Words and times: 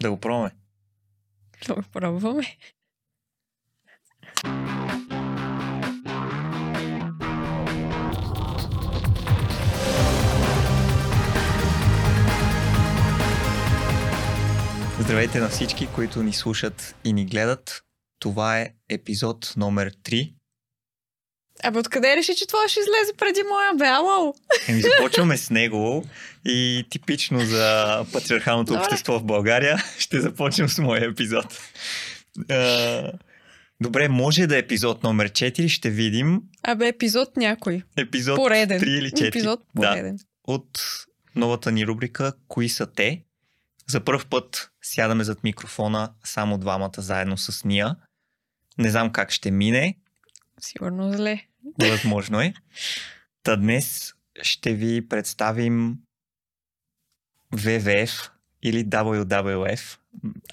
Да 0.00 0.10
го 0.10 0.20
пробваме. 0.20 0.50
Да 1.68 1.74
го 1.74 1.82
пробваме. 1.92 2.56
Здравейте 15.00 15.40
на 15.40 15.48
всички, 15.48 15.88
които 15.94 16.22
ни 16.22 16.32
слушат 16.32 16.96
и 17.04 17.12
ни 17.12 17.26
гледат. 17.26 17.82
Това 18.18 18.60
е 18.60 18.74
епизод 18.88 19.54
номер 19.56 19.90
3. 19.90 20.34
Абе, 21.62 21.78
откъде 21.78 22.16
реши, 22.16 22.34
че 22.34 22.46
това 22.46 22.68
ще 22.68 22.80
излезе 22.80 23.12
преди 23.18 23.42
моя 23.48 23.74
бе? 23.74 23.86
Ало? 23.86 24.34
Еми, 24.68 24.82
започваме 24.82 25.36
с 25.36 25.50
него 25.50 26.04
и 26.44 26.86
типично 26.90 27.40
за 27.40 28.04
патриархалното 28.12 28.72
Добре. 28.72 28.80
общество 28.80 29.18
в 29.18 29.24
България 29.24 29.84
ще 29.98 30.20
започнем 30.20 30.68
с 30.68 30.78
моя 30.78 31.04
епизод. 31.04 31.60
Добре, 33.80 34.08
може 34.08 34.46
да 34.46 34.56
е 34.56 34.58
епизод 34.58 35.02
номер 35.02 35.30
4, 35.30 35.68
ще 35.68 35.90
видим. 35.90 36.40
Абе, 36.62 36.88
епизод 36.88 37.36
някой. 37.36 37.82
Епизод 37.96 38.36
Пореден. 38.36 38.80
3 38.80 38.86
или 38.98 39.10
4. 39.10 39.28
Епизод 39.28 39.60
Да, 39.74 39.90
пореден. 39.92 40.18
от 40.44 40.80
новата 41.36 41.72
ни 41.72 41.86
рубрика 41.86 42.32
Кои 42.48 42.68
са 42.68 42.86
те? 42.86 43.22
За 43.88 44.00
първ 44.00 44.24
път 44.30 44.70
сядаме 44.82 45.24
зад 45.24 45.44
микрофона 45.44 46.12
само 46.24 46.58
двамата 46.58 46.90
заедно 46.96 47.38
с 47.38 47.64
Ния. 47.64 47.96
Не 48.78 48.90
знам 48.90 49.12
как 49.12 49.30
ще 49.30 49.50
мине, 49.50 49.96
Сигурно 50.60 51.12
зле. 51.12 51.44
Възможно 51.78 52.40
е. 52.40 52.54
Та 53.42 53.56
днес 53.56 54.14
ще 54.42 54.74
ви 54.74 55.08
представим 55.08 55.98
ВВФ 57.52 58.30
или 58.62 58.84
WWF. 58.84 59.98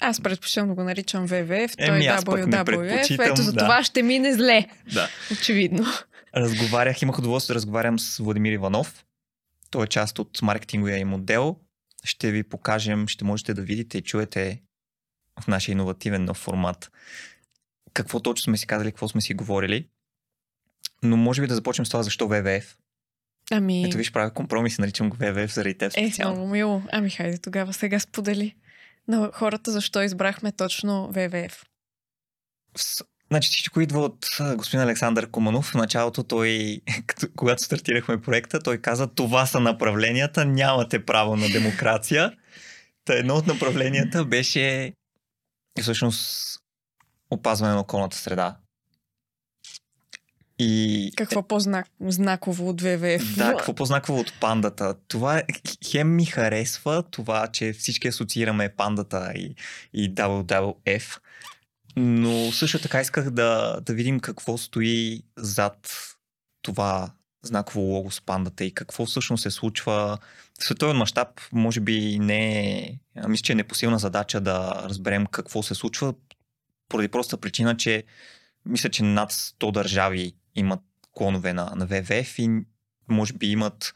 Аз 0.00 0.20
предпочитам 0.20 0.68
да 0.68 0.74
го 0.74 0.82
наричам 0.82 1.26
ВВФ, 1.26 1.76
той 1.76 1.98
е 1.98 2.08
WWF. 2.08 3.30
Ето 3.30 3.42
за 3.42 3.52
да. 3.52 3.60
това 3.60 3.84
ще 3.84 4.02
мине 4.02 4.34
зле. 4.34 4.66
Да. 4.94 5.08
Очевидно. 5.32 5.84
Разговарях, 6.36 7.02
имах 7.02 7.18
удоволствие 7.18 7.54
да 7.54 7.56
разговарям 7.56 7.98
с 7.98 8.18
Владимир 8.18 8.52
Иванов. 8.52 9.04
Той 9.70 9.84
е 9.84 9.88
част 9.88 10.18
от 10.18 10.42
маркетинговия 10.42 10.98
им 10.98 11.14
отдел. 11.14 11.56
Ще 12.04 12.30
ви 12.30 12.42
покажем, 12.42 13.08
ще 13.08 13.24
можете 13.24 13.54
да 13.54 13.62
видите 13.62 13.98
и 13.98 14.02
чуете 14.02 14.62
в 15.40 15.46
нашия 15.46 15.72
иновативен 15.72 16.24
нов 16.24 16.36
формат 16.36 16.90
какво 17.96 18.20
точно 18.20 18.42
сме 18.44 18.56
си 18.56 18.66
казали, 18.66 18.90
какво 18.90 19.08
сме 19.08 19.20
си 19.20 19.34
говорили. 19.34 19.86
Но 21.02 21.16
може 21.16 21.42
би 21.42 21.48
да 21.48 21.54
започнем 21.54 21.86
с 21.86 21.90
това 21.90 22.02
защо 22.02 22.28
ВВФ. 22.28 22.76
Ами, 23.50 23.84
Ето 23.84 23.96
виж, 23.96 24.12
правя 24.12 24.30
компромис, 24.30 24.78
наричам 24.78 25.10
го 25.10 25.16
ВВФ 25.16 25.54
заради 25.54 25.78
теб 25.78 25.88
е, 25.88 25.90
специално. 25.90 26.36
много 26.36 26.52
мило. 26.52 26.82
Ами, 26.92 27.10
хайде 27.10 27.38
тогава 27.38 27.72
сега 27.72 28.00
сподели 28.00 28.54
на 29.08 29.30
хората 29.34 29.72
защо 29.72 30.02
избрахме 30.02 30.52
точно 30.52 31.08
ВВФ. 31.12 31.64
Значи 33.30 33.48
всичко 33.48 33.80
идва 33.80 34.00
от 34.00 34.26
господин 34.56 34.80
Александър 34.80 35.30
Куманов. 35.30 35.70
В 35.70 35.74
началото 35.74 36.22
той, 36.22 36.80
когато 37.36 37.62
стартирахме 37.62 38.20
проекта, 38.20 38.60
той 38.60 38.78
каза 38.78 39.06
това 39.06 39.46
са 39.46 39.60
направленията, 39.60 40.44
нямате 40.44 41.04
право 41.04 41.36
на 41.36 41.48
демокрация. 41.48 42.32
Та 43.04 43.14
едно 43.14 43.34
от 43.34 43.46
направленията 43.46 44.24
беше 44.24 44.92
всъщност 45.80 46.58
опазване 47.30 47.74
на 47.74 47.80
околната 47.80 48.16
среда. 48.16 48.56
И 50.58 51.12
Какво 51.16 51.42
по-знаково 51.42 52.68
от 52.68 52.80
ВВФ? 52.80 53.36
да, 53.36 53.54
какво 53.56 53.74
по-знаково 53.74 54.18
от 54.20 54.32
пандата? 54.40 54.94
Това 55.08 55.38
е- 55.38 55.44
хем 55.90 56.14
ми 56.14 56.24
харесва 56.24 57.02
това, 57.10 57.46
че 57.46 57.72
всички 57.72 58.08
асоциираме 58.08 58.68
пандата 58.68 59.32
и, 59.34 59.54
и 59.92 60.14
WWF, 60.14 61.18
но 61.96 62.52
също 62.52 62.78
така 62.78 63.00
исках 63.00 63.30
да, 63.30 63.80
да 63.82 63.94
видим 63.94 64.20
какво 64.20 64.58
стои 64.58 65.22
зад 65.36 65.92
това 66.62 67.10
знаково 67.42 67.80
лого 67.80 68.10
с 68.10 68.20
пандата 68.20 68.64
и 68.64 68.74
какво 68.74 69.06
всъщност 69.06 69.42
се 69.42 69.50
случва 69.50 70.18
в 70.60 70.64
световен 70.64 70.96
мащаб. 70.96 71.28
Може 71.52 71.80
би 71.80 72.18
не 72.18 72.78
е, 72.78 72.98
мисля, 73.28 73.42
че 73.42 73.52
е 73.52 73.56
непосилна 73.56 73.98
задача 73.98 74.40
да 74.40 74.82
разберем 74.88 75.26
какво 75.26 75.62
се 75.62 75.74
случва, 75.74 76.14
поради 76.88 77.08
проста 77.08 77.36
причина, 77.36 77.76
че 77.76 78.04
мисля, 78.66 78.88
че 78.88 79.02
над 79.02 79.32
100 79.32 79.72
държави 79.72 80.34
имат 80.56 80.80
клонове 81.12 81.52
на, 81.52 81.72
на 81.76 81.86
ВВФ 81.86 82.38
и 82.38 82.50
може 83.08 83.32
би 83.32 83.46
имат 83.46 83.94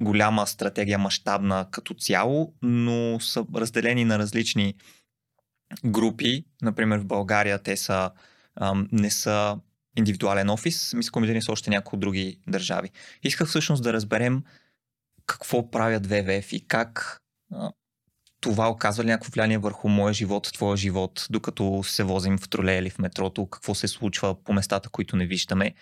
голяма 0.00 0.46
стратегия, 0.46 0.98
мащабна 0.98 1.68
като 1.70 1.94
цяло, 1.94 2.54
но 2.62 3.20
са 3.20 3.46
разделени 3.54 4.04
на 4.04 4.18
различни 4.18 4.74
групи. 5.84 6.44
Например, 6.62 6.98
в 6.98 7.06
България 7.06 7.58
те 7.58 7.76
са, 7.76 8.10
ам, 8.60 8.88
не 8.92 9.10
са 9.10 9.58
индивидуален 9.96 10.50
офис, 10.50 10.94
ми 10.94 11.02
са 11.02 11.10
комбинирани 11.10 11.42
с 11.42 11.48
още 11.48 11.70
някои 11.70 11.98
други 11.98 12.40
държави. 12.46 12.90
Исках 13.22 13.48
всъщност 13.48 13.82
да 13.82 13.92
разберем 13.92 14.42
какво 15.26 15.70
правят 15.70 16.06
ВВФ 16.06 16.52
и 16.52 16.64
как 16.68 17.22
това 18.40 18.68
оказва 18.68 19.04
ли 19.04 19.08
някакво 19.08 19.32
влияние 19.32 19.58
върху 19.58 19.88
моя 19.88 20.14
живот, 20.14 20.50
твоя 20.54 20.76
живот, 20.76 21.26
докато 21.30 21.82
се 21.84 22.02
возим 22.02 22.38
в 22.38 22.48
тролея 22.48 22.78
или 22.78 22.90
в 22.90 22.98
метрото, 22.98 23.46
какво 23.46 23.74
се 23.74 23.88
случва 23.88 24.42
по 24.44 24.52
местата, 24.52 24.88
които 24.88 25.16
не 25.16 25.26
виждаме. 25.26 25.74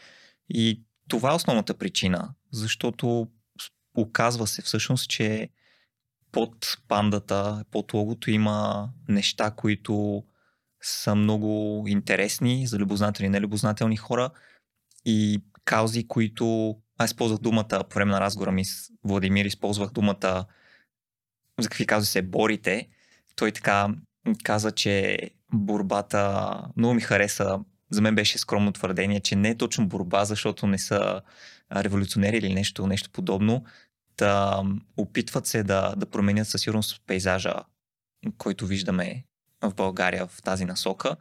И 0.49 0.83
това 1.09 1.33
е 1.33 1.34
основната 1.34 1.75
причина, 1.75 2.34
защото 2.53 3.28
оказва 3.97 4.47
се 4.47 4.62
всъщност, 4.62 5.11
че 5.11 5.49
под 6.33 6.78
пандата, 6.89 7.65
под 7.71 7.94
логото 7.94 8.31
има 8.31 8.88
неща, 9.09 9.50
които 9.50 10.25
са 10.83 11.15
много 11.15 11.84
интересни 11.88 12.67
за 12.67 12.78
любознателни 12.78 13.27
и 13.27 13.31
нелюбознателни 13.31 13.97
хора 13.97 14.31
и 15.05 15.43
каузи, 15.65 16.09
които 16.09 16.77
аз 16.99 17.11
използвах 17.11 17.41
думата 17.41 17.84
по 17.91 17.94
време 17.94 18.12
на 18.12 18.21
разговора 18.21 18.53
ми 18.53 18.65
с 18.65 18.91
Владимир, 19.05 19.44
използвах 19.44 19.91
думата 19.91 20.44
за 21.59 21.69
какви 21.69 21.87
каузи 21.87 22.06
се 22.06 22.22
борите. 22.22 22.89
Той 23.37 23.53
така 23.53 23.89
каза, 24.43 24.72
че 24.72 25.19
борбата 25.53 26.53
много 26.77 26.94
ми 26.94 27.00
хареса. 27.00 27.59
За 27.91 28.03
мен 28.03 28.15
беше 28.15 28.39
скромно 28.39 28.72
твърдение, 28.72 29.21
че 29.21 29.37
не 29.37 29.49
е 29.49 29.56
точно 29.56 29.89
борба, 29.89 30.25
защото 30.25 30.67
не 30.67 30.78
са 30.78 31.22
революционери 31.72 32.37
или 32.37 32.55
нещо, 32.55 32.87
нещо 32.87 33.11
подобно. 33.11 33.65
Да 34.19 34.62
опитват 34.97 35.47
се 35.47 35.62
да, 35.62 35.94
да 35.97 36.06
променят 36.06 36.49
със 36.49 36.61
сигурност 36.61 37.03
пейзажа, 37.06 37.55
който 38.38 38.67
виждаме 38.67 39.25
в 39.62 39.75
България 39.75 40.27
в 40.27 40.43
тази 40.43 40.65
насока. 40.65 41.17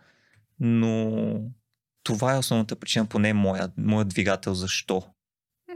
Но 0.59 1.11
това 2.03 2.35
е 2.35 2.37
основната 2.37 2.75
причина, 2.75 3.05
поне 3.05 3.33
моя, 3.33 3.71
моят 3.77 4.07
двигател 4.07 4.53
защо. 4.53 5.03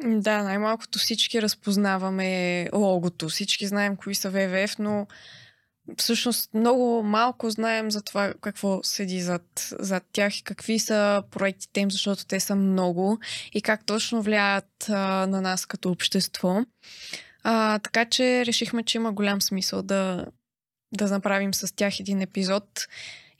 Да, 0.04 0.44
най-малкото 0.44 1.00
всички 1.00 1.42
разпознаваме 1.42 2.68
логото, 2.74 3.30
всички 3.30 3.68
знаем 3.68 3.96
кои 3.96 4.16
са 4.16 4.30
ВВФ, 4.30 4.80
но 4.80 5.08
всъщност 5.98 6.54
много 6.54 7.04
малко 7.04 7.50
знаем 7.50 7.92
за 7.92 8.02
това 8.02 8.34
какво 8.42 8.80
седи 8.84 9.22
зад, 9.22 9.74
зад 9.80 10.04
тях 10.12 10.40
и 10.40 10.44
какви 10.44 10.80
са 10.80 11.24
проектите 11.32 11.80
им, 11.80 11.92
защото 11.92 12.26
те 12.26 12.40
са 12.40 12.56
много 12.56 13.20
и 13.54 13.62
как 13.62 13.86
точно 13.86 14.22
влияят 14.22 14.90
а, 14.90 15.28
на 15.28 15.42
нас 15.42 15.66
като 15.66 15.92
общество. 15.92 16.66
А, 17.44 17.80
така 17.80 18.06
че 18.06 18.46
решихме, 18.46 18.84
че 18.84 18.98
има 18.98 19.12
голям 19.12 19.42
смисъл 19.42 19.82
да, 19.82 20.26
да 20.92 21.08
направим 21.08 21.54
с 21.54 21.76
тях 21.76 22.00
един 22.00 22.22
епизод 22.22 22.88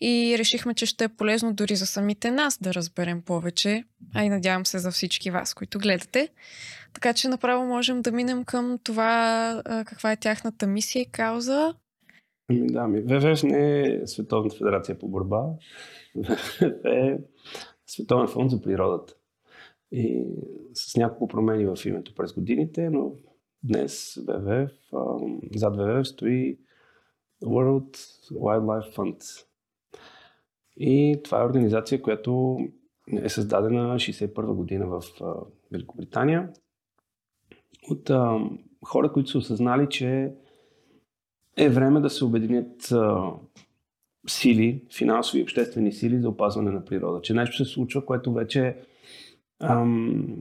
и 0.02 0.36
решихме, 0.38 0.74
че 0.74 0.86
ще 0.86 1.04
е 1.04 1.10
полезно 1.10 1.54
дори 1.54 1.76
за 1.76 1.86
самите 1.86 2.32
нас 2.32 2.58
да 2.62 2.74
разберем 2.74 3.22
повече, 3.22 3.84
а 4.16 4.24
и 4.24 4.30
надявам 4.30 4.66
се 4.66 4.80
за 4.80 4.92
всички 4.92 5.32
вас, 5.32 5.54
които 5.54 5.80
гледате. 5.80 6.30
Така 6.94 7.14
че 7.14 7.28
направо 7.28 7.66
можем 7.66 8.02
да 8.02 8.12
минем 8.12 8.44
към 8.44 8.78
това 8.84 9.62
каква 9.66 10.12
е 10.12 10.18
тяхната 10.18 10.68
мисия 10.68 11.02
и 11.02 11.12
кауза. 11.12 11.76
Ами 12.50 12.68
Да, 12.68 12.88
ми 12.88 13.02
ВВФ 13.02 13.44
не 13.44 13.82
е 13.82 14.08
Световната 14.08 14.56
федерация 14.56 15.00
по 15.00 15.08
борба. 15.08 15.46
ВВФ 16.16 16.62
е 16.86 17.18
Световен 17.88 18.28
фонд 18.28 18.52
за 18.52 18.62
природата. 18.62 19.14
И 19.92 20.24
с 20.74 20.98
няколко 20.98 21.28
промени 21.28 21.66
в 21.66 21.86
името 21.86 22.16
през 22.16 22.34
годините, 22.34 22.90
но 22.90 23.12
днес 23.64 24.18
ВВФ, 24.28 24.72
зад 25.56 25.76
ВВФ 25.76 26.08
стои 26.08 26.58
World 27.44 27.98
Wildlife 28.32 28.96
Fund. 28.96 29.46
И 30.80 31.20
това 31.24 31.42
е 31.42 31.46
организация, 31.46 32.02
която 32.02 32.60
е 33.14 33.30
създадена 33.30 33.96
61 33.96 34.54
година 34.54 34.88
в 34.88 35.04
Великобритания 35.72 36.50
от 37.90 38.10
а, 38.10 38.40
хора, 38.86 39.12
които 39.12 39.30
са 39.30 39.38
осъзнали, 39.38 39.88
че 39.90 40.32
е 41.58 41.70
време 41.70 42.00
да 42.00 42.10
се 42.10 42.26
обединят 42.26 42.92
а, 42.92 43.32
сили, 44.28 44.84
финансови 44.98 45.40
и 45.40 45.44
обществени 45.44 45.92
сили 45.92 46.20
за 46.20 46.30
опазване 46.30 46.72
на 46.72 46.86
природа. 46.86 47.22
Че 47.22 47.34
нещо 47.34 47.66
се 47.66 47.74
случва, 47.74 48.06
което 48.06 48.34
вече 48.34 48.78
ам, 49.60 50.38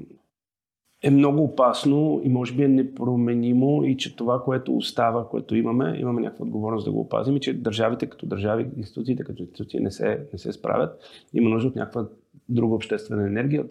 е 1.03 1.11
много 1.11 1.45
опасно 1.45 2.21
и 2.25 2.29
може 2.29 2.55
би 2.55 2.63
е 2.63 2.69
непроменимо 2.69 3.85
и 3.85 3.97
че 3.97 4.17
това, 4.17 4.43
което 4.43 4.77
остава, 4.77 5.29
което 5.29 5.57
имаме, 5.57 5.97
имаме 5.99 6.21
някаква 6.21 6.45
отговорност 6.47 6.85
да 6.85 6.93
го 6.93 7.01
опазим 7.01 7.37
и 7.37 7.41
че 7.41 7.53
държавите 7.53 8.07
като 8.07 8.27
държави, 8.27 8.71
институциите 8.77 9.25
като 9.25 9.43
институции 9.43 9.81
не 9.81 9.91
се, 9.91 10.27
не 10.33 10.39
се 10.39 10.53
справят. 10.53 11.01
Има 11.35 11.51
нужда 11.51 11.69
от 11.69 11.77
някаква 11.77 12.07
друга 12.49 12.75
обществена 12.75 13.27
енергия, 13.27 13.65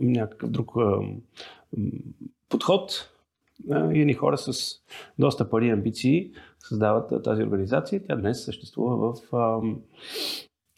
някакъв 0.00 0.50
друг 0.50 0.72
подход. 2.48 3.10
И 3.70 4.00
едни 4.00 4.14
хора 4.14 4.38
с 4.38 4.74
доста 5.18 5.50
пари 5.50 5.66
и 5.66 5.70
амбиции 5.70 6.30
създават 6.58 7.22
тази 7.24 7.42
организация. 7.42 8.02
Тя 8.06 8.16
днес 8.16 8.44
съществува 8.44 9.12
в 9.12 9.32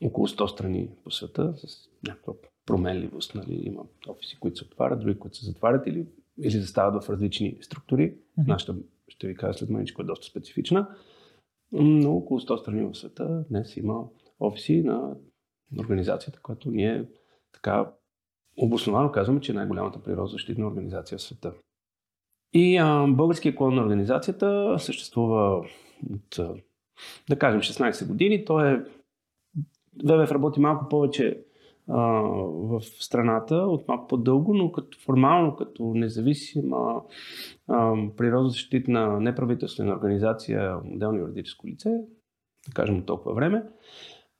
около 0.05 0.29
100 0.29 0.47
страни 0.47 0.88
по 1.05 1.11
света 1.11 1.55
с 1.56 1.88
някаква 2.09 2.33
променливост. 2.67 3.35
Нали? 3.35 3.62
Има 3.65 3.83
офиси, 4.09 4.37
които 4.41 4.59
се 4.59 4.65
отварят, 4.65 5.01
други, 5.01 5.19
които 5.19 5.37
се 5.37 5.47
затварят 5.47 5.87
или, 5.87 6.07
или 6.39 6.51
застават 6.51 7.05
в 7.05 7.11
различни 7.11 7.59
структури. 7.61 8.12
Mm-hmm. 8.12 8.47
Нашата, 8.47 8.77
ще 9.09 9.29
ви 9.29 9.35
кажа 9.35 9.59
след 9.59 9.87
че 9.87 9.95
е 10.01 10.05
доста 10.05 10.27
специфична. 10.27 10.89
Но 11.73 12.17
около 12.17 12.41
100 12.41 12.57
страни 12.57 12.83
в 12.83 12.95
света 12.95 13.45
днес 13.51 13.77
има 13.77 14.05
офиси 14.41 14.83
на 14.83 15.17
организацията, 15.79 16.41
която 16.43 16.71
ние 16.71 17.05
така 17.53 17.93
обосновано 18.57 19.12
казваме, 19.12 19.41
че 19.41 19.53
е 19.53 19.55
най-голямата 19.55 20.03
природозащитна 20.03 20.67
организация 20.67 21.19
в 21.19 21.23
света. 21.23 21.53
И 22.53 22.77
а, 22.77 23.07
българския 23.09 23.57
клон 23.57 23.75
на 23.75 23.83
организацията 23.83 24.77
съществува 24.79 25.67
от, 26.11 26.41
да 27.29 27.39
кажем, 27.39 27.61
16 27.61 28.09
години. 28.09 28.45
Той 28.45 28.73
е 28.73 28.83
ВВФ 30.05 30.31
работи 30.31 30.61
малко 30.61 30.89
повече 30.89 31.45
а, 31.93 32.01
в 32.43 32.81
страната 32.81 33.55
от 33.57 33.89
малко 33.89 34.07
по-дълго, 34.07 34.55
но 34.55 34.73
като 34.73 34.99
формално, 34.99 35.57
като 35.57 35.93
независима 35.95 37.03
природозащитна 38.17 39.21
неправителствена 39.21 39.93
организация, 39.93 40.77
отделно 40.95 41.19
юридическо 41.19 41.67
лице, 41.67 41.91
да 42.69 42.75
кажем 42.75 43.03
толкова 43.03 43.35
време, 43.35 43.63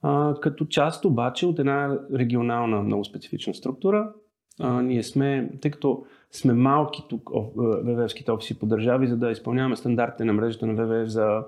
а, 0.03 0.35
като 0.41 0.65
част 0.65 1.05
обаче 1.05 1.47
от 1.47 1.59
една 1.59 1.99
регионална 2.15 2.83
много 2.83 3.05
специфична 3.05 3.55
структура. 3.55 4.13
А, 4.61 4.83
ние 4.83 5.03
сме, 5.03 5.51
тъй 5.63 5.71
като 5.71 6.05
сме 6.31 6.53
малки 6.53 7.05
тук, 7.09 7.31
ВВФските 7.57 8.33
офиси 8.33 8.59
по 8.59 8.67
държави, 8.67 9.07
за 9.07 9.17
да 9.17 9.31
изпълняваме 9.31 9.77
стандартите 9.77 10.25
на 10.25 10.33
мрежата 10.33 10.67
на 10.67 10.87
ВВФ 10.87 11.09
за 11.09 11.45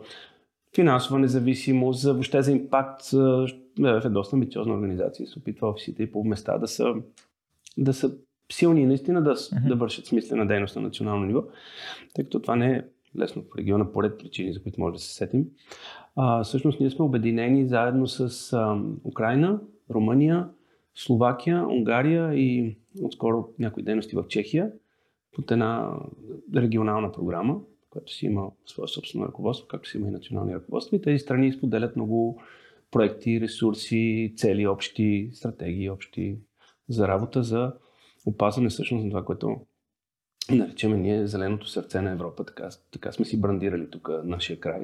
финансова 0.75 1.19
независимост, 1.19 2.01
за 2.01 2.13
въобще 2.13 2.43
за 2.43 2.53
импакт. 2.53 3.03
Е 3.79 4.09
доста 4.09 4.37
амбициозна 4.37 4.75
организация 4.75 5.27
се 5.27 5.39
опитва 5.39 5.69
офисите 5.69 6.03
и 6.03 6.13
по 6.13 6.25
места 6.25 6.59
да 6.59 6.69
са, 6.69 6.95
да 7.79 7.95
са 7.95 8.15
силни 8.53 8.83
и 8.83 8.87
наистина 8.87 9.23
да, 9.23 9.37
uh-huh. 9.37 9.69
да 9.69 9.77
вършат 9.77 10.07
смислена 10.07 10.47
дейност 10.47 10.77
на 10.77 10.83
национално 10.83 11.27
ниво, 11.27 11.45
тъй 12.15 12.25
като 12.25 12.41
това 12.41 12.57
не 12.57 12.73
е 12.73 12.83
лесно 13.19 13.43
в 13.43 13.59
региона 13.59 13.93
по 13.93 14.03
ред 14.03 14.19
причини, 14.19 14.53
за 14.53 14.63
които 14.63 14.81
може 14.81 14.93
да 14.93 14.99
се 14.99 15.15
сетим. 15.15 15.47
А, 16.17 16.45
всъщност 16.45 16.81
ние 16.81 16.91
сме 16.91 17.05
обединени 17.05 17.67
заедно 17.67 18.07
с 18.07 18.53
а, 18.53 18.83
Украина, 19.05 19.61
Румъния, 19.91 20.49
Словакия, 20.95 21.67
Унгария 21.69 22.35
и 22.35 22.77
отскоро 23.03 23.49
някои 23.59 23.83
дейности 23.83 24.17
в 24.17 24.25
Чехия 24.29 24.71
под 25.33 25.51
една 25.51 25.93
регионална 26.57 27.13
програма, 27.13 27.61
която 27.91 28.13
си 28.13 28.27
има 28.27 28.51
свое 28.67 28.89
собствено 28.89 29.27
ръководство, 29.27 29.69
както 29.69 29.89
си 29.89 29.97
има 29.97 30.09
и 30.09 30.11
национални 30.11 30.55
ръководства. 30.55 30.97
И 30.97 31.03
тези 31.03 31.19
страни 31.19 31.53
споделят 31.53 31.97
много 31.97 32.43
проекти, 32.93 33.41
ресурси, 33.41 34.35
цели, 34.37 34.67
общи 34.67 35.31
стратегии, 35.35 35.91
общи 35.91 36.39
за 36.89 37.09
работа 37.09 37.43
за 37.43 37.73
опазване 38.27 38.69
всъщност 38.69 39.05
на 39.05 39.11
това, 39.11 39.25
което 39.25 39.61
наричаме 40.51 40.97
ние 40.97 41.27
зеленото 41.27 41.69
сърце 41.69 42.01
на 42.01 42.11
Европа. 42.11 42.45
Така, 42.45 42.69
така 42.91 43.13
сме 43.13 43.25
си 43.25 43.41
брандирали 43.41 43.91
тук 43.91 44.09
нашия 44.25 44.61
край. 44.61 44.81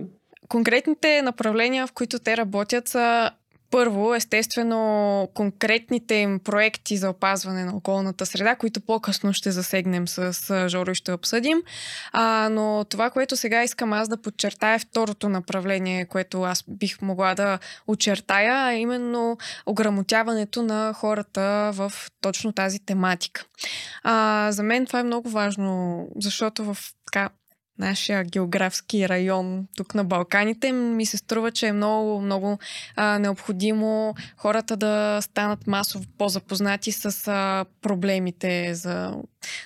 Конкретните 0.48 1.22
направления, 1.22 1.86
в 1.86 1.92
които 1.92 2.18
те 2.18 2.36
работят 2.36 2.88
са 2.88 3.30
първо, 3.70 4.14
естествено, 4.14 5.28
конкретните 5.34 6.14
им 6.14 6.38
проекти 6.38 6.96
за 6.96 7.10
опазване 7.10 7.64
на 7.64 7.76
околната 7.76 8.26
среда, 8.26 8.56
които 8.56 8.80
по-късно 8.80 9.32
ще 9.32 9.50
засегнем 9.50 10.08
с 10.08 10.68
Жоро 10.68 10.90
и 10.90 10.94
ще 10.94 11.12
обсъдим. 11.12 11.62
А, 12.12 12.48
но 12.52 12.84
това, 12.88 13.10
което 13.10 13.36
сега 13.36 13.62
искам 13.62 13.92
аз 13.92 14.08
да 14.08 14.22
подчертая 14.22 14.74
е 14.74 14.78
второто 14.78 15.28
направление, 15.28 16.04
което 16.04 16.42
аз 16.42 16.64
бих 16.68 17.02
могла 17.02 17.34
да 17.34 17.58
очертая, 17.86 18.72
е 18.72 18.78
именно 18.78 19.38
ограмотяването 19.66 20.62
на 20.62 20.92
хората 20.92 21.70
в 21.74 21.92
точно 22.20 22.52
тази 22.52 22.78
тематика. 22.78 23.44
А, 24.02 24.48
за 24.52 24.62
мен 24.62 24.86
това 24.86 25.00
е 25.00 25.02
много 25.02 25.28
важно, 25.28 26.06
защото 26.16 26.64
в 26.64 26.78
така 27.12 27.30
нашия 27.78 28.24
географски 28.24 29.08
район 29.08 29.66
тук 29.76 29.94
на 29.94 30.04
Балканите, 30.04 30.72
ми 30.72 31.06
се 31.06 31.16
струва, 31.16 31.52
че 31.52 31.66
е 31.66 31.72
много, 31.72 32.20
много 32.20 32.58
а, 32.96 33.18
необходимо 33.18 34.14
хората 34.36 34.76
да 34.76 35.18
станат 35.22 35.66
масово 35.66 36.04
по-запознати 36.18 36.92
с 36.92 37.28
а, 37.28 37.64
проблемите 37.82 38.74
за, 38.74 39.14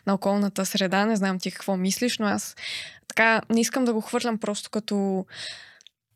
на 0.07 0.15
околната 0.15 0.67
среда. 0.67 1.07
Не 1.07 1.17
знам 1.17 1.39
ти 1.39 1.51
какво 1.51 1.77
мислиш, 1.77 2.19
но 2.19 2.27
аз 2.27 2.57
така 3.09 3.43
не 3.51 3.61
искам 3.61 3.85
да 3.85 3.93
го 3.93 4.01
хвърлям 4.01 4.39
просто 4.39 4.71
като 4.71 5.27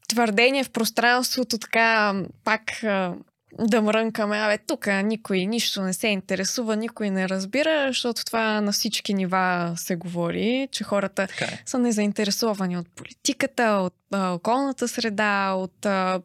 твърдение 0.09 0.65
в 0.65 0.71
пространството, 0.71 1.59
така 1.59 2.15
пак 2.45 2.83
а, 2.83 3.15
да 3.59 3.83
мрънкаме, 3.83 4.39
абе, 4.39 4.59
тук 4.59 4.87
никой 5.05 5.47
нищо 5.47 5.83
не 5.83 5.93
се 5.93 6.09
интересува, 6.09 6.77
никой 6.77 7.11
не 7.11 7.29
разбира, 7.29 7.87
защото 7.89 8.25
това 8.25 8.61
на 8.61 8.73
всички 8.73 9.15
нива 9.15 9.73
се 9.77 9.97
говори, 9.97 10.69
че 10.73 10.85
хората 10.85 11.23
е. 11.23 11.63
са 11.67 11.79
незаинтересовани 11.79 12.79
от 12.79 12.89
политиката, 12.89 13.65
от 13.65 13.95
а, 14.13 14.33
околната 14.33 14.89
среда, 14.89 15.53
от 15.53 15.87
а, 15.87 16.21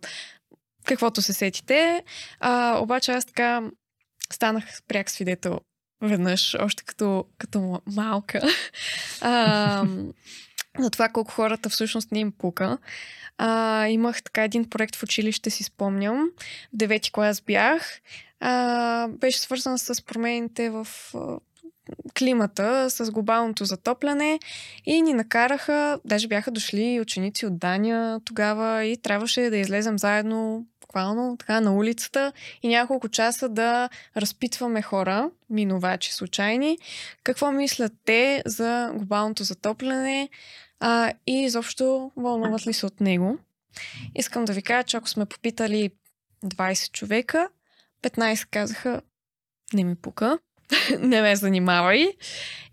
каквото 0.85 1.21
се 1.21 1.33
сетите. 1.33 2.03
А, 2.39 2.77
обаче 2.79 3.11
аз 3.11 3.25
така 3.25 3.61
станах 4.33 4.63
пряк 4.87 5.09
свидетел 5.09 5.59
веднъж, 6.01 6.55
още 6.59 6.83
като, 6.83 7.25
като 7.37 7.81
малка, 7.85 8.41
а, 9.21 9.85
за 10.79 10.89
това 10.89 11.09
колко 11.09 11.31
хората 11.31 11.69
всъщност 11.69 12.11
не 12.11 12.19
им 12.19 12.31
пука. 12.31 12.77
А, 13.43 13.87
имах 13.87 14.23
така 14.23 14.43
един 14.43 14.69
проект 14.69 14.95
в 14.95 15.03
училище, 15.03 15.49
си 15.49 15.63
спомням. 15.63 16.29
В 16.73 16.75
девети 16.75 17.11
клас 17.11 17.41
бях. 17.41 17.99
А, 18.39 19.07
беше 19.07 19.39
свързан 19.39 19.77
с 19.77 20.05
промените 20.05 20.69
в 20.69 20.87
климата, 22.17 22.89
с 22.89 23.11
глобалното 23.11 23.65
затопляне 23.65 24.39
и 24.85 25.01
ни 25.01 25.13
накараха, 25.13 25.99
даже 26.05 26.27
бяха 26.27 26.51
дошли 26.51 26.99
ученици 27.01 27.45
от 27.45 27.59
Дания 27.59 28.19
тогава 28.25 28.85
и 28.85 28.97
трябваше 28.97 29.49
да 29.49 29.57
излезем 29.57 29.99
заедно 29.99 30.65
буквално 30.81 31.37
така 31.37 31.61
на 31.61 31.75
улицата 31.75 32.33
и 32.63 32.67
няколко 32.67 33.09
часа 33.09 33.49
да 33.49 33.89
разпитваме 34.17 34.81
хора, 34.81 35.29
минувачи 35.49 36.13
случайни, 36.13 36.77
какво 37.23 37.51
мислят 37.51 37.93
те 38.05 38.43
за 38.45 38.91
глобалното 38.95 39.43
затопляне, 39.43 40.29
а, 40.81 41.13
и 41.27 41.43
изобщо 41.43 42.11
вълнуват 42.17 42.67
ли 42.67 42.73
се 42.73 42.85
от 42.85 43.01
него. 43.01 43.37
Искам 44.15 44.45
да 44.45 44.53
ви 44.53 44.61
кажа, 44.61 44.83
че 44.83 44.97
ако 44.97 45.09
сме 45.09 45.25
попитали 45.25 45.91
20 46.45 46.91
човека, 46.91 47.49
15 48.03 48.47
казаха 48.51 49.01
не 49.73 49.83
ми 49.83 49.95
пука, 49.95 50.39
не 50.99 51.21
ме 51.21 51.35
занимавай. 51.35 52.07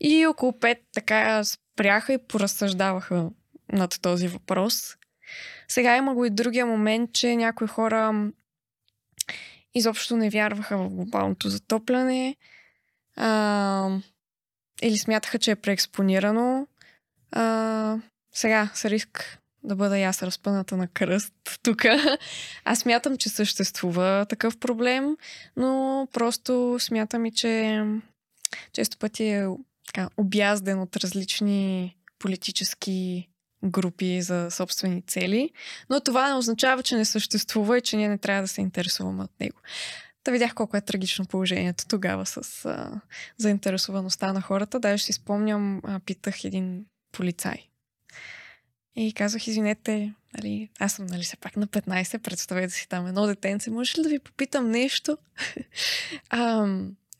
И 0.01 0.27
около 0.27 0.53
5 0.53 0.79
така 0.95 1.45
спряха 1.45 2.13
и 2.13 2.19
поразсъждаваха 2.19 3.31
над 3.73 3.99
този 4.03 4.29
въпрос. 4.29 4.97
Сега 5.69 5.97
има 5.97 6.15
го 6.15 6.25
и 6.25 6.31
другия 6.31 6.67
момент, 6.67 7.13
че 7.13 7.37
някои 7.37 7.67
хора 7.67 8.31
изобщо 9.75 10.17
не 10.17 10.31
вярваха 10.31 10.79
в 10.79 10.89
глобалното 10.89 11.49
затопляне 11.49 12.37
а, 13.17 13.91
или 14.83 14.99
смятаха, 14.99 15.39
че 15.39 15.51
е 15.51 15.57
преекспонирано 15.57 16.67
а, 17.33 17.97
сега, 18.33 18.71
с 18.75 18.85
риск 18.91 19.39
да 19.65 19.77
бъда 19.77 19.99
и 19.99 20.03
аз 20.03 20.23
разпъната 20.23 20.77
на 20.77 20.89
кръст 20.89 21.35
тук. 21.63 21.85
Аз 22.65 22.79
смятам, 22.79 23.17
че 23.17 23.29
съществува 23.29 24.27
такъв 24.29 24.59
проблем, 24.59 25.17
но 25.57 26.09
просто 26.13 26.77
смятам 26.81 27.27
и, 27.27 27.33
че 27.33 27.85
често 28.73 28.99
пъти 28.99 29.25
е 29.25 29.47
така, 29.87 30.09
обязден 30.17 30.81
от 30.81 30.97
различни 30.97 31.97
политически 32.19 33.29
групи 33.65 34.23
за 34.23 34.51
собствени 34.51 35.03
цели, 35.03 35.51
но 35.91 36.01
това 36.01 36.29
не 36.29 36.35
означава, 36.35 36.83
че 36.83 36.97
не 36.97 37.05
съществува 37.05 37.79
и 37.79 37.81
че 37.81 37.97
ние 37.97 38.09
не 38.09 38.19
трябва 38.19 38.43
да 38.43 38.49
се 38.49 38.61
интересуваме 38.61 39.25
от 39.25 39.41
него. 39.41 39.61
Та 40.25 40.33
видях 40.33 40.55
колко 40.55 40.77
е 40.77 40.81
трагично 40.81 41.27
положението 41.27 41.85
тогава 41.89 42.27
с 42.27 42.65
а, 42.65 43.01
заинтересоваността 43.37 44.33
на 44.33 44.41
хората. 44.41 44.81
Даже 44.81 45.05
си 45.05 45.13
спомням, 45.13 45.81
а, 45.85 46.01
питах 46.01 46.45
един 46.45 46.85
полицай. 47.13 47.69
И 48.97 49.13
казах, 49.13 49.47
извинете, 49.47 50.15
нали, 50.35 50.71
аз 50.79 50.93
съм 50.93 51.07
нали, 51.07 51.23
все 51.23 51.37
пак 51.37 51.57
на 51.57 51.67
15, 51.67 52.19
представете 52.19 52.75
си 52.75 52.89
там 52.89 53.07
едно 53.07 53.27
детенце, 53.27 53.71
може 53.71 53.99
ли 53.99 54.03
да 54.03 54.09
ви 54.09 54.19
попитам 54.19 54.71
нещо? 54.71 55.19
а, 56.31 56.67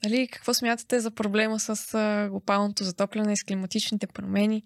Дали, 0.03 0.29
какво 0.29 0.55
смятате 0.55 1.01
за 1.01 1.11
проблема 1.11 1.61
с 1.61 1.95
а, 1.95 2.31
затопляне 2.81 3.33
и 3.33 3.37
с 3.37 3.45
климатичните 3.45 4.07
промени? 4.07 4.63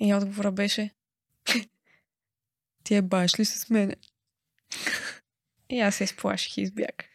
И 0.00 0.14
отговора 0.14 0.52
беше 0.52 0.90
Ти 2.84 2.94
е 2.94 3.02
баш 3.02 3.38
ли 3.38 3.44
с 3.44 3.70
мене? 3.70 3.96
И 5.70 5.80
аз 5.80 5.94
се 5.94 6.04
изплаших 6.04 6.56
и 6.56 6.62
избягах. 6.62 7.08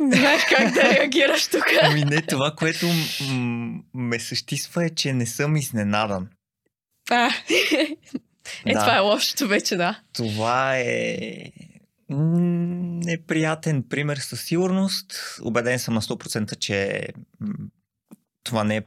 Не 0.00 0.16
знаеш 0.16 0.42
как 0.56 0.74
да 0.74 0.82
реагираш 0.96 1.46
тук. 1.46 1.64
Ами 1.82 2.04
не, 2.04 2.22
това, 2.22 2.54
което 2.56 2.86
м- 3.30 3.82
ме 3.94 4.20
същисва 4.20 4.84
е, 4.84 4.90
че 4.90 5.12
не 5.12 5.26
съм 5.26 5.56
изненадан. 5.56 6.28
А, 7.10 7.30
е, 8.66 8.72
Да. 8.72 8.80
това 8.80 8.96
е 8.96 9.00
лошото 9.00 9.48
вече, 9.48 9.76
да. 9.76 10.00
Това 10.12 10.76
е 10.78 11.36
неприятен 12.10 13.82
пример 13.82 14.16
със 14.16 14.42
сигурност. 14.42 15.38
Убеден 15.42 15.78
съм 15.78 15.94
на 15.94 16.02
100%, 16.02 16.58
че 16.58 17.08
това 18.44 18.64
не 18.64 18.76
е 18.76 18.82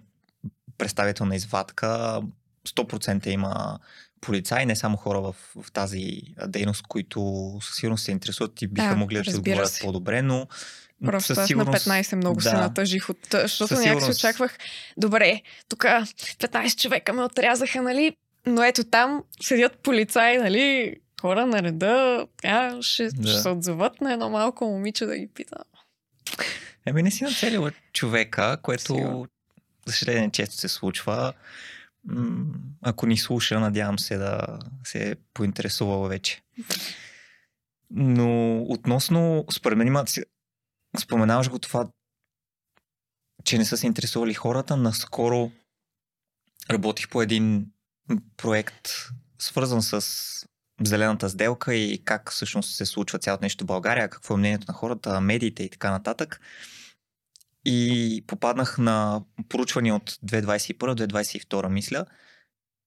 представителна 0.77 1.36
извадка. 1.36 2.22
100% 2.67 3.27
има 3.27 3.79
полицаи, 4.22 4.65
не 4.65 4.75
само 4.75 4.98
хора 4.98 5.22
в, 5.22 5.36
в 5.62 5.72
тази 5.72 6.22
дейност, 6.48 6.88
които 6.88 7.51
със 7.62 7.75
сигурност 7.75 8.03
се 8.03 8.12
интересуват 8.12 8.62
и 8.62 8.67
биха 8.67 8.88
Да, 8.89 8.96
могли 8.96 9.17
да 9.17 9.32
се 9.32 9.38
отговорят 9.38 9.79
по-добре, 9.82 10.22
но 10.22 10.48
Просто 11.05 11.33
аз 11.38 11.48
сигурност, 11.48 11.88
на 11.88 11.93
15 11.93 12.15
много 12.15 12.41
се 12.41 12.50
да. 12.50 12.57
натъжих, 12.57 13.10
от, 13.10 13.17
защото 13.31 13.67
Със 13.67 13.72
някак 13.72 13.83
си 13.83 13.89
сигурност. 13.89 14.19
очаквах, 14.19 14.57
добре, 14.98 15.41
тук 15.69 15.79
15 15.79 16.81
човека 16.81 17.13
ме 17.13 17.24
отрязаха, 17.24 17.81
нали, 17.81 18.15
но 18.45 18.63
ето 18.63 18.83
там 18.83 19.24
седят 19.41 19.77
полицаи, 19.77 20.38
нали, 20.38 20.95
хора 21.22 21.45
на 21.45 21.63
реда, 21.63 22.27
а, 22.43 22.81
ще, 22.81 23.10
Да. 23.10 23.27
ще 23.29 23.41
се 23.41 23.50
отзоват 23.50 24.01
на 24.01 24.13
едно 24.13 24.29
малко 24.29 24.65
момиче 24.65 25.05
да 25.05 25.17
ги 25.17 25.27
пита. 25.27 25.55
Еми 26.86 27.03
не 27.03 27.12
си 27.12 27.24
нацелила 27.24 27.72
човека, 27.93 28.57
което 28.62 28.83
Сигурно. 28.83 29.27
за 29.86 29.93
съжаление 29.93 30.29
често 30.31 30.55
се 30.55 30.67
случва. 30.67 31.33
Ако 32.81 33.05
ни 33.05 33.17
слуша, 33.17 33.60
надявам 33.60 34.00
се 34.00 34.17
да 34.17 34.60
се 34.83 35.10
е 35.10 35.15
поинтересувала 35.33 36.10
вече. 36.10 36.41
Но 37.91 38.57
относно, 38.63 39.45
според 39.51 39.77
мен 39.77 39.88
има, 39.88 40.05
споменаваш 41.00 41.50
го 41.50 41.59
това, 41.59 41.88
че 43.43 43.57
не 43.57 43.65
са 43.65 43.77
се 43.77 43.88
интересували 43.88 44.33
хората. 44.33 44.77
Наскоро 44.77 45.51
работих 46.71 47.09
по 47.09 47.21
един 47.21 47.65
проект, 48.38 48.89
свързан 49.39 49.81
с 49.81 50.05
зелената 50.81 51.29
сделка 51.29 51.75
и 51.75 52.05
как 52.05 52.31
всъщност 52.31 52.75
се 52.75 52.85
случва 52.85 53.19
цялото 53.19 53.45
нещо 53.45 53.63
в 53.63 53.67
България, 53.67 54.09
какво 54.09 54.33
е 54.33 54.38
мнението 54.38 54.65
на 54.67 54.73
хората, 54.73 55.21
медиите 55.21 55.63
и 55.63 55.69
така 55.69 55.91
нататък. 55.91 56.41
И 57.65 58.23
попаднах 58.27 58.77
на 58.77 59.23
поручване 59.50 59.93
от 59.93 60.12
2021-2022, 60.12 61.69
мисля. 61.69 62.05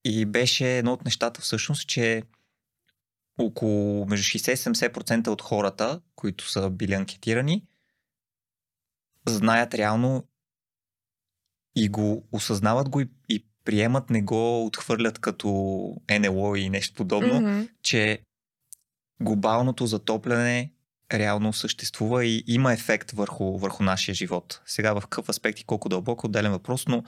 И 0.04 0.26
беше 0.26 0.78
едно 0.78 0.92
от 0.92 1.04
нещата 1.04 1.40
всъщност, 1.40 1.88
че 1.88 2.22
около 3.38 4.06
между 4.06 4.24
60-70% 4.24 5.28
от 5.28 5.42
хората, 5.42 6.00
които 6.14 6.48
са 6.50 6.70
били 6.70 6.94
анкетирани, 6.94 7.66
знаят 9.28 9.74
реално 9.74 10.24
и 11.76 11.88
го 11.88 12.28
осъзнават 12.32 12.88
го 12.88 13.00
и, 13.00 13.08
и 13.28 13.46
приемат, 13.64 14.10
не 14.10 14.22
го 14.22 14.66
отхвърлят 14.66 15.18
като 15.18 15.48
НЛО 16.20 16.56
и 16.56 16.70
нещо 16.70 16.94
подобно, 16.94 17.40
Мгм. 17.40 17.62
че 17.82 18.18
глобалното 19.20 19.86
затопляне 19.86 20.72
реално 21.12 21.52
съществува 21.52 22.24
и 22.24 22.44
има 22.46 22.72
ефект 22.72 23.10
върху, 23.10 23.58
върху 23.58 23.82
нашия 23.82 24.14
живот. 24.14 24.62
Сега 24.66 24.92
в 24.92 25.00
какъв 25.00 25.28
аспект 25.28 25.60
и 25.60 25.64
колко 25.64 25.88
дълбоко, 25.88 26.26
отделен 26.26 26.52
въпрос, 26.52 26.86
но 26.86 27.02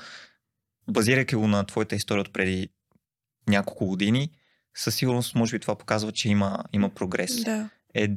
базирайки 0.91 1.37
го 1.37 1.49
на 1.49 1.67
твоята 1.67 1.97
история 1.97 2.21
от 2.21 2.33
преди 2.33 2.69
няколко 3.49 3.87
години, 3.87 4.31
със 4.77 4.95
сигурност 4.95 5.35
може 5.35 5.57
би 5.57 5.61
това 5.61 5.79
показва, 5.79 6.13
че 6.13 6.29
има, 6.29 6.65
има 6.73 6.91
прогрес. 6.91 7.45
Да. 7.45 7.71
Е, 7.95 8.09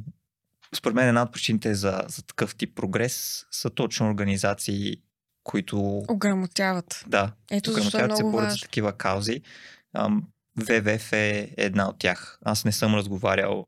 според 0.74 0.94
мен 0.94 1.08
една 1.08 1.22
от 1.22 1.32
причините 1.32 1.74
за, 1.74 2.02
за 2.08 2.22
такъв 2.22 2.56
тип 2.56 2.74
прогрес 2.74 3.46
са 3.50 3.70
точно 3.70 4.06
организации, 4.08 4.96
които 5.44 6.02
Ограмотяват. 6.08 7.04
да, 7.06 7.32
Ето 7.50 7.72
защо 7.72 7.98
е 7.98 8.00
Ограмотяват 8.00 8.16
се 8.16 8.22
много 8.22 8.36
борят 8.36 8.50
за 8.50 8.54
важно. 8.54 8.62
такива 8.64 8.92
каузи. 8.92 9.40
Ам, 9.94 10.22
ВВФ 10.56 11.12
е 11.12 11.54
една 11.56 11.88
от 11.88 11.98
тях. 11.98 12.38
Аз 12.44 12.64
не 12.64 12.72
съм 12.72 12.94
разговарял. 12.94 13.64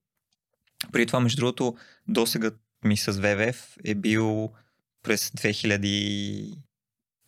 При 0.93 1.07
това, 1.07 1.21
между 1.21 1.37
другото, 1.41 1.77
досегът 2.09 2.61
ми 2.85 2.97
с 2.97 3.13
ВВФ 3.13 3.77
е 3.85 3.95
бил 3.95 4.53
през 5.03 5.31
2000... 5.31 6.59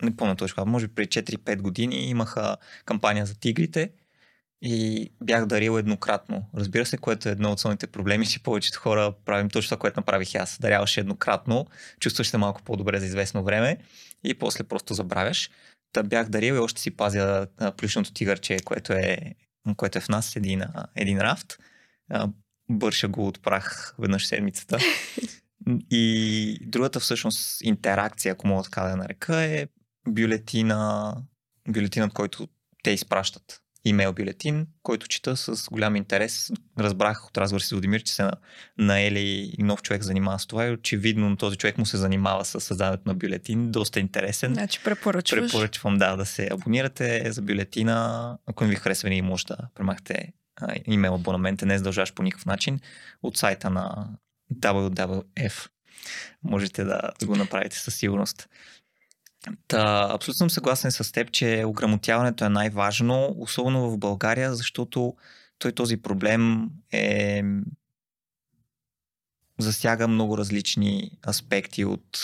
Не 0.03 0.15
помня 0.15 0.35
точно, 0.35 0.65
може 0.65 0.87
би 0.87 0.95
преди 0.95 1.09
4-5 1.09 1.61
години 1.61 2.09
имаха 2.09 2.57
кампания 2.85 3.25
за 3.25 3.39
тигрите 3.39 3.91
и 4.61 5.09
бях 5.23 5.45
дарил 5.45 5.77
еднократно. 5.77 6.49
Разбира 6.55 6.85
се, 6.85 6.97
което 6.97 7.29
е 7.29 7.31
едно 7.31 7.51
от 7.51 7.57
основните 7.57 7.87
проблеми, 7.87 8.25
че 8.25 8.43
повечето 8.43 8.79
хора 8.79 9.13
правим 9.25 9.49
точно 9.49 9.67
това, 9.67 9.79
което 9.79 9.99
направих 9.99 10.35
аз. 10.35 10.57
Даряваш 10.61 10.97
еднократно, 10.97 11.67
чувстваш 11.99 12.27
се 12.27 12.37
малко 12.37 12.61
по-добре 12.63 12.99
за 12.99 13.05
известно 13.05 13.43
време 13.43 13.77
и 14.23 14.33
после 14.33 14.63
просто 14.63 14.93
забравяш. 14.93 15.49
Та 15.93 16.03
бях 16.03 16.29
дарил 16.29 16.53
и 16.53 16.59
още 16.59 16.81
си 16.81 16.91
пазя 16.91 17.47
плюшното 17.77 18.13
тигърче, 18.13 18.57
което 18.59 18.93
е, 18.93 19.17
което 19.75 19.97
е 19.97 20.01
в 20.01 20.09
нас, 20.09 20.35
един, 20.35 20.63
един 20.95 21.19
рафт. 21.19 21.57
Бърша 22.69 23.07
го 23.07 23.27
от 23.27 23.41
прах 23.41 23.95
веднъж 23.99 24.27
седмицата. 24.27 24.77
И 25.91 26.57
другата 26.61 26.99
всъщност 26.99 27.61
интеракция, 27.61 28.31
ако 28.31 28.47
мога 28.47 28.63
така 28.63 28.81
да 28.81 28.95
нарека, 28.95 29.41
е 29.41 29.67
бюлетина, 30.07 31.13
бюлетинът, 31.67 32.13
който 32.13 32.47
те 32.83 32.91
изпращат. 32.91 33.61
Имейл 33.87 34.13
бюлетин, 34.13 34.67
който 34.83 35.07
чета 35.07 35.37
с 35.37 35.69
голям 35.69 35.95
интерес. 35.95 36.51
Разбрах 36.79 37.27
от 37.27 37.37
разговор 37.37 37.61
с 37.61 37.69
Владимир, 37.69 38.03
че 38.03 38.13
се 38.13 38.23
на, 38.23 38.31
наели 38.77 39.55
нов 39.59 39.81
човек 39.81 40.03
занимава 40.03 40.39
с 40.39 40.47
това 40.47 40.65
и 40.65 40.71
очевидно 40.71 41.37
този 41.37 41.57
човек 41.57 41.77
му 41.77 41.85
се 41.85 41.97
занимава 41.97 42.45
с 42.45 42.61
създаването 42.61 43.03
на 43.05 43.15
бюлетин. 43.15 43.71
Доста 43.71 43.99
интересен. 43.99 44.53
Значи 44.53 44.79
препоръчваш. 44.83 45.51
Препоръчвам 45.51 45.97
да, 45.97 46.15
да 46.15 46.25
се 46.25 46.49
абонирате 46.51 47.31
за 47.31 47.41
бюлетина. 47.41 48.37
Ако 48.45 48.63
не 48.63 48.69
ви 48.69 48.75
харесва, 48.75 49.07
винаги 49.07 49.21
може 49.21 49.45
да 49.45 49.57
премахте 49.75 50.33
имейл 50.85 51.15
абонамента, 51.15 51.65
не 51.65 51.77
задължаваш 51.77 52.13
по 52.13 52.23
никакъв 52.23 52.45
начин 52.45 52.79
от 53.23 53.37
сайта 53.37 53.69
на 53.69 54.07
WWF. 54.53 55.69
Можете 56.43 56.83
да 56.83 57.11
го 57.25 57.35
направите 57.35 57.77
със 57.77 57.95
сигурност. 57.95 58.49
Та, 59.67 60.07
абсолютно 60.11 60.37
съм 60.37 60.49
съгласен 60.49 60.91
с 60.91 61.11
теб, 61.11 61.31
че 61.31 61.63
ограмотяването 61.65 62.45
е 62.45 62.49
най-важно, 62.49 63.35
особено 63.37 63.91
в 63.91 63.97
България, 63.97 64.55
защото 64.55 65.15
той 65.59 65.71
този 65.71 65.97
проблем 65.97 66.69
е 66.91 67.43
засяга 69.59 70.07
много 70.07 70.37
различни 70.37 71.11
аспекти 71.27 71.85
от 71.85 72.19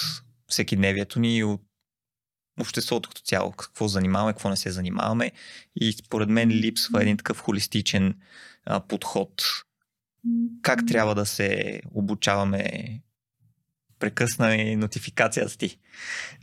всекидневието 0.48 1.20
ни 1.20 1.38
и 1.38 1.44
от 1.44 1.62
обществото 2.62 3.10
като 3.10 3.22
цяло, 3.22 3.52
какво 3.52 3.88
занимаваме, 3.88 4.34
какво 4.34 4.50
не 4.50 4.58
се 4.58 4.72
занимаваме. 4.72 5.32
И 5.76 5.92
според 5.92 6.30
мен 6.30 6.50
липсва 6.50 7.02
един 7.02 7.18
такъв 7.18 7.40
холистичен 7.40 8.16
а, 8.66 8.80
подход. 8.80 9.44
Как 10.62 10.88
трябва 10.88 11.16
да 11.16 11.26
се 11.26 11.80
обучаваме 11.94 12.66
прекъсна 14.04 14.56
и 14.56 14.76
нотификацията 14.76 15.58
ти. 15.58 15.78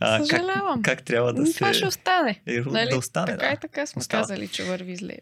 А, 0.01 0.19
как, 0.19 0.27
Съжалявам. 0.27 0.83
как 0.83 1.05
трябва 1.05 1.33
да 1.33 1.41
Ами, 1.41 1.49
се... 1.49 1.55
Това 1.59 1.75
ще 1.75 1.87
остане. 1.87 2.43
е, 2.47 2.61
Нали? 2.61 2.91
да 2.91 2.97
остане, 2.97 3.27
така 3.27 3.47
да. 3.47 3.53
и 3.53 3.57
така 3.57 3.87
сме 3.87 4.01
Остава. 4.01 4.23
казали, 4.23 4.49
че 4.49 4.65
върви 4.65 4.97
зле. 4.97 5.17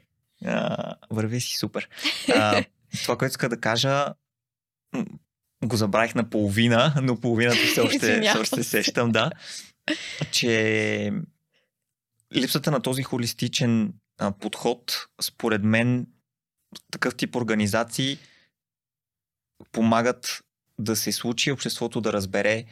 А, 0.45 0.95
върви 1.11 1.40
си 1.40 1.57
супер. 1.57 1.88
А, 2.35 2.64
това, 3.02 3.18
което 3.18 3.30
иска 3.33 3.49
да 3.49 3.61
кажа, 3.61 4.07
го 5.64 5.76
забравих 5.76 6.14
на 6.14 6.30
половина, 6.30 6.95
но 7.02 7.21
половината 7.21 7.59
все 7.66 7.80
още, 7.80 7.99
все 8.23 8.38
още 8.38 8.57
се 8.57 8.62
се. 8.62 8.71
сещам, 8.71 9.12
да. 9.12 9.30
Че 10.30 11.12
липсата 12.37 12.71
на 12.71 12.83
този 12.83 13.02
холистичен 13.02 13.92
а, 14.21 14.33
подход, 14.33 15.07
според 15.23 15.62
мен, 15.64 16.07
такъв 16.90 17.16
тип 17.16 17.37
организации 17.37 18.18
помагат 19.73 20.40
да 20.78 20.97
се 20.97 21.12
случи 21.12 21.52
обществото 21.52 22.00
да 22.00 22.12
разбере 22.12 22.64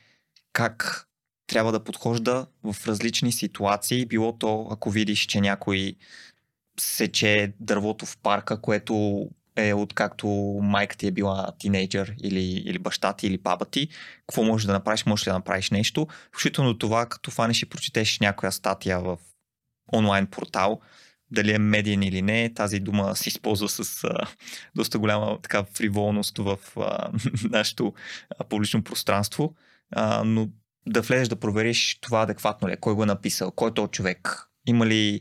как 0.53 1.09
трябва 1.47 1.73
да 1.73 1.85
подхожда 1.85 2.47
в 2.65 2.87
различни 2.87 3.33
ситуации, 3.33 4.07
било 4.07 4.39
то 4.39 4.69
ако 4.71 4.91
видиш, 4.91 5.27
че 5.27 5.41
някой 5.41 5.97
сече 6.81 7.53
дървото 7.61 8.07
в 8.07 8.19
парка, 8.19 8.61
което 8.61 9.27
е 9.57 9.75
откакто 9.75 10.27
майка 10.63 10.97
ти 10.97 11.07
е 11.07 11.11
била 11.11 11.53
тинейджър 11.59 12.15
или, 12.23 12.43
или 12.43 12.79
баща 12.79 13.13
ти 13.13 13.27
или 13.27 13.39
баба 13.39 13.65
ти, 13.65 13.89
какво 14.21 14.43
можеш 14.43 14.67
да 14.67 14.73
направиш, 14.73 15.07
можеш 15.07 15.27
ли 15.27 15.31
да 15.31 15.35
направиш 15.35 15.71
нещо. 15.71 16.07
Включително 16.33 16.79
това, 16.79 17.07
като 17.07 17.31
фанеш 17.31 17.63
и 17.63 17.67
прочетеш 17.67 18.21
някоя 18.21 18.53
статия 18.53 19.01
в 19.01 19.19
онлайн 19.93 20.27
портал, 20.27 20.81
дали 21.31 21.53
е 21.53 21.59
медиен 21.59 22.03
или 22.03 22.23
не, 22.23 22.55
тази 22.55 22.81
дума 22.81 23.17
се 23.17 23.29
използва 23.29 23.69
с 23.69 24.05
а, 24.05 24.19
доста 24.75 24.99
голяма 24.99 25.39
така 25.43 25.65
фриволност 25.65 26.39
в 26.39 26.59
а, 26.77 27.11
нашето 27.51 27.95
а, 28.39 28.45
публично 28.45 28.83
пространство, 28.83 29.55
а, 29.91 30.25
но 30.25 30.49
да 30.87 31.01
влезеш 31.01 31.29
да 31.29 31.37
провериш 31.37 31.99
това 32.01 32.23
адекватно 32.23 32.69
ли 32.69 32.73
е, 32.73 32.77
кой 32.77 32.95
го 32.95 33.03
е 33.03 33.07
написал, 33.07 33.51
кой 33.51 33.71
е 33.71 33.75
този 33.75 33.91
човек, 33.91 34.49
има 34.67 34.87
ли 34.87 35.21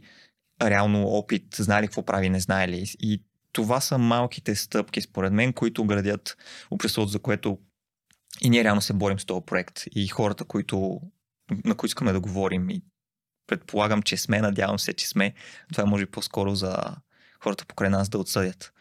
реално 0.61 1.07
опит, 1.07 1.43
знае 1.55 1.81
ли 1.81 1.87
какво 1.87 2.05
прави, 2.05 2.29
не 2.29 2.39
знае 2.39 2.67
ли. 2.67 2.83
И 2.99 3.23
това 3.51 3.81
са 3.81 3.97
малките 3.97 4.55
стъпки, 4.55 5.01
според 5.01 5.33
мен, 5.33 5.53
които 5.53 5.85
градят 5.85 6.37
обществото, 6.71 7.11
за 7.11 7.19
което 7.19 7.57
и 8.41 8.49
ние 8.49 8.63
реално 8.63 8.81
се 8.81 8.93
борим 8.93 9.19
с 9.19 9.25
този 9.25 9.45
проект. 9.45 9.83
И 9.91 10.07
хората, 10.07 10.45
които, 10.45 11.01
на 11.65 11.75
които 11.75 11.85
искаме 11.85 12.11
да 12.11 12.19
говорим. 12.19 12.69
И 12.69 12.81
предполагам, 13.47 14.01
че 14.01 14.17
сме, 14.17 14.41
надявам 14.41 14.79
се, 14.79 14.93
че 14.93 15.07
сме. 15.07 15.33
Това 15.71 15.83
е 15.83 15.87
може 15.87 16.05
по-скоро 16.05 16.55
за 16.55 16.77
хората 17.39 17.65
покрай 17.65 17.89
нас 17.89 18.09
да 18.09 18.17
отсъдят. 18.17 18.71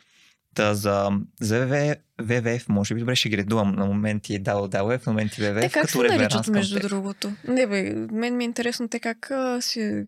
Та 0.55 0.75
за, 0.75 1.11
за 1.41 1.67
ВВ, 1.67 1.97
ВВФ, 2.21 2.69
може 2.69 2.95
би 2.95 3.01
добре 3.01 3.17
ще 3.17 3.29
ги 3.29 3.37
редувам. 3.37 3.75
На 3.75 3.87
моменти 3.87 4.35
е 4.35 4.39
дал 4.39 4.69
DLF, 4.69 5.07
на 5.07 5.13
моменти 5.13 5.43
ВВФ. 5.43 5.61
Те 5.61 5.69
как 5.69 5.83
като 5.83 5.93
се 5.93 6.17
наричат, 6.17 6.49
между 6.49 6.77
теб. 6.77 6.89
другото? 6.89 7.33
Не 7.49 7.67
бе, 7.67 7.95
мен 8.13 8.37
ми 8.37 8.45
е 8.45 8.47
интересно 8.47 8.89
те 8.89 9.01
как 9.01 9.31
а, 9.31 9.63
си... 9.63 10.07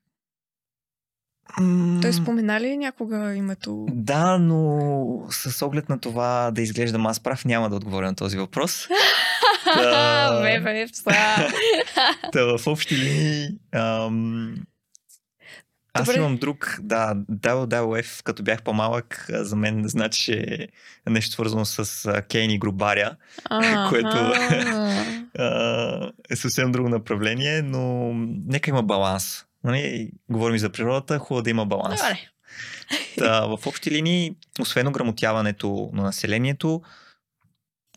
Той 2.03 2.13
спомена 2.13 2.61
ли 2.61 2.77
някога 2.77 3.35
името? 3.35 3.87
Да, 3.91 4.39
но 4.39 5.27
с 5.31 5.67
оглед 5.67 5.89
на 5.89 6.01
това 6.01 6.51
да 6.51 6.63
изглеждам 6.63 7.07
аз 7.07 7.21
прав, 7.21 7.45
няма 7.45 7.71
да 7.71 7.77
отговоря 7.77 8.07
на 8.07 8.15
този 8.15 8.39
въпрос. 8.39 8.89
Та- 9.75 10.87
пса. 10.93 11.11
Та 12.33 12.45
в 12.59 12.67
общи 12.67 12.97
линии 12.99 13.49
ам, 13.75 14.55
аз 15.93 16.07
Добре. 16.07 16.19
имам 16.19 16.37
друг, 16.37 16.79
да, 16.83 17.15
WWF, 17.33 18.23
като 18.23 18.43
бях 18.43 18.63
по-малък, 18.63 19.27
за 19.29 19.57
мен 19.57 19.89
значеше 19.89 20.69
нещо 21.09 21.33
свързано 21.33 21.65
с 21.65 22.05
Кейн 22.29 22.51
и 22.51 22.59
Грубаря. 22.59 23.17
Което- 23.89 24.09
Аха. 24.17 25.05
А, 25.39 26.11
е 26.31 26.37
съвсем 26.37 26.73
друго 26.73 26.89
направление, 26.89 27.63
но 27.63 28.13
нека 28.47 28.71
има 28.71 28.83
баланс. 28.83 29.45
Нали? 29.65 30.11
Говорим 30.31 30.55
и 30.55 30.59
за 30.59 30.71
природата, 30.71 31.19
хубаво 31.19 31.43
да 31.43 31.51
има 31.51 31.67
баланс. 31.67 32.01
Добре. 32.01 32.19
Та, 33.19 33.47
в 33.47 33.67
общи 33.67 33.91
линии, 33.91 34.35
освен 34.61 34.87
ограмотяването 34.87 35.91
на 35.93 36.03
населението, 36.03 36.83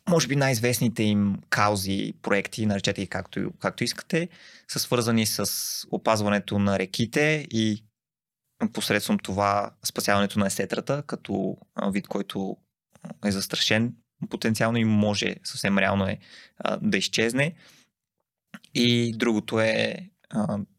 може 0.09 0.27
би 0.27 0.35
най-известните 0.35 1.03
им 1.03 1.35
каузи, 1.49 2.13
проекти, 2.21 2.65
наречете 2.65 3.01
ги 3.01 3.07
както, 3.07 3.51
както 3.59 3.83
искате, 3.83 4.29
са 4.67 4.79
свързани 4.79 5.25
с 5.25 5.45
опазването 5.91 6.59
на 6.59 6.79
реките 6.79 7.47
и 7.51 7.83
посредством 8.73 9.19
това 9.19 9.71
спасяването 9.83 10.39
на 10.39 10.47
есетрата, 10.47 11.03
като 11.07 11.57
вид, 11.91 12.07
който 12.07 12.57
е 13.25 13.31
застрашен 13.31 13.95
потенциално 14.29 14.77
и 14.77 14.85
може 14.85 15.35
съвсем 15.43 15.77
реално 15.77 16.07
е 16.07 16.17
да 16.81 16.97
изчезне. 16.97 17.53
И 18.73 19.13
другото 19.15 19.59
е 19.59 19.95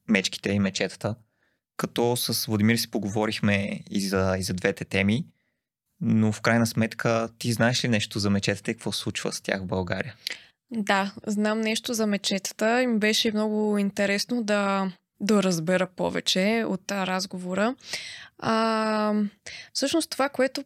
мечките 0.08 0.50
и 0.52 0.58
мечетата. 0.58 1.14
Като 1.76 2.16
с 2.16 2.46
Владимир 2.46 2.76
си 2.76 2.90
поговорихме 2.90 3.80
и 3.90 4.00
за, 4.00 4.36
и 4.38 4.42
за 4.42 4.54
двете 4.54 4.84
теми, 4.84 5.26
но 6.00 6.32
в 6.32 6.40
крайна 6.40 6.66
сметка 6.66 7.28
ти 7.38 7.52
знаеш 7.52 7.84
ли 7.84 7.88
нещо 7.88 8.18
за 8.18 8.30
мечетата 8.30 8.70
и 8.70 8.74
какво 8.74 8.92
случва 8.92 9.32
с 9.32 9.40
тях 9.40 9.60
в 9.60 9.66
България? 9.66 10.14
Да, 10.70 11.12
знам 11.26 11.60
нещо 11.60 11.94
за 11.94 12.06
мечетата 12.06 12.82
и 12.82 12.86
ми 12.86 12.98
беше 12.98 13.32
много 13.32 13.78
интересно 13.78 14.42
да, 14.42 14.92
да 15.20 15.42
разбера 15.42 15.86
повече 15.86 16.64
от 16.66 16.92
разговора. 16.92 17.74
А, 18.38 19.14
всъщност 19.72 20.10
това, 20.10 20.28
което 20.28 20.64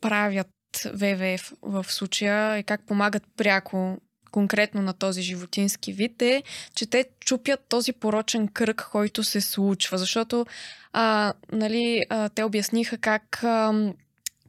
правят 0.00 0.48
ВВФ 0.84 1.52
в 1.62 1.86
случая 1.88 2.58
и 2.58 2.62
как 2.62 2.86
помагат 2.86 3.22
пряко 3.36 3.98
конкретно 4.30 4.82
на 4.82 4.92
този 4.92 5.22
животински 5.22 5.92
вид 5.92 6.22
е, 6.22 6.42
че 6.74 6.86
те 6.86 7.04
чупят 7.20 7.60
този 7.68 7.92
порочен 7.92 8.48
кръг, 8.48 8.88
който 8.92 9.24
се 9.24 9.40
случва. 9.40 9.98
Защото 9.98 10.46
а, 10.92 11.32
нали, 11.52 12.02
а, 12.10 12.28
те 12.28 12.44
обясниха 12.44 12.98
как 12.98 13.44
а, 13.44 13.92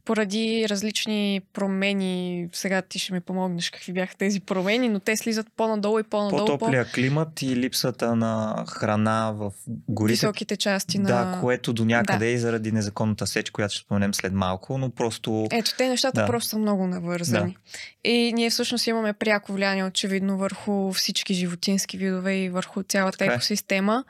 поради 0.07 0.65
различни 0.69 1.41
промени, 1.53 2.47
сега 2.53 2.81
ти 2.81 2.99
ще 2.99 3.13
ми 3.13 3.21
помогнеш 3.21 3.69
какви 3.69 3.93
бяха 3.93 4.15
тези 4.17 4.39
промени, 4.39 4.89
но 4.89 4.99
те 4.99 5.17
слизат 5.17 5.47
по-надолу 5.57 5.99
и 5.99 6.03
по-надолу 6.03 6.45
по 6.45 6.57
По-топлия 6.57 6.85
климат 6.85 7.41
и 7.41 7.55
липсата 7.55 8.15
на 8.15 8.65
храна 8.67 9.31
в 9.31 9.51
горите. 9.87 10.13
високите 10.13 10.57
части 10.57 10.99
на... 10.99 11.07
Да, 11.07 11.37
което 11.41 11.73
до 11.73 11.85
някъде 11.85 12.25
да. 12.25 12.31
и 12.31 12.37
заради 12.37 12.71
незаконната 12.71 13.27
сеч, 13.27 13.49
която 13.49 13.73
ще 13.73 13.83
споменем 13.83 14.13
след 14.13 14.33
малко, 14.33 14.77
но 14.77 14.89
просто... 14.89 15.47
Ето, 15.51 15.71
те 15.77 15.89
нещата 15.89 16.21
Да. 16.21 16.27
просто 16.27 16.49
са 16.49 16.57
много 16.57 16.87
навързани. 16.87 17.57
И 18.03 18.33
ние 18.33 18.49
всъщност 18.49 18.87
имаме 18.87 19.13
пряко 19.13 19.53
влияние, 19.53 19.83
очевидно, 19.83 20.37
върху 20.37 20.93
всички 20.93 21.33
животински 21.33 21.97
видове 21.97 22.35
и 22.35 22.49
върху 22.49 22.83
цялата 22.83 23.17
Така 23.17 23.31
е. 23.31 23.35
екосистема. 23.35 24.03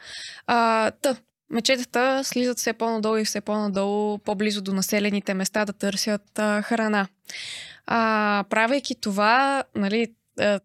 А, 0.47 0.91
та, 0.91 1.15
мечетата 1.49 2.23
слизат 2.23 2.57
все 2.57 2.73
по-надолу 2.73 3.17
и 3.17 3.25
все 3.25 3.41
по-надолу, 3.41 4.17
по-близо 4.17 4.61
до 4.61 4.73
населените 4.73 5.33
места 5.33 5.65
да 5.65 5.73
търсят 5.73 6.39
а, 6.39 6.61
храна. 6.61 7.07
А, 7.85 8.43
правейки 8.49 8.95
това, 8.95 9.63
нали, 9.75 10.07
а, 10.39 10.59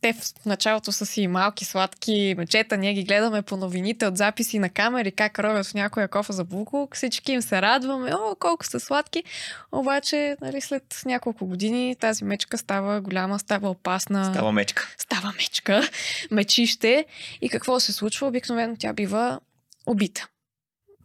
те 0.00 0.12
в 0.12 0.46
началото 0.46 0.92
са 0.92 1.06
си 1.06 1.26
малки, 1.26 1.64
сладки 1.64 2.34
мечета, 2.38 2.76
ние 2.76 2.94
ги 2.94 3.04
гледаме 3.04 3.42
по 3.42 3.56
новините 3.56 4.06
от 4.06 4.16
записи 4.16 4.58
на 4.58 4.68
камери, 4.68 5.12
как 5.12 5.38
ровят 5.38 5.66
в 5.66 5.74
някоя 5.74 6.08
кофа 6.08 6.32
за 6.32 6.44
буклук, 6.44 6.96
всички 6.96 7.32
им 7.32 7.42
се 7.42 7.62
радваме, 7.62 8.14
о, 8.14 8.34
колко 8.40 8.66
са 8.66 8.80
сладки, 8.80 9.24
обаче 9.72 10.36
нали, 10.40 10.60
след 10.60 11.02
няколко 11.06 11.46
години 11.46 11.96
тази 12.00 12.24
мечка 12.24 12.58
става 12.58 13.00
голяма, 13.00 13.38
става 13.38 13.70
опасна, 13.70 14.24
Става 14.24 14.52
мечка. 14.52 14.94
става 14.98 15.32
мечка, 15.32 15.88
мечище 16.30 17.04
и 17.40 17.48
какво 17.48 17.80
се 17.80 17.92
случва? 17.92 18.26
Обикновено 18.26 18.76
тя 18.78 18.92
бива 18.92 19.40
убита. 19.86 20.28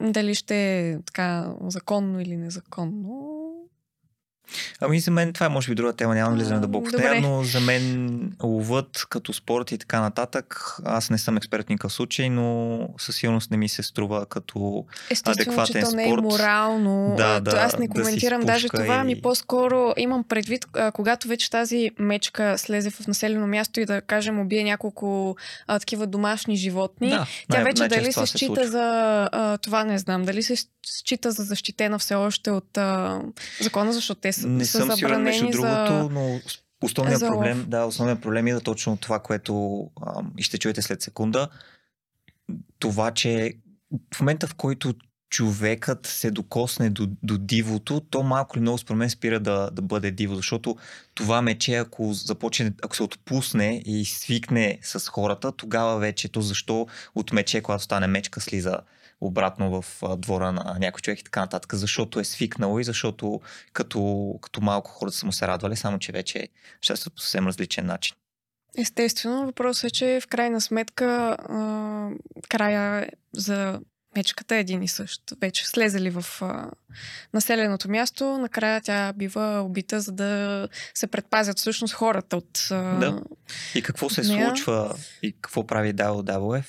Дали 0.01 0.35
ще 0.35 0.89
е 0.89 1.01
така 1.01 1.55
законно 1.67 2.21
или 2.21 2.37
незаконно, 2.37 3.48
Ами 4.81 4.99
за 4.99 5.11
мен 5.11 5.33
това 5.33 5.45
е 5.45 5.49
може 5.49 5.69
би 5.69 5.75
друга 5.75 5.93
тема, 5.93 6.15
няма 6.15 6.29
да 6.29 6.35
влизаме 6.35 6.59
дълбоко 6.59 6.89
в 6.89 6.93
нея, 6.93 7.21
но 7.21 7.43
за 7.43 7.59
мен 7.59 8.09
ловът 8.43 9.05
като 9.09 9.33
спорт 9.33 9.71
и 9.71 9.77
така 9.77 10.01
нататък, 10.01 10.75
аз 10.85 11.09
не 11.09 11.17
съм 11.17 11.37
експерт 11.37 11.65
в 11.65 11.69
никакъв 11.69 11.93
случай, 11.93 12.29
но 12.29 12.79
със 12.97 13.15
сигурност 13.15 13.51
не 13.51 13.57
ми 13.57 13.69
се 13.69 13.83
струва 13.83 14.25
като 14.25 14.85
Естествено, 15.09 15.35
че 15.35 15.41
адекватен 15.41 15.83
то 15.83 15.95
не 15.95 16.03
е 16.03 16.13
морално. 16.13 17.13
Да, 17.17 17.35
то 17.35 17.41
да, 17.41 17.57
аз 17.57 17.77
не 17.77 17.87
да 17.87 17.93
коментирам 17.93 18.41
даже 18.41 18.67
спушка 18.67 18.77
това, 18.77 18.95
и- 18.95 18.97
ами 18.97 19.21
по-скоро 19.21 19.93
имам 19.97 20.23
предвид, 20.23 20.65
когато 20.93 21.27
вече 21.27 21.49
тази 21.49 21.91
мечка 21.99 22.57
слезе 22.57 22.89
в 22.89 23.07
населено 23.07 23.47
място 23.47 23.79
и 23.79 23.85
да 23.85 24.01
кажем 24.01 24.39
убие 24.39 24.63
няколко 24.63 25.35
а, 25.67 25.79
такива 25.79 26.07
домашни 26.07 26.55
животни, 26.57 27.09
Да, 27.09 27.17
тя 27.49 27.57
най- 27.57 27.63
вече 27.63 27.87
дали 27.87 28.05
се 28.05 28.19
се 28.19 28.25
счита 28.27 28.45
случва. 28.45 28.67
за 28.67 28.83
а, 29.31 29.57
това 29.57 29.83
не 29.83 29.97
знам, 29.97 30.23
дали 30.23 30.43
се 30.43 30.55
счита 30.87 31.31
за 31.31 31.43
защитена 31.43 31.99
все 31.99 32.15
още 32.15 32.51
от 32.51 32.77
а, 32.77 33.21
закона, 33.61 33.93
защото 33.93 34.21
те 34.21 34.31
Не 34.45 34.65
са 34.65 34.77
съм 34.77 34.91
сигурен 34.91 35.21
между 35.21 35.51
забранени 35.51 35.51
другото, 35.51 36.03
за... 36.03 36.09
но 36.09 36.39
основният 36.83 37.19
за 37.19 37.27
проблем, 37.27 37.65
да, 37.67 37.85
основният 37.85 38.21
проблем 38.21 38.47
е 38.47 38.53
да 38.53 38.61
точно 38.61 38.97
това, 38.97 39.19
което 39.19 39.83
ам, 40.07 40.31
и 40.37 40.43
ще 40.43 40.57
чуете 40.57 40.81
след 40.81 41.01
секунда. 41.01 41.47
Това, 42.79 43.11
че 43.11 43.53
в 44.13 44.19
момента 44.19 44.47
в 44.47 44.55
който 44.55 44.93
човекът 45.29 46.07
се 46.07 46.31
докосне 46.31 46.89
до, 46.89 47.07
до 47.23 47.37
дивото, 47.37 47.99
то 48.09 48.23
малко 48.23 48.57
или 48.57 48.61
много 48.61 48.77
според 48.77 48.97
мен 48.97 49.09
спира 49.09 49.39
да, 49.39 49.69
да 49.71 49.81
бъде 49.81 50.11
диво, 50.11 50.35
защото 50.35 50.75
това 51.13 51.41
мече, 51.41 51.75
ако 51.75 52.13
започне, 52.13 52.71
ако 52.83 52.95
се 52.95 53.03
отпусне 53.03 53.81
и 53.85 54.05
свикне 54.05 54.79
с 54.81 55.09
хората, 55.09 55.51
тогава 55.51 55.99
вече 55.99 56.29
то 56.29 56.41
защо 56.41 56.87
от 57.15 57.31
мече, 57.31 57.61
когато 57.61 57.83
стане 57.83 58.07
мечка, 58.07 58.41
слиза 58.41 58.77
обратно 59.21 59.81
в 59.81 60.03
двора 60.17 60.51
на 60.51 60.77
някой 60.79 61.01
човек 61.01 61.19
и 61.19 61.23
така 61.23 61.39
нататък, 61.39 61.75
защото 61.75 62.19
е 62.19 62.23
свикнало 62.23 62.79
и 62.79 62.83
защото 62.83 63.41
като, 63.73 64.33
като 64.41 64.61
малко 64.61 64.91
хората 64.91 65.17
са 65.17 65.25
му 65.25 65.31
се 65.31 65.47
радвали, 65.47 65.75
само 65.75 65.99
че 65.99 66.11
вече 66.11 66.47
са 66.81 67.09
по 67.09 67.19
съвсем 67.21 67.47
различен 67.47 67.85
начин. 67.85 68.15
Естествено, 68.77 69.45
въпросът 69.45 69.83
е, 69.83 69.93
че 69.93 70.19
в 70.23 70.27
крайна 70.27 70.61
сметка 70.61 71.37
а, 71.39 72.09
края 72.49 73.09
за 73.33 73.79
мечката 74.15 74.55
е 74.55 74.59
един 74.59 74.83
и 74.83 74.87
същ. 74.87 75.21
Вече 75.41 75.67
слезали 75.67 76.09
в 76.09 76.25
а, 76.41 76.71
населеното 77.33 77.89
място, 77.89 78.37
накрая 78.37 78.81
тя 78.81 79.13
бива 79.13 79.61
убита, 79.61 80.01
за 80.01 80.11
да 80.11 80.67
се 80.93 81.07
предпазят 81.07 81.57
всъщност 81.57 81.93
хората 81.93 82.37
от... 82.37 82.67
А, 82.71 82.99
Да. 82.99 83.21
И 83.75 83.81
какво 83.81 84.09
се 84.09 84.21
нея. 84.21 84.47
случва 84.47 84.95
и 85.21 85.31
какво 85.41 85.67
прави 85.67 85.93
WWF, 85.93 86.65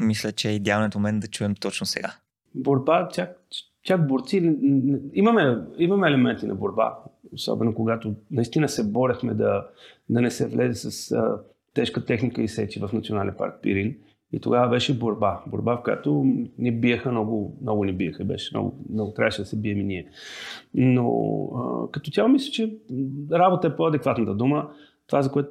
мисля, 0.00 0.32
че 0.32 0.48
е 0.50 0.54
идеалният 0.54 0.94
момент 0.94 1.20
да 1.20 1.26
чуем 1.26 1.54
точно 1.54 1.86
сега. 1.86 2.12
борба, 2.54 3.08
чак, 3.12 3.36
чак 3.82 4.08
борци. 4.08 4.56
Имаме, 5.14 5.58
имаме 5.78 6.08
елементи 6.08 6.46
на 6.46 6.54
борба, 6.54 6.98
особено 7.32 7.74
когато 7.74 8.14
наистина 8.30 8.68
се 8.68 8.90
борехме 8.90 9.34
да, 9.34 9.66
да 10.08 10.20
не 10.20 10.30
се 10.30 10.48
влезе 10.48 10.90
с 10.90 11.12
а, 11.12 11.38
тежка 11.74 12.04
техника 12.04 12.42
и 12.42 12.48
сечи 12.48 12.80
в 12.80 12.90
Национален 12.92 13.34
парк 13.38 13.54
Пирин. 13.62 13.96
И 14.32 14.40
тогава 14.40 14.68
беше 14.68 14.98
борба. 14.98 15.42
Борба, 15.46 15.76
в 15.76 15.82
която 15.82 16.24
ни 16.58 16.72
биеха 16.72 17.10
много, 17.10 17.58
много 17.62 17.84
ни 17.84 17.92
биеха. 17.92 18.24
Беше 18.24 18.56
много, 18.56 18.84
много 18.90 19.12
трябваше 19.12 19.42
да 19.42 19.46
се 19.46 19.60
бием 19.60 19.80
и 19.80 19.84
ние. 19.84 20.06
Но 20.74 21.08
а, 21.56 21.90
като 21.90 22.10
цяло 22.10 22.28
мисля, 22.28 22.52
че 22.52 22.76
работа 23.32 23.68
е 23.68 23.76
по-адекватната 23.76 24.34
дума. 24.34 24.70
Това, 25.06 25.22
за 25.22 25.32
което 25.32 25.50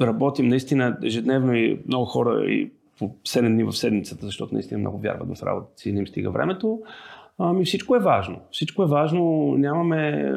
работим 0.00 0.48
наистина 0.48 0.98
ежедневно 1.02 1.54
и 1.54 1.80
много 1.86 2.04
хора 2.04 2.44
и 2.44 2.72
по 2.98 3.04
7 3.08 3.48
дни 3.48 3.64
в 3.64 3.72
седмицата, 3.72 4.26
защото 4.26 4.54
наистина 4.54 4.80
много 4.80 4.98
вярват 4.98 5.38
в 5.38 5.42
работата 5.42 5.78
си 5.78 5.88
и 5.90 5.92
не 5.92 5.98
им 5.98 6.06
стига 6.06 6.30
времето. 6.30 6.82
Ами 7.38 7.64
всичко 7.64 7.96
е 7.96 8.00
важно. 8.00 8.40
Всичко 8.50 8.82
е 8.82 8.86
важно. 8.86 9.54
Нямаме 9.58 10.32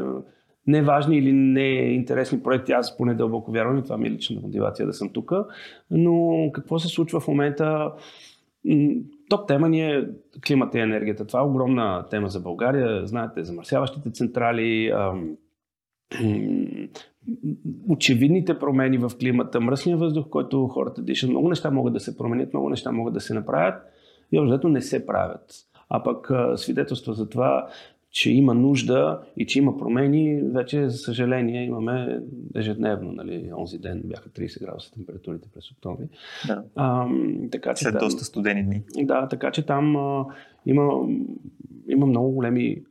неважни 0.67 1.17
или 1.17 1.34
неинтересни 1.34 2.43
проекти. 2.43 2.71
Аз 2.71 2.97
поне 2.97 3.13
дълбоко 3.13 3.52
вярвам 3.52 3.78
и 3.78 3.84
това 3.84 3.97
ми 3.97 4.08
е 4.08 4.12
лична 4.12 4.41
мотивация 4.41 4.86
да 4.86 4.93
съм 4.93 5.10
тук. 5.10 5.32
Но 5.91 6.50
какво 6.54 6.80
се 6.80 6.88
случва 6.88 7.19
в 7.19 7.28
момента? 7.28 7.91
Топ 9.30 9.47
тема 9.47 9.69
ни 9.69 9.82
е 9.82 10.08
климата 10.47 10.78
и 10.78 10.82
енергията. 10.82 11.28
Това 11.28 11.39
е 11.39 11.43
огромна 11.43 12.06
тема 12.10 12.28
за 12.28 12.39
България. 12.39 13.08
Знаете, 13.08 13.43
замърсяващите 13.43 14.12
централи, 14.12 14.93
очевидните 17.90 18.60
промени 18.60 18.98
в 18.98 19.12
климата, 19.20 19.62
мръсния 19.62 19.98
въздух, 19.98 20.30
който 20.30 20.68
хората 20.68 21.02
дишат. 21.02 21.30
Много 21.30 21.50
неща 21.50 21.72
могат 21.72 21.94
да 21.94 22.00
се 22.00 22.18
променят, 22.18 22.54
много 22.54 22.70
неща 22.70 22.92
могат 22.92 23.14
да 23.14 23.22
се 23.22 23.34
направят 23.34 23.84
и 24.32 24.40
общо 24.40 24.70
не 24.70 24.82
се 24.82 25.06
правят. 25.06 25.54
А 25.90 26.04
пък 26.04 26.32
свидетелство 26.56 27.14
за 27.14 27.30
това, 27.30 27.68
че 28.12 28.32
има 28.32 28.54
нужда 28.54 29.22
и 29.38 29.46
че 29.46 29.60
има 29.60 29.78
промени, 29.78 30.42
вече, 30.42 30.90
за 30.90 30.98
съжаление, 30.98 31.66
имаме 31.66 32.20
ежедневно. 32.56 33.12
Нали, 33.12 33.52
онзи 33.58 33.80
ден 33.80 34.02
бяха 34.06 34.30
30 34.30 34.66
градуса 34.66 34.92
температурите 34.92 35.50
през 35.54 35.72
октомври. 35.72 36.06
Да. 36.48 36.64
А, 36.76 37.08
така, 37.52 37.74
че 37.74 37.84
След 37.84 37.94
там, 37.94 38.00
доста 38.00 38.24
студени 38.24 38.64
дни. 38.64 38.84
Да, 39.06 39.28
така 39.28 39.52
че 39.52 39.66
там 39.66 39.96
а, 39.96 40.26
има, 40.66 41.08
има 41.88 42.06
много 42.06 42.32
големи 42.32 42.84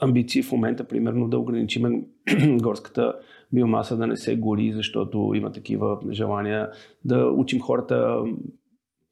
амбиции 0.00 0.42
в 0.42 0.52
момента, 0.52 0.84
примерно 0.84 1.28
да 1.28 1.38
ограничим 1.38 2.04
горската 2.62 3.14
биомаса 3.52 3.96
да 3.96 4.06
не 4.06 4.16
се 4.16 4.36
гори, 4.36 4.72
защото 4.72 5.32
има 5.34 5.52
такива 5.52 5.98
желания 6.10 6.70
да 7.04 7.26
учим 7.26 7.60
хората 7.60 8.24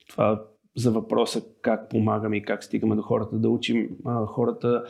това 0.09 0.45
за 0.77 0.91
въпроса 0.91 1.43
как 1.63 1.91
помагаме 1.91 2.37
и 2.37 2.43
как 2.43 2.65
стигаме 2.65 2.97
до 2.97 3.03
хората, 3.03 3.39
да 3.39 3.49
учим 3.49 3.89
а, 4.05 4.27
хората 4.27 4.85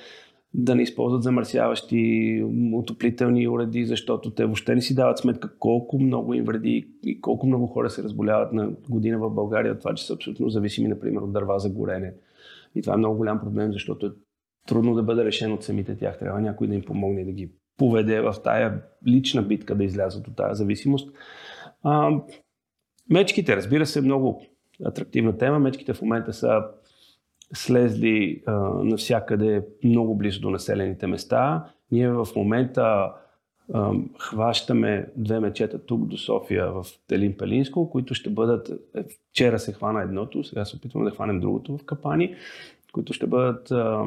да 0.55 0.75
не 0.75 0.83
използват 0.83 1.23
замърсяващи 1.23 2.45
отоплителни 2.73 3.49
уреди, 3.49 3.85
защото 3.85 4.31
те 4.31 4.45
въобще 4.45 4.75
не 4.75 4.83
си 4.83 4.95
дават 4.95 5.19
сметка 5.19 5.59
колко 5.59 5.99
много 5.99 6.35
им 6.35 6.45
вреди 6.45 6.89
и 7.05 7.21
колко 7.21 7.47
много 7.47 7.67
хора 7.67 7.91
се 7.91 8.03
разболяват 8.03 8.53
на 8.53 8.71
година 8.91 9.19
в 9.19 9.31
България 9.31 9.73
от 9.73 9.79
това, 9.79 9.95
че 9.95 10.07
са 10.07 10.15
абсолютно 10.15 10.51
зависими, 10.51 10.89
например, 10.89 11.21
от 11.21 11.33
дърва 11.33 11.59
за 11.59 11.71
горене. 11.71 12.15
И 12.75 12.83
това 12.83 12.95
е 12.95 12.97
много 12.97 13.17
голям 13.17 13.41
проблем, 13.41 13.73
защото 13.73 14.07
е 14.07 14.11
трудно 14.67 14.95
да 14.95 15.03
бъде 15.03 15.25
решен 15.25 15.53
от 15.53 15.65
самите 15.65 15.97
тях. 15.97 16.19
Трябва 16.19 16.41
някой 16.41 16.67
да 16.67 16.75
им 16.75 16.83
помогне 16.83 17.25
да 17.25 17.33
ги 17.33 17.51
поведе 17.77 18.21
в 18.21 18.35
тая 18.45 18.83
лична 19.07 19.43
битка 19.43 19.75
да 19.75 19.85
излязат 19.85 20.29
от 20.29 20.37
тази 20.37 20.59
зависимост. 20.59 21.17
А, 21.83 22.21
мечките, 23.11 23.57
разбира 23.57 23.87
се, 23.87 24.01
много 24.01 24.43
атрактивна 24.85 25.39
тема. 25.39 25.59
Мечките 25.59 25.95
в 25.95 26.03
момента 26.03 26.33
са 26.33 26.63
слезли 27.55 28.43
а, 28.47 28.53
навсякъде 28.85 29.67
много 29.85 30.17
близо 30.17 30.41
до 30.41 30.51
населените 30.51 31.07
места. 31.07 31.65
Ние 31.93 32.11
в 32.11 32.29
момента 32.37 33.13
а, 33.73 33.93
хващаме 34.19 35.07
две 35.17 35.41
мечета 35.41 35.87
тук 35.87 36.07
до 36.07 36.17
София 36.17 36.73
в 36.73 36.87
Телин 37.07 37.37
Пелинско, 37.37 37.91
които 37.91 38.15
ще 38.15 38.31
бъдат, 38.31 38.71
е, 38.95 39.05
вчера 39.31 39.59
се 39.59 39.73
хвана 39.73 40.03
едното, 40.03 40.45
сега 40.45 40.65
се 40.65 40.77
опитваме 40.77 41.11
да 41.11 41.15
хванем 41.15 41.41
другото 41.41 41.77
в 41.77 41.85
Капани, 41.85 42.35
които 42.93 43.13
ще 43.13 43.27
бъдат 43.27 43.71
а, 43.71 44.05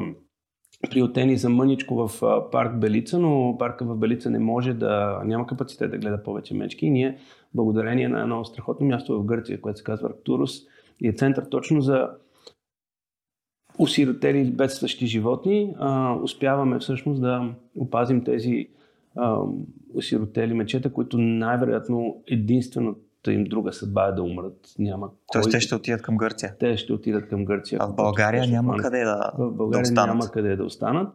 приотени 0.90 1.36
за 1.36 1.50
мъничко 1.50 2.08
в 2.08 2.20
парк 2.52 2.78
Белица, 2.78 3.18
но 3.18 3.56
парка 3.58 3.84
в 3.84 3.96
Белица 3.96 4.30
не 4.30 4.38
може 4.38 4.74
да, 4.74 5.22
няма 5.24 5.46
капацитет 5.46 5.90
да 5.90 5.98
гледа 5.98 6.22
повече 6.22 6.54
мечки. 6.54 6.86
И 6.86 6.90
ние, 6.90 7.18
благодарение 7.54 8.08
на 8.08 8.20
едно 8.20 8.44
страхотно 8.44 8.86
място 8.86 9.20
в 9.20 9.24
Гърция, 9.24 9.60
което 9.60 9.78
се 9.78 9.84
казва 9.84 10.08
Арктурус, 10.08 10.50
и 11.00 11.08
е 11.08 11.12
център 11.12 11.44
точно 11.50 11.80
за 11.80 12.08
осиротели 13.78 14.38
или 14.38 14.50
бедстващи 14.50 15.06
животни, 15.06 15.74
а, 15.78 16.14
успяваме 16.22 16.78
всъщност 16.78 17.20
да 17.20 17.54
опазим 17.76 18.24
тези 18.24 18.68
осиротели 19.94 20.54
мечета, 20.54 20.92
които 20.92 21.18
най-вероятно 21.18 22.22
единствено 22.26 22.96
им 23.30 23.44
друга 23.44 23.72
съдба 23.72 24.06
е 24.06 24.12
да 24.12 24.22
умрат. 24.22 24.74
Няма 24.78 25.10
Тоест 25.32 25.44
кой... 25.44 25.52
те 25.52 25.60
ще 25.60 25.74
отидат 25.74 26.02
към 26.02 26.16
Гърция? 26.16 26.54
Те 26.58 26.76
ще 26.76 26.92
отидат 26.92 27.28
към 27.28 27.44
Гърция. 27.44 27.78
А 27.82 27.86
в 27.86 27.94
България 27.94 28.46
няма 28.46 28.76
къде 28.76 29.04
да 29.04 29.32
В 29.38 29.50
България 29.50 29.82
да 29.82 29.90
останат. 29.90 30.08
няма 30.08 30.30
къде 30.30 30.56
да 30.56 30.64
останат. 30.64 31.14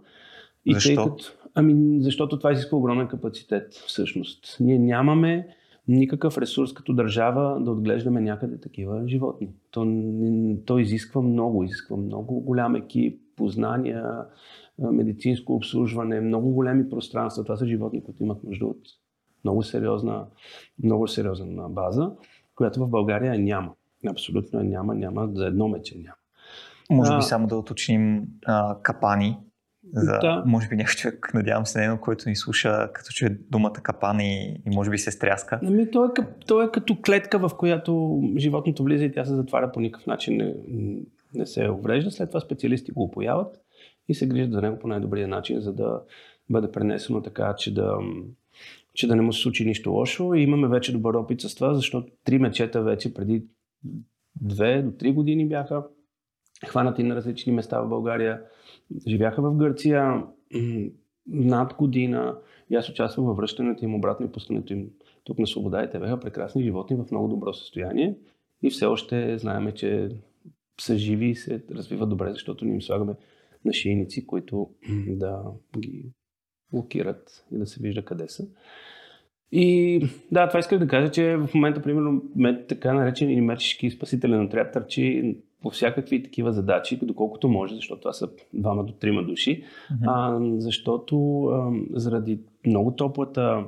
И 0.65 0.73
Защо? 0.73 0.95
Тъй 0.95 1.05
като, 1.05 1.23
ами, 1.55 2.03
защото 2.03 2.37
това 2.37 2.51
изисква 2.51 2.77
огромен 2.77 3.07
капацитет 3.07 3.73
всъщност. 3.73 4.57
Ние 4.59 4.79
нямаме 4.79 5.47
никакъв 5.87 6.37
ресурс 6.37 6.73
като 6.73 6.93
държава 6.93 7.61
да 7.61 7.71
отглеждаме 7.71 8.21
някъде 8.21 8.59
такива 8.59 9.07
животни. 9.07 9.49
То, 9.71 9.87
то 10.65 10.79
изисква 10.79 11.21
много, 11.21 11.63
изисква 11.63 11.97
много 11.97 12.39
голям 12.39 12.75
екип, 12.75 13.21
познания, 13.35 14.05
медицинско 14.79 15.53
обслужване, 15.55 16.21
много 16.21 16.49
големи 16.49 16.89
пространства. 16.89 17.43
Това 17.43 17.55
са 17.55 17.67
животни, 17.67 18.03
които 18.03 18.23
имат 18.23 18.43
нужда 18.43 18.65
от 18.65 18.81
много 19.43 19.63
сериозна, 19.63 20.25
много 20.83 21.07
сериозна 21.07 21.69
база, 21.69 22.11
която 22.55 22.85
в 22.85 22.89
България 22.89 23.39
няма. 23.39 23.71
Абсолютно 24.09 24.63
няма, 24.63 24.95
няма, 24.95 25.29
за 25.33 25.45
едно 25.45 25.67
мече 25.67 25.97
няма. 25.97 26.15
Може 26.91 27.17
би 27.17 27.21
само 27.21 27.47
да 27.47 27.57
уточним 27.57 28.27
а, 28.45 28.77
капани, 28.81 29.37
за, 29.93 30.19
да. 30.19 30.43
може 30.45 30.67
би 30.67 30.75
някой 30.75 30.93
човек, 30.93 31.31
надявам 31.33 31.65
се, 31.65 31.87
не 31.87 31.99
който 31.99 32.29
ни 32.29 32.35
слуша, 32.35 32.89
като 32.93 33.09
че 33.11 33.29
думата 33.29 33.73
капан 33.73 34.19
и, 34.19 34.61
и 34.65 34.75
може 34.75 34.89
би 34.89 34.97
се 34.97 35.11
стряска. 35.11 35.59
Ами, 35.63 35.91
то, 35.91 36.05
е, 36.05 36.09
то 36.47 36.61
е 36.61 36.71
като 36.71 36.97
клетка, 37.05 37.39
в 37.39 37.57
която 37.57 38.21
животното 38.37 38.83
влиза 38.83 39.05
и 39.05 39.11
тя 39.11 39.25
се 39.25 39.35
затваря 39.35 39.71
по 39.71 39.79
никакъв 39.79 40.07
начин, 40.07 40.37
не, 40.37 40.53
не 41.33 41.45
се 41.45 41.69
уврежда. 41.69 42.11
След 42.11 42.29
това 42.29 42.39
специалисти 42.39 42.91
го 42.91 43.03
опояват 43.03 43.55
и 44.07 44.13
се 44.15 44.27
грижат 44.27 44.51
за 44.51 44.61
него 44.61 44.79
по 44.79 44.87
най-добрия 44.87 45.27
начин, 45.27 45.59
за 45.59 45.73
да 45.73 46.01
бъде 46.49 46.71
пренесено 46.71 47.21
така, 47.21 47.55
че 47.57 47.73
да, 47.73 47.97
че 48.93 49.07
да 49.07 49.15
не 49.15 49.21
му 49.21 49.33
се 49.33 49.41
случи 49.41 49.65
нищо 49.65 49.91
лошо. 49.91 50.33
И 50.33 50.41
имаме 50.41 50.67
вече 50.67 50.93
добър 50.93 51.13
опит 51.13 51.41
с 51.41 51.55
това, 51.55 51.73
защото 51.73 52.11
три 52.23 52.39
мечета 52.39 52.83
вече 52.83 53.13
преди 53.13 53.45
две 54.41 54.81
до 54.81 54.91
три 54.91 55.11
години 55.11 55.49
бяха 55.49 55.83
хванати 56.67 57.03
на 57.03 57.15
различни 57.15 57.53
места 57.53 57.81
в 57.81 57.89
България. 57.89 58.41
Живяха 59.07 59.41
в 59.41 59.55
Гърция 59.55 60.23
над 61.27 61.73
година 61.73 62.37
и 62.69 62.75
аз 62.75 62.89
участвах 62.89 63.25
във 63.25 63.37
връщането 63.37 63.85
им 63.85 63.95
обратно 63.95 64.25
и 64.25 64.31
пускането 64.31 64.73
им 64.73 64.89
тук 65.23 65.39
на 65.39 65.47
свобода 65.47 65.83
и 65.83 65.89
те 65.89 65.99
бяха 65.99 66.19
прекрасни 66.19 66.63
животни 66.63 66.95
в 66.95 67.11
много 67.11 67.27
добро 67.27 67.53
състояние 67.53 68.17
и 68.61 68.69
все 68.69 68.85
още 68.85 69.37
знаеме, 69.37 69.71
че 69.73 70.09
са 70.81 70.97
живи 70.97 71.29
и 71.29 71.35
се 71.35 71.63
развиват 71.71 72.09
добре, 72.09 72.31
защото 72.31 72.65
ни 72.65 72.73
им 72.73 72.81
слагаме 72.81 73.13
на 73.65 73.73
шийници, 73.73 74.27
които 74.27 74.69
да 75.07 75.43
ги 75.79 76.11
блокират 76.73 77.45
и 77.51 77.57
да 77.57 77.65
се 77.65 77.81
вижда 77.81 78.05
къде 78.05 78.27
са. 78.27 78.47
И 79.51 79.99
да, 80.31 80.47
това 80.47 80.59
исках 80.59 80.79
да 80.79 80.87
кажа, 80.87 81.11
че 81.11 81.37
в 81.37 81.49
момента, 81.53 81.81
примерно, 81.81 82.21
така 82.67 82.93
наречен 82.93 83.45
мечешки 83.45 83.91
спасителен 83.91 84.45
отряд 84.45 84.73
търчи 84.73 85.35
по 85.61 85.69
всякакви 85.69 86.23
такива 86.23 86.53
задачи, 86.53 86.99
доколкото 87.03 87.49
може, 87.49 87.75
защото 87.75 88.01
това 88.01 88.13
са 88.13 88.29
двама 88.53 88.83
до 88.83 88.93
трима 88.93 89.23
души, 89.23 89.63
mm-hmm. 89.63 90.05
а, 90.07 90.59
защото 90.59 91.43
а, 91.43 91.71
заради 91.91 92.39
много 92.65 92.91
топлата 92.91 93.65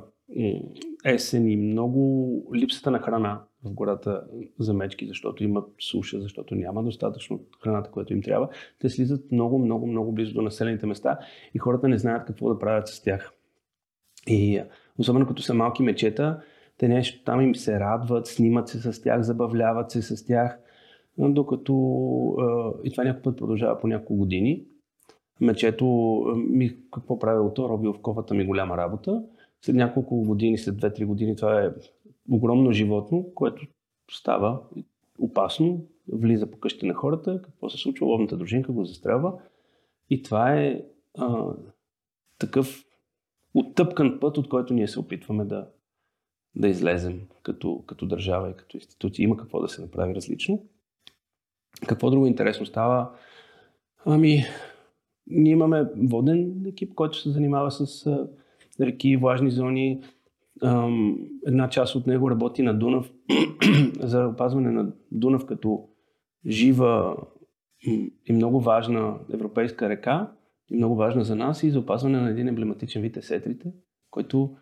есен 1.04 1.48
и 1.48 1.56
много 1.56 2.42
липсата 2.54 2.90
на 2.90 2.98
храна 2.98 3.40
в 3.64 3.72
гората 3.72 4.24
за 4.58 4.74
мечки, 4.74 5.06
защото 5.06 5.44
имат 5.44 5.64
суша, 5.78 6.20
защото 6.20 6.54
няма 6.54 6.82
достатъчно 6.82 7.40
храната, 7.62 7.90
която 7.90 8.12
им 8.12 8.22
трябва, 8.22 8.48
те 8.78 8.88
слизат 8.88 9.32
много, 9.32 9.58
много, 9.58 9.86
много 9.86 10.12
близо 10.12 10.34
до 10.34 10.42
населените 10.42 10.86
места 10.86 11.18
и 11.54 11.58
хората 11.58 11.88
не 11.88 11.98
знаят 11.98 12.26
какво 12.26 12.48
да 12.48 12.58
правят 12.58 12.88
с 12.88 13.02
тях. 13.02 13.32
И 14.26 14.62
особено 14.98 15.26
като 15.26 15.42
са 15.42 15.54
малки 15.54 15.82
мечета, 15.82 16.42
те 16.78 16.88
нещо 16.88 17.24
там 17.24 17.40
им 17.40 17.54
се 17.54 17.80
радват, 17.80 18.26
снимат 18.26 18.68
се 18.68 18.92
с 18.92 19.02
тях, 19.02 19.22
забавляват 19.22 19.90
се 19.90 20.02
с 20.02 20.26
тях– 20.26 20.58
докато 21.18 21.72
и 22.84 22.90
това 22.90 23.04
някой 23.04 23.22
път 23.22 23.36
продължава 23.38 23.80
по 23.80 23.86
няколко 23.86 24.16
години. 24.16 24.64
Мечето 25.40 25.86
ми 26.36 26.76
какво 26.92 27.18
правилото, 27.18 27.68
роби 27.68 27.88
в 27.88 28.02
ковата 28.02 28.34
ми 28.34 28.44
голяма 28.44 28.76
работа. 28.76 29.22
След 29.60 29.76
няколко 29.76 30.22
години, 30.22 30.58
след 30.58 30.74
2-3 30.74 31.04
години, 31.04 31.36
това 31.36 31.62
е 31.62 31.70
огромно 32.30 32.72
животно, 32.72 33.26
което 33.34 33.66
става 34.10 34.62
опасно, 35.18 35.86
влиза 36.12 36.50
по 36.50 36.60
къщите 36.60 36.86
на 36.86 36.94
хората, 36.94 37.42
какво 37.42 37.70
се 37.70 37.78
случва, 37.78 38.06
ловната 38.06 38.36
дружинка 38.36 38.72
го 38.72 38.84
застрелва. 38.84 39.38
И 40.10 40.22
това 40.22 40.54
е 40.54 40.82
а, 41.18 41.46
такъв 42.38 42.84
оттъпкан 43.54 44.20
път, 44.20 44.38
от 44.38 44.48
който 44.48 44.74
ние 44.74 44.88
се 44.88 45.00
опитваме 45.00 45.44
да, 45.44 45.68
да 46.54 46.68
излезем 46.68 47.20
като, 47.42 47.84
като 47.86 48.06
държава 48.06 48.50
и 48.50 48.56
като 48.56 48.76
институция. 48.76 49.24
Има 49.24 49.36
какво 49.36 49.60
да 49.60 49.68
се 49.68 49.82
направи 49.82 50.14
различно. 50.14 50.66
Какво 51.86 52.10
друго 52.10 52.26
интересно 52.26 52.66
става? 52.66 53.10
Ами, 54.04 54.44
ние 55.26 55.52
имаме 55.52 55.84
воден 55.96 56.66
екип, 56.66 56.94
който 56.94 57.18
се 57.18 57.30
занимава 57.30 57.70
с 57.70 58.06
реки, 58.80 59.16
влажни 59.16 59.50
зони. 59.50 60.02
Една 61.46 61.68
част 61.70 61.94
от 61.94 62.06
него 62.06 62.30
работи 62.30 62.62
на 62.62 62.78
Дунав 62.78 63.10
за 64.00 64.26
опазване 64.26 64.70
на 64.70 64.92
Дунав 65.10 65.46
като 65.46 65.88
жива 66.46 67.16
и 68.26 68.32
много 68.32 68.60
важна 68.60 69.18
европейска 69.32 69.88
река 69.88 70.32
и 70.70 70.76
много 70.76 70.94
важна 70.94 71.24
за 71.24 71.36
нас 71.36 71.62
и 71.62 71.70
за 71.70 71.78
опазване 71.78 72.20
на 72.20 72.30
един 72.30 72.48
емблематичен 72.48 73.02
вид 73.02 73.16
есетрите, 73.16 73.72
който 74.10 74.56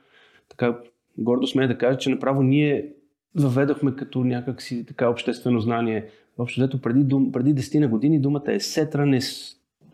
така 0.49 0.79
гордо 1.19 1.47
сме 1.47 1.67
да 1.67 1.79
кажа, 1.79 1.99
че 1.99 2.11
направо 2.11 2.43
ние 2.43 2.93
въведохме 3.35 3.97
като 3.97 4.25
някакси 4.25 4.87
така 4.87 5.09
обществено 5.09 5.61
знание. 5.61 6.09
Общо 6.39 6.61
взето 6.61 6.81
преди, 6.81 7.33
преди 7.33 7.55
10 7.55 7.79
на 7.79 7.89
години 7.89 8.21
думата 8.21 8.43
есетра 8.47 9.07
не 9.07 9.21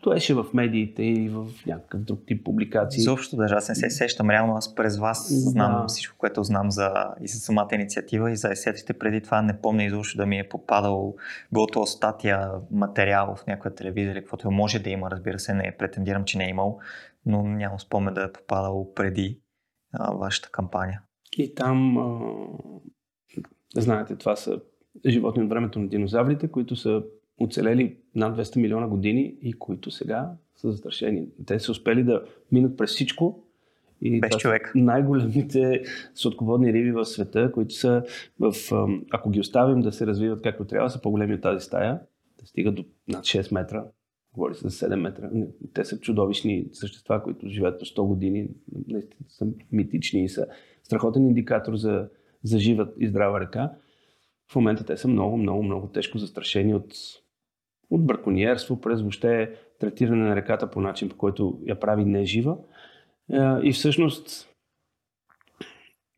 стоеше 0.07 0.33
в 0.33 0.45
медиите 0.53 1.03
и 1.03 1.29
в 1.29 1.47
някакъв 1.67 2.01
друг 2.01 2.19
тип 2.27 2.45
публикации. 2.45 2.99
Изобщо 2.99 3.35
даже 3.35 3.55
аз 3.55 3.69
не 3.69 3.75
се 3.75 3.89
сещам. 3.89 4.29
Реално 4.29 4.55
аз 4.55 4.75
през 4.75 4.97
вас 4.97 5.27
знам 5.31 5.81
да. 5.81 5.87
всичко, 5.87 6.17
което 6.17 6.43
знам 6.43 6.71
за, 6.71 6.91
и 7.21 7.27
за 7.27 7.39
самата 7.39 7.67
инициатива 7.73 8.31
и 8.31 8.35
за 8.35 8.51
есетите. 8.51 8.93
Преди 8.93 9.21
това 9.21 9.41
не 9.41 9.61
помня 9.61 9.83
изобщо 9.83 10.17
да 10.17 10.25
ми 10.25 10.39
е 10.39 10.49
попадал 10.49 11.15
готова 11.53 11.85
статия, 11.85 12.51
материал 12.71 13.35
в 13.35 13.47
някоя 13.47 13.75
телевизия 13.75 14.11
или 14.11 14.19
каквото 14.19 14.51
може 14.51 14.79
да 14.79 14.89
има. 14.89 15.11
Разбира 15.11 15.39
се, 15.39 15.53
не 15.53 15.75
претендирам, 15.79 16.25
че 16.25 16.37
не 16.37 16.45
е 16.45 16.49
имал, 16.49 16.79
но 17.25 17.43
нямам 17.43 17.79
спомен 17.79 18.13
да 18.13 18.23
е 18.23 18.31
попадал 18.31 18.93
преди 18.95 19.39
а, 19.93 20.11
вашата 20.11 20.49
кампания. 20.49 21.01
И 21.37 21.55
там, 21.55 21.97
а, 21.97 23.81
знаете, 23.81 24.15
това 24.15 24.35
са 24.35 24.61
животни 25.05 25.43
от 25.43 25.49
времето 25.49 25.79
на 25.79 25.87
динозаврите, 25.87 26.47
които 26.47 26.75
са 26.75 27.03
оцелели 27.39 27.97
над 28.15 28.37
200 28.37 28.61
милиона 28.61 28.87
години 28.87 29.37
и 29.41 29.53
които 29.53 29.91
сега 29.91 30.31
са 30.55 30.71
застрашени. 30.71 31.27
Те 31.45 31.59
са 31.59 31.71
успели 31.71 32.03
да 32.03 32.23
минат 32.51 32.77
през 32.77 32.89
всичко 32.89 33.43
и 34.01 34.19
Без 34.19 34.37
човек. 34.37 34.71
най-големите 34.75 35.83
сладководни 36.15 36.73
риби 36.73 36.91
в 36.91 37.05
света, 37.05 37.51
които 37.51 37.73
са 37.73 38.03
в, 38.39 38.53
ако 39.11 39.29
ги 39.29 39.39
оставим 39.39 39.81
да 39.81 39.91
се 39.91 40.07
развиват 40.07 40.41
както 40.41 40.65
трябва, 40.65 40.89
са 40.89 41.01
по-големи 41.01 41.33
от 41.33 41.41
тази 41.41 41.65
стая, 41.65 41.99
да 42.39 42.45
стигат 42.45 42.75
до 42.75 42.85
над 43.07 43.23
6 43.23 43.53
метра, 43.53 43.85
говори 44.33 44.55
се 44.55 44.69
за 44.69 44.87
7 44.87 44.95
метра. 44.95 45.29
Те 45.73 45.85
са 45.85 45.99
чудовищни 45.99 46.67
същества, 46.71 47.23
които 47.23 47.47
живеят 47.47 47.79
по 47.79 47.85
100 47.85 48.07
години, 48.07 48.49
наистина 48.87 49.25
са 49.29 49.47
митични 49.71 50.23
и 50.23 50.29
са 50.29 50.47
страхотен 50.83 51.27
индикатор 51.27 51.75
за, 51.75 52.09
за 52.43 52.59
жива 52.59 52.89
и 52.99 53.07
здрава 53.07 53.39
река. 53.39 53.71
В 54.51 54.55
момента 54.55 54.85
те 54.85 54.97
са 54.97 55.07
много, 55.07 55.37
много, 55.37 55.63
много 55.63 55.87
тежко 55.87 56.17
застрашени 56.17 56.73
от 56.73 56.93
от 57.89 58.05
браконьерство, 58.05 58.81
през 58.81 59.01
въобще 59.01 59.51
третиране 59.79 60.29
на 60.29 60.35
реката 60.35 60.71
по 60.71 60.81
начин, 60.81 61.09
по 61.09 61.17
който 61.17 61.59
я 61.65 61.79
прави 61.79 62.05
нежива. 62.05 62.57
Е, 63.33 63.37
и 63.63 63.71
всъщност 63.71 64.49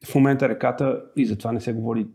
в 0.05 0.15
момента 0.15 0.49
реката, 0.49 1.03
и 1.15 1.25
затова 1.25 1.51
не 1.51 1.60
се 1.60 1.73
говори 1.73 2.08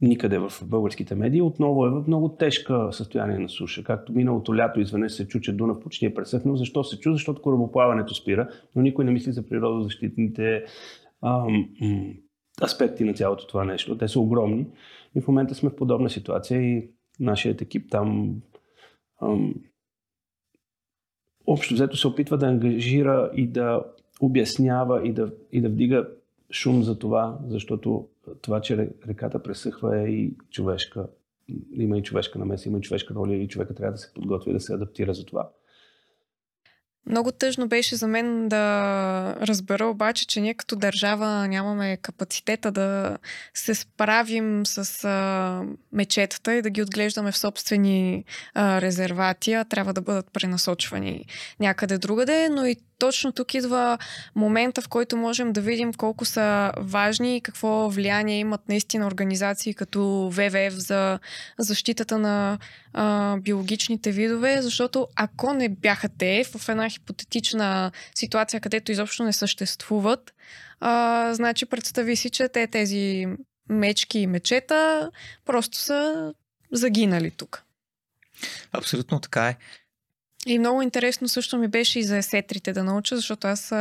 никъде 0.00 0.38
в 0.38 0.52
българските 0.64 1.14
медии, 1.14 1.42
отново 1.42 1.86
е 1.86 1.90
в 1.90 2.04
много 2.06 2.28
тежка 2.28 2.88
състояние 2.92 3.38
на 3.38 3.48
суша. 3.48 3.84
Както 3.84 4.12
миналото 4.12 4.56
лято 4.56 4.80
изведнъж 4.80 5.12
се 5.12 5.28
чу, 5.28 5.40
че 5.40 5.52
Дунав 5.52 5.80
почти 5.80 6.06
е 6.06 6.14
пресъхнал. 6.14 6.56
Защо 6.56 6.84
се 6.84 7.00
чу? 7.00 7.12
Защото 7.12 7.42
корабоплаването 7.42 8.14
спира, 8.14 8.48
но 8.76 8.82
никой 8.82 9.04
не 9.04 9.10
мисли 9.10 9.32
за 9.32 9.48
природозащитните 9.48 10.64
ам, 11.24 11.68
аспекти 12.62 13.04
на 13.04 13.14
цялото 13.14 13.46
това 13.46 13.64
нещо. 13.64 13.98
Те 13.98 14.08
са 14.08 14.20
огромни 14.20 14.66
и 15.16 15.20
в 15.20 15.28
момента 15.28 15.54
сме 15.54 15.70
в 15.70 15.76
подобна 15.76 16.10
ситуация 16.10 16.62
и 16.62 16.90
нашият 17.20 17.62
екип 17.62 17.90
там 17.90 18.36
общо 21.46 21.74
взето 21.74 21.96
се 21.96 22.08
опитва 22.08 22.38
да 22.38 22.46
ангажира 22.46 23.30
и 23.34 23.46
да 23.46 23.84
обяснява 24.20 25.08
и 25.08 25.12
да, 25.12 25.32
и 25.52 25.60
да 25.60 25.68
вдига 25.68 26.08
шум 26.50 26.82
за 26.82 26.98
това, 26.98 27.38
защото 27.48 28.08
това, 28.42 28.60
че 28.60 28.90
реката 29.08 29.42
пресъхва 29.42 30.00
е 30.00 30.08
и 30.08 30.36
човешка. 30.50 31.08
Има 31.72 31.98
и 31.98 32.02
човешка 32.02 32.38
намеса, 32.38 32.68
има 32.68 32.78
и 32.78 32.80
човешка 32.80 33.14
роля 33.14 33.34
и 33.34 33.48
човека 33.48 33.74
трябва 33.74 33.92
да 33.92 33.98
се 33.98 34.14
подготви 34.14 34.52
да 34.52 34.60
се 34.60 34.74
адаптира 34.74 35.14
за 35.14 35.26
това. 35.26 35.50
Много 37.06 37.32
тъжно 37.32 37.68
беше 37.68 37.96
за 37.96 38.08
мен 38.08 38.48
да 38.48 39.36
разбера 39.40 39.86
обаче, 39.86 40.26
че 40.26 40.40
ние 40.40 40.54
като 40.54 40.76
държава 40.76 41.48
нямаме 41.48 41.96
капацитета 41.96 42.72
да 42.72 43.18
се 43.54 43.74
справим 43.74 44.66
с 44.66 45.04
а, 45.04 45.62
мечетата 45.92 46.54
и 46.54 46.62
да 46.62 46.70
ги 46.70 46.82
отглеждаме 46.82 47.32
в 47.32 47.38
собствени 47.38 48.24
а, 48.54 48.80
резервати, 48.80 49.52
а 49.52 49.64
трябва 49.64 49.94
да 49.94 50.00
бъдат 50.00 50.32
пренасочвани 50.32 51.24
някъде 51.60 51.98
другаде, 51.98 52.48
но 52.48 52.66
и 52.66 52.76
точно 52.98 53.32
тук 53.32 53.54
идва 53.54 53.98
момента, 54.34 54.82
в 54.82 54.88
който 54.88 55.16
можем 55.16 55.52
да 55.52 55.60
видим 55.60 55.94
колко 55.94 56.24
са 56.24 56.72
важни 56.78 57.36
и 57.36 57.40
какво 57.40 57.90
влияние 57.90 58.38
имат 58.38 58.68
наистина 58.68 59.06
организации 59.06 59.74
като 59.74 60.30
ВВФ 60.32 60.74
за 60.74 61.18
защитата 61.58 62.18
на 62.18 62.58
а, 62.92 63.36
биологичните 63.36 64.12
видове, 64.12 64.62
защото 64.62 65.08
ако 65.16 65.52
не 65.52 65.68
бяха 65.68 66.08
те 66.18 66.44
в 66.44 66.68
една 66.68 66.88
хипотетична 66.88 67.92
ситуация, 68.14 68.60
където 68.60 68.92
изобщо 68.92 69.24
не 69.24 69.32
съществуват, 69.32 70.34
а, 70.80 71.34
значи 71.34 71.66
представи 71.66 72.16
си, 72.16 72.30
че 72.30 72.48
те 72.48 72.66
тези 72.66 73.26
мечки 73.68 74.18
и 74.18 74.26
мечета 74.26 75.10
просто 75.44 75.78
са 75.78 76.32
загинали 76.72 77.30
тук. 77.30 77.64
Абсолютно 78.72 79.20
така 79.20 79.48
е. 79.48 79.56
И 80.46 80.58
много 80.58 80.82
интересно 80.82 81.28
също 81.28 81.58
ми 81.58 81.68
беше 81.68 81.98
и 81.98 82.04
за 82.04 82.16
есетрите 82.16 82.72
да 82.72 82.84
науча, 82.84 83.16
защото 83.16 83.46
аз, 83.46 83.72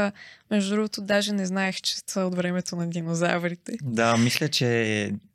между 0.51 0.75
другото, 0.75 1.01
даже 1.01 1.33
не 1.33 1.45
знаех, 1.45 1.81
че 1.81 1.95
са 2.07 2.21
от 2.21 2.35
времето 2.35 2.75
на 2.75 2.89
динозаврите. 2.89 3.77
Да, 3.83 4.17
мисля, 4.17 4.47
че 4.47 4.65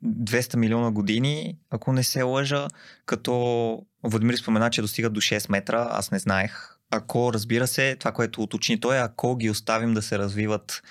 200 0.05 0.55
милиона 0.55 0.91
години, 0.91 1.57
ако 1.69 1.93
не 1.93 2.03
се 2.03 2.21
лъжа, 2.21 2.67
като 3.05 3.85
Владимир 4.03 4.35
спомена, 4.35 4.69
че 4.69 4.81
достигат 4.81 5.13
до 5.13 5.21
6 5.21 5.51
метра, 5.51 5.87
аз 5.91 6.11
не 6.11 6.19
знаех. 6.19 6.69
Ако, 6.91 7.33
разбира 7.33 7.67
се, 7.67 7.95
това, 7.95 8.11
което 8.11 8.41
уточни 8.41 8.79
той, 8.79 8.99
ако 8.99 9.35
ги 9.35 9.49
оставим 9.49 9.93
да 9.93 10.01
се 10.01 10.17
развиват 10.17 10.83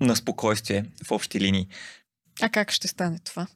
на 0.00 0.16
спокойствие 0.16 0.84
в 1.04 1.10
общи 1.10 1.40
линии. 1.40 1.68
А 2.40 2.48
как 2.48 2.70
ще 2.70 2.88
стане 2.88 3.18
това? 3.24 3.46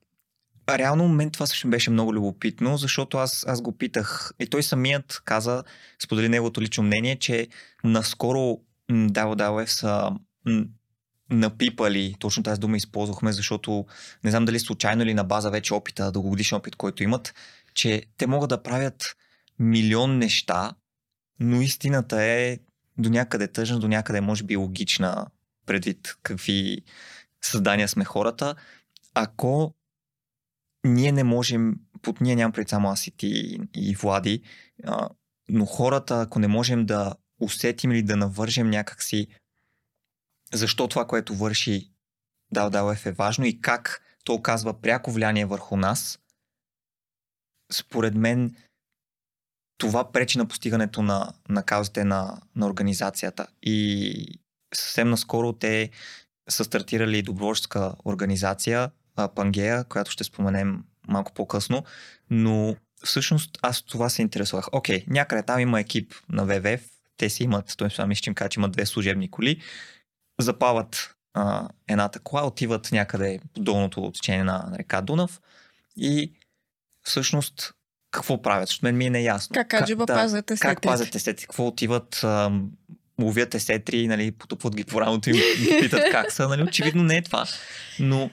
Реално 0.68 1.08
мен 1.08 1.30
това 1.30 1.46
също 1.46 1.70
беше 1.70 1.90
много 1.90 2.14
любопитно, 2.14 2.76
защото 2.76 3.18
аз, 3.18 3.44
аз 3.48 3.62
го 3.62 3.78
питах 3.78 4.32
и 4.40 4.46
той 4.46 4.62
самият 4.62 5.22
каза, 5.24 5.64
сподели 6.02 6.28
неговото 6.28 6.60
лично 6.60 6.84
мнение, 6.84 7.16
че 7.16 7.48
наскоро 7.84 8.60
WWF 8.90 9.66
са 9.66 10.10
напипали, 11.30 12.14
точно 12.18 12.42
тази 12.42 12.60
дума 12.60 12.76
използвахме, 12.76 13.32
защото 13.32 13.86
не 14.24 14.30
знам 14.30 14.44
дали 14.44 14.60
случайно 14.60 15.02
или 15.02 15.14
на 15.14 15.24
база 15.24 15.50
вече 15.50 15.74
опита, 15.74 16.12
дългогодишен 16.12 16.58
опит, 16.58 16.76
който 16.76 17.02
имат, 17.02 17.34
че 17.74 18.02
те 18.16 18.26
могат 18.26 18.48
да 18.48 18.62
правят 18.62 19.16
милион 19.58 20.18
неща, 20.18 20.72
но 21.40 21.60
истината 21.60 22.22
е 22.22 22.58
до 22.98 23.10
някъде 23.10 23.48
тъжна, 23.48 23.78
до 23.78 23.88
някъде 23.88 24.20
може 24.20 24.44
би 24.44 24.56
логична, 24.56 25.26
предвид 25.66 26.16
какви 26.22 26.82
създания 27.42 27.88
сме 27.88 28.04
хората. 28.04 28.54
Ако 29.14 29.74
ние 30.84 31.12
не 31.12 31.24
можем, 31.24 31.74
под 32.02 32.20
ние 32.20 32.36
нямам 32.36 32.52
пред 32.52 32.68
само 32.68 32.90
аз 32.90 33.06
и 33.06 33.10
ти 33.10 33.58
и 33.74 33.94
Влади, 33.94 34.42
а, 34.84 35.08
но 35.48 35.66
хората, 35.66 36.20
ако 36.20 36.38
не 36.38 36.48
можем 36.48 36.86
да 36.86 37.14
усетим 37.40 37.92
или 37.92 38.02
да 38.02 38.16
навържем 38.16 38.70
някакси 38.70 39.26
защо 40.52 40.88
това, 40.88 41.06
което 41.06 41.34
върши 41.34 41.90
DAO 42.54 43.06
е 43.06 43.12
важно 43.12 43.44
и 43.44 43.60
как 43.60 44.02
то 44.24 44.34
оказва 44.34 44.80
пряко 44.80 45.10
влияние 45.10 45.46
върху 45.46 45.76
нас, 45.76 46.18
според 47.72 48.14
мен 48.14 48.56
това 49.78 50.12
пречи 50.12 50.38
на 50.38 50.48
постигането 50.48 51.02
на, 51.02 51.32
на 51.48 51.62
каузите 51.62 52.04
на, 52.04 52.40
на 52.56 52.66
организацията. 52.66 53.46
И 53.62 54.40
съвсем 54.74 55.10
наскоро 55.10 55.52
те 55.52 55.90
са 56.48 56.64
стартирали 56.64 57.22
доброволческа 57.22 57.94
организация, 58.04 58.90
Пангея, 59.34 59.84
която 59.84 60.10
ще 60.10 60.24
споменем 60.24 60.84
малко 61.08 61.32
по-късно, 61.32 61.84
но 62.30 62.76
всъщност 63.04 63.58
аз 63.62 63.82
това 63.82 64.08
се 64.08 64.22
интересувах. 64.22 64.68
Окей, 64.72 65.04
някъде 65.08 65.42
там 65.42 65.60
има 65.60 65.80
екип 65.80 66.14
на 66.28 66.44
ВВФ, 66.44 66.80
те 67.16 67.30
си 67.30 67.44
имат, 67.44 67.74
той 67.76 67.88
ми 67.98 68.06
мисля, 68.06 68.48
че 68.48 68.60
имат 68.60 68.72
две 68.72 68.86
служебни 68.86 69.30
коли, 69.30 69.62
запават 70.40 71.14
а, 71.34 71.68
едната 71.88 72.18
кола, 72.18 72.46
отиват 72.46 72.92
някъде 72.92 73.40
по 73.54 73.60
долното 73.60 74.10
течение 74.14 74.44
на 74.44 74.72
река 74.78 75.00
Дунав 75.00 75.40
и 75.96 76.32
всъщност 77.02 77.74
какво 78.10 78.42
правят? 78.42 78.68
Защото 78.68 78.84
мен 78.84 78.96
ми 78.96 79.06
е 79.06 79.10
неясно. 79.10 79.54
Как 79.54 79.74
аджиба 79.74 80.06
да, 80.06 80.14
пазят? 80.14 80.52
Как 80.60 80.82
пазят 80.82 81.14
есетри? 81.14 81.46
Какво 81.46 81.66
отиват, 81.66 82.24
а, 82.24 82.60
ловят 83.20 83.54
есетри, 83.54 84.08
нали, 84.08 84.32
потупват 84.32 84.76
ги 84.76 84.84
по 84.84 85.00
рамото 85.00 85.30
и 85.30 85.42
питат 85.80 86.02
как 86.10 86.32
са. 86.32 86.48
Нали? 86.48 86.62
Очевидно 86.62 87.02
не 87.02 87.16
е 87.16 87.22
това. 87.22 87.46
Но 88.00 88.30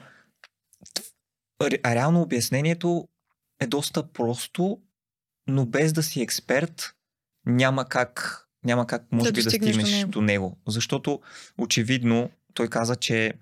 ре- 1.62 1.96
реално 1.96 2.22
обяснението 2.22 3.08
е 3.60 3.68
доста 3.68 4.08
просто, 4.08 4.82
но 5.48 5.66
без 5.66 5.94
да 5.94 6.04
си 6.04 6.22
експерт, 6.22 6.96
няма 7.46 7.86
как, 7.86 8.46
няма 8.64 8.88
как 8.88 9.12
може 9.12 9.32
Да 9.32 9.34
би 9.34 9.42
да 9.42 9.44
достигнеш 9.44 9.76
до 9.76 9.82
стигнеш 9.82 10.00
него. 10.00 10.12
до 10.12 10.22
него. 10.22 10.58
Защото 10.68 11.22
очевидно 11.58 12.30
той 12.54 12.68
каза, 12.68 12.96
че 12.96 13.34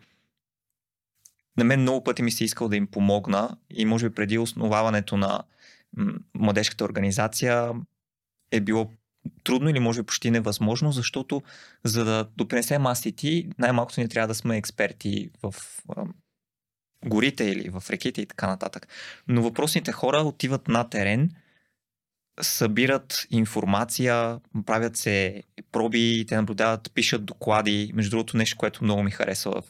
на 1.58 1.64
мен 1.64 1.82
много 1.82 2.04
пъти 2.04 2.22
ми 2.22 2.32
се 2.32 2.44
искал 2.44 2.70
да 2.70 2.76
им 2.76 2.88
помогна 2.88 3.58
и 3.70 3.86
може 3.86 4.10
би 4.10 4.16
преди 4.16 4.38
основаването 4.38 5.18
на 5.18 5.44
младежката 6.34 6.86
организация 6.86 7.72
е 8.52 8.62
било 8.62 8.92
трудно 9.44 9.70
или 9.70 9.80
може 9.80 10.02
би 10.02 10.06
почти 10.06 10.32
невъзможно, 10.32 10.92
защото 10.92 11.42
за 11.84 12.06
да 12.06 12.30
допринесем 12.38 12.86
аз 12.86 13.06
и 13.06 13.12
ти, 13.12 13.50
най-малкото 13.58 14.02
ни 14.02 14.10
трябва 14.10 14.28
да 14.28 14.36
сме 14.36 14.58
експерти 14.58 15.30
в 15.44 15.54
горите 17.06 17.44
или 17.44 17.70
в 17.70 17.84
реките 17.90 18.22
и 18.22 18.26
така 18.26 18.48
нататък. 18.48 18.88
Но 19.28 19.42
въпросните 19.42 19.92
хора 19.92 20.18
отиват 20.18 20.68
на 20.68 20.90
терен, 20.90 21.32
събират 22.42 23.28
информация, 23.32 24.40
правят 24.66 24.98
се 24.98 25.44
проби, 25.72 26.26
те 26.28 26.36
наблюдават, 26.36 26.92
пишат 26.94 27.26
доклади. 27.26 27.92
Между 27.96 28.10
другото, 28.10 28.38
нещо, 28.38 28.58
което 28.58 28.84
много 28.84 29.04
ми 29.04 29.12
харесва 29.12 29.62
в 29.62 29.64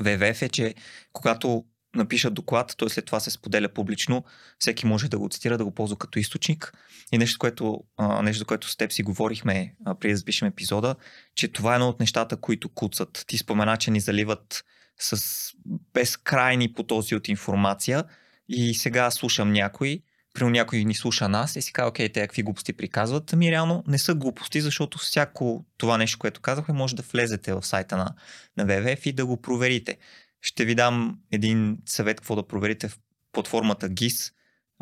ВВФ 0.00 0.42
е, 0.42 0.48
че 0.48 0.74
когато 1.12 1.64
напишат 1.96 2.34
доклад, 2.34 2.74
той 2.76 2.90
след 2.90 3.04
това 3.04 3.20
се 3.20 3.30
споделя 3.30 3.68
публично, 3.68 4.24
всеки 4.58 4.86
може 4.86 5.08
да 5.08 5.18
го 5.18 5.28
цитира, 5.28 5.58
да 5.58 5.64
го 5.64 5.70
ползва 5.70 5.96
като 5.96 6.18
източник. 6.18 6.72
И 7.12 7.18
нещо, 7.18 7.38
което, 7.38 7.84
нещо 8.22 8.46
което 8.46 8.68
с 8.68 8.76
теб 8.76 8.92
си 8.92 9.02
говорихме 9.02 9.74
а, 9.84 9.94
преди 9.94 10.12
да 10.12 10.18
запишем 10.18 10.48
епизода, 10.48 10.94
че 11.34 11.48
това 11.48 11.72
е 11.72 11.74
едно 11.74 11.88
от 11.88 12.00
нещата, 12.00 12.36
които 12.36 12.68
куцат. 12.68 13.24
Ти 13.26 13.38
спомена, 13.38 13.76
че 13.76 13.90
ни 13.90 14.00
заливат 14.00 14.64
с 15.02 15.52
безкрайни 15.94 16.72
потоци 16.72 17.14
от 17.14 17.28
информация 17.28 18.04
и 18.48 18.74
сега 18.74 19.10
слушам 19.10 19.52
някой, 19.52 20.02
при 20.34 20.44
някой 20.44 20.84
ни 20.84 20.94
слуша 20.94 21.28
нас 21.28 21.56
и 21.56 21.62
си 21.62 21.72
казва, 21.72 21.88
окей, 21.88 22.08
те 22.08 22.20
какви 22.20 22.42
глупости 22.42 22.72
приказват. 22.72 23.32
Ами 23.32 23.50
реално 23.50 23.84
не 23.86 23.98
са 23.98 24.14
глупости, 24.14 24.60
защото 24.60 24.98
всяко 24.98 25.64
това 25.76 25.98
нещо, 25.98 26.18
което 26.18 26.40
казахме, 26.40 26.74
може 26.74 26.96
да 26.96 27.02
влезете 27.02 27.54
в 27.54 27.62
сайта 27.62 27.96
на, 27.96 28.14
на 28.56 28.66
WWF 28.66 29.06
и 29.06 29.12
да 29.12 29.26
го 29.26 29.42
проверите. 29.42 29.98
Ще 30.40 30.64
ви 30.64 30.74
дам 30.74 31.18
един 31.32 31.78
съвет 31.86 32.20
какво 32.20 32.36
да 32.36 32.46
проверите 32.46 32.88
в 32.88 32.98
платформата 33.32 33.90
GIS, 33.90 34.32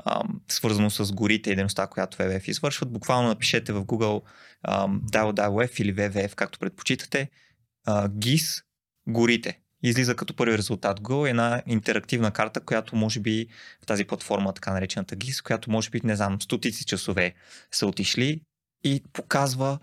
ам, 0.06 0.40
свързано 0.48 0.90
с 0.90 1.12
горите 1.12 1.50
и 1.50 1.54
дейността, 1.54 1.86
която 1.86 2.16
WWF 2.16 2.48
извършват. 2.48 2.92
Буквално 2.92 3.28
напишете 3.28 3.72
в 3.72 3.84
Google 3.84 4.22
ам, 4.62 5.02
WWF 5.12 5.80
или 5.80 5.94
WWF, 5.94 6.34
както 6.34 6.58
предпочитате, 6.58 7.30
а, 7.84 8.08
GIS 8.08 8.64
горите. 9.06 9.60
Излиза 9.82 10.16
като 10.16 10.36
първи 10.36 10.58
резултат 10.58 11.00
Go 11.00 11.30
една 11.30 11.62
интерактивна 11.66 12.30
карта, 12.30 12.60
която 12.60 12.96
може 12.96 13.20
би 13.20 13.46
в 13.82 13.86
тази 13.86 14.04
платформа, 14.04 14.52
така 14.52 14.72
наречената 14.72 15.16
GIS, 15.16 15.42
която 15.42 15.70
може 15.70 15.90
би, 15.90 16.00
не 16.04 16.16
знам, 16.16 16.42
стотици 16.42 16.84
часове 16.84 17.34
са 17.70 17.86
отишли 17.86 18.40
и 18.84 19.02
показва 19.12 19.78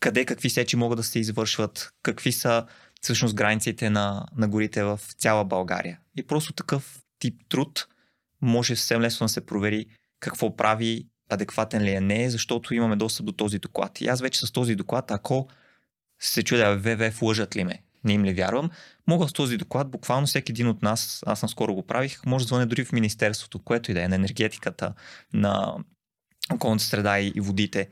къде 0.00 0.24
какви 0.24 0.50
сечи 0.50 0.76
могат 0.76 0.96
да 0.96 1.02
се 1.02 1.18
извършват, 1.18 1.90
какви 2.02 2.32
са 2.32 2.66
всъщност 3.00 3.34
границите 3.34 3.90
на, 3.90 4.26
на 4.36 4.48
горите 4.48 4.84
в 4.84 5.00
цяла 5.18 5.44
България. 5.44 5.98
И 6.16 6.22
просто 6.22 6.52
такъв 6.52 7.02
тип 7.18 7.34
труд 7.48 7.88
може 8.42 8.76
съвсем 8.76 9.00
лесно 9.00 9.24
да 9.24 9.28
се 9.28 9.46
провери 9.46 9.86
какво 10.20 10.56
прави, 10.56 11.06
адекватен 11.30 11.82
ли 11.82 11.90
е 11.90 12.00
не, 12.00 12.30
защото 12.30 12.74
имаме 12.74 12.96
достъп 12.96 13.26
до 13.26 13.32
този 13.32 13.58
доклад. 13.58 14.00
И 14.00 14.08
аз 14.08 14.20
вече 14.20 14.46
с 14.46 14.52
този 14.52 14.74
доклад, 14.74 15.10
ако 15.10 15.48
се 16.20 16.42
чудя 16.42 16.76
ВВФ 16.76 17.22
лъжат 17.22 17.56
ли 17.56 17.64
ме, 17.64 17.82
не 18.04 18.12
им 18.12 18.24
ли 18.24 18.34
вярвам, 18.34 18.70
мога 19.06 19.28
с 19.28 19.32
този 19.32 19.56
доклад, 19.56 19.90
буквално 19.90 20.26
всеки 20.26 20.52
един 20.52 20.68
от 20.68 20.82
нас, 20.82 21.22
аз 21.26 21.42
наскоро 21.42 21.74
го 21.74 21.86
правих, 21.86 22.26
може 22.26 22.44
да 22.44 22.48
звъне 22.48 22.66
дори 22.66 22.84
в 22.84 22.92
Министерството, 22.92 23.58
което 23.58 23.90
и 23.90 23.94
да 23.94 24.02
е, 24.02 24.08
на 24.08 24.14
енергетиката, 24.14 24.94
на 25.32 25.74
околната 26.52 26.84
среда 26.84 27.20
и, 27.20 27.32
водите. 27.40 27.88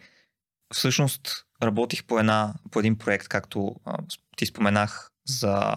Всъщност 0.74 1.46
работих 1.62 2.04
по, 2.04 2.18
една, 2.18 2.54
по 2.70 2.78
един 2.78 2.98
проект, 2.98 3.28
както 3.28 3.74
а, 3.84 3.98
ти 4.36 4.46
споменах, 4.46 5.08
за 5.28 5.74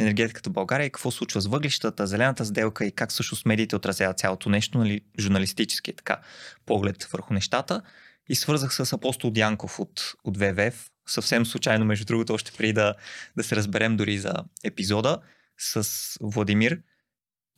енергетиката 0.00 0.50
в 0.50 0.52
България 0.52 0.86
и 0.86 0.90
какво 0.90 1.10
случва 1.10 1.40
с 1.40 1.46
въглищата, 1.46 2.06
зелената 2.06 2.44
сделка 2.44 2.84
и 2.84 2.92
как 2.92 3.12
също 3.12 3.36
с 3.36 3.44
медиите 3.44 3.76
отразяват 3.76 4.18
цялото 4.18 4.50
нещо, 4.50 4.78
нали, 4.78 5.00
журналистически 5.18 5.96
така 5.96 6.20
поглед 6.66 7.04
върху 7.04 7.34
нещата. 7.34 7.82
И 8.28 8.34
свързах 8.34 8.74
с 8.74 8.92
Апостол 8.92 9.30
Дянков 9.30 9.80
от, 9.80 10.14
от 10.24 10.36
ВВФ, 10.36 10.90
съвсем 11.06 11.46
случайно, 11.46 11.84
между 11.84 12.04
другото, 12.04 12.34
още 12.34 12.52
преди 12.52 12.72
да, 12.72 12.94
да 13.36 13.44
се 13.44 13.56
разберем 13.56 13.96
дори 13.96 14.18
за 14.18 14.34
епизода 14.64 15.18
с 15.58 15.88
Владимир. 16.20 16.80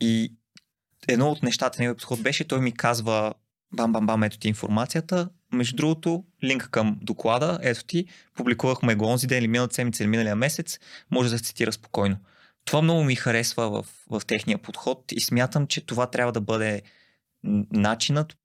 И 0.01 0.33
едно 1.09 1.31
от 1.31 1.43
нещата, 1.43 1.83
неговия 1.83 1.97
подход 1.97 2.23
беше, 2.23 2.49
той 2.49 2.61
ми 2.61 2.73
казва, 2.73 3.35
бам-бам-бам, 3.77 4.27
ето 4.27 4.39
ти 4.39 4.49
информацията. 4.49 5.29
Между 5.53 5.77
другото, 5.77 6.25
линк 6.45 6.69
към 6.71 6.99
доклада, 7.03 7.59
ето 7.63 7.85
ти, 7.85 8.07
публикувахме 8.35 8.95
го 8.95 9.07
онзи 9.07 9.27
ден 9.27 9.39
или 9.39 9.49
миналата 9.49 9.75
седмица 9.75 10.03
или 10.03 10.11
миналия 10.11 10.37
месец, 10.37 10.79
може 11.11 11.31
да 11.31 11.39
се 11.39 11.45
цитира 11.45 11.73
спокойно. 11.73 12.17
Това 12.65 12.83
много 12.83 13.05
ми 13.05 13.15
харесва 13.15 13.71
в, 13.71 13.87
в 14.11 14.27
техния 14.27 14.59
подход 14.59 15.13
и 15.13 15.21
смятам, 15.21 15.67
че 15.67 15.87
това 15.87 16.07
трябва 16.07 16.33
да 16.33 16.41
бъде 16.41 16.83
начинът, 17.73 18.37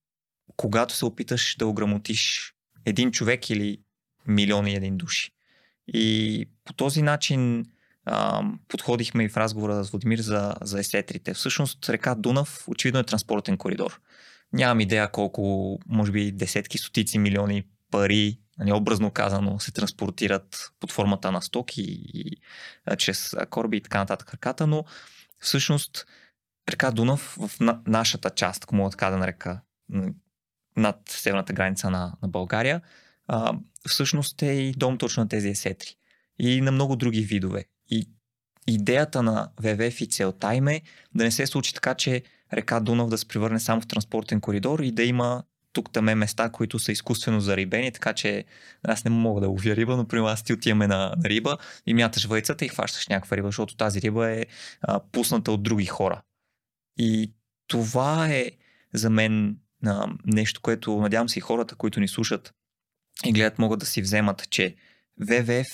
когато 0.56 0.96
се 0.96 1.06
опиташ 1.06 1.56
да 1.60 1.68
ограмотиш 1.68 2.54
един 2.86 3.12
човек 3.12 3.50
или 3.50 3.82
милион 4.28 4.68
и 4.68 4.76
един 4.76 4.98
души. 4.98 5.32
И 5.88 6.46
по 6.66 6.74
този 6.74 7.02
начин 7.02 7.66
а, 8.06 8.44
подходихме 8.68 9.24
и 9.24 9.30
в 9.30 9.38
разговора 9.38 9.84
с 9.84 9.92
Владимир 9.92 10.20
за, 10.20 10.56
за 10.62 10.80
есетрите. 10.80 11.34
Всъщност 11.34 11.90
река 11.90 12.16
Дунав 12.16 12.64
очевидно 12.68 13.00
е 13.00 13.04
транспортен 13.04 13.58
коридор. 13.58 14.02
Нямам 14.54 14.80
идея 14.80 15.12
колко, 15.12 15.80
може 15.88 16.12
би 16.12 16.32
десетки, 16.32 16.78
стотици 16.78 17.20
милиони 17.20 17.64
пари, 17.92 18.40
нали, 18.58 18.72
образно 18.72 19.12
казано, 19.12 19.60
се 19.60 19.72
транспортират 19.72 20.72
под 20.80 20.92
формата 20.92 21.32
на 21.32 21.42
стоки 21.42 21.84
и, 22.14 22.38
а, 22.86 22.96
чрез 22.96 23.36
кораби 23.50 23.78
и 23.78 23.82
така 23.82 23.98
нататък 23.98 24.34
реката, 24.34 24.68
но 24.68 24.86
всъщност 25.40 26.06
река 26.70 26.92
Дунав 26.92 27.38
в 27.40 27.60
на, 27.60 27.82
нашата 27.88 28.30
част, 28.30 28.64
ако 28.64 28.76
мога 28.76 28.92
така 28.92 29.10
да 29.10 29.18
нарека, 29.18 29.62
над 30.78 31.02
северната 31.10 31.54
граница 31.54 31.90
на, 31.90 32.14
на 32.22 32.28
България, 32.28 32.82
а, 33.34 33.54
всъщност 33.88 34.42
е 34.42 34.52
и 34.52 34.72
дом 34.72 34.98
точно 34.98 35.24
на 35.24 35.30
тези 35.30 35.50
есетри. 35.50 35.96
И 36.40 36.62
на 36.62 36.72
много 36.72 36.96
други 36.96 37.22
видове. 37.22 37.66
И 37.90 38.10
идеята 38.68 39.24
на 39.24 39.50
ВВФ 39.60 40.02
и 40.02 40.08
целта 40.08 40.56
им 40.56 40.68
е 40.68 40.82
да 41.16 41.24
не 41.24 41.32
се 41.32 41.48
случи 41.48 41.74
така, 41.74 41.94
че 41.94 42.24
река 42.54 42.80
Дунав 42.80 43.10
да 43.10 43.18
се 43.18 43.28
превърне 43.28 43.60
само 43.60 43.82
в 43.82 43.88
транспортен 43.88 44.42
коридор 44.42 44.80
и 44.80 44.92
да 44.92 45.04
има 45.04 45.44
тук 45.74 45.92
там 45.92 46.06
места, 46.06 46.50
които 46.50 46.80
са 46.80 46.92
изкуствено 46.92 47.40
зарибени, 47.40 47.92
така 47.92 48.14
че 48.14 48.46
аз 48.84 49.06
не 49.06 49.12
мога 49.12 49.42
да 49.42 49.48
ловя 49.48 49.76
риба, 49.76 49.98
но 49.98 50.08
при 50.08 50.20
нас 50.20 50.44
ти 50.44 50.54
отиваме 50.54 50.88
на, 50.88 51.14
на 51.18 51.30
риба 51.30 51.58
и 51.86 51.94
мяташ 51.94 52.26
въйцата 52.26 52.66
и 52.66 52.70
хващаш 52.70 53.08
някаква 53.08 53.38
риба, 53.38 53.48
защото 53.48 53.76
тази 53.76 54.02
риба 54.02 54.30
е 54.30 54.46
а, 54.82 55.00
пусната 55.12 55.52
от 55.52 55.64
други 55.64 55.86
хора. 55.86 56.22
И 56.98 57.34
това 57.68 58.28
е 58.28 58.52
за 58.94 59.10
мен 59.10 59.58
а, 59.86 60.08
нещо, 60.26 60.62
което 60.62 61.02
надявам 61.02 61.30
се 61.30 61.40
и 61.40 61.42
хората, 61.42 61.76
които 61.76 62.00
ни 62.00 62.08
слушат 62.08 62.54
и 63.26 63.34
гледат, 63.34 63.60
могат 63.60 63.80
да 63.80 63.86
си 63.86 64.02
вземат, 64.02 64.50
че 64.50 64.76
ВВФ 65.20 65.68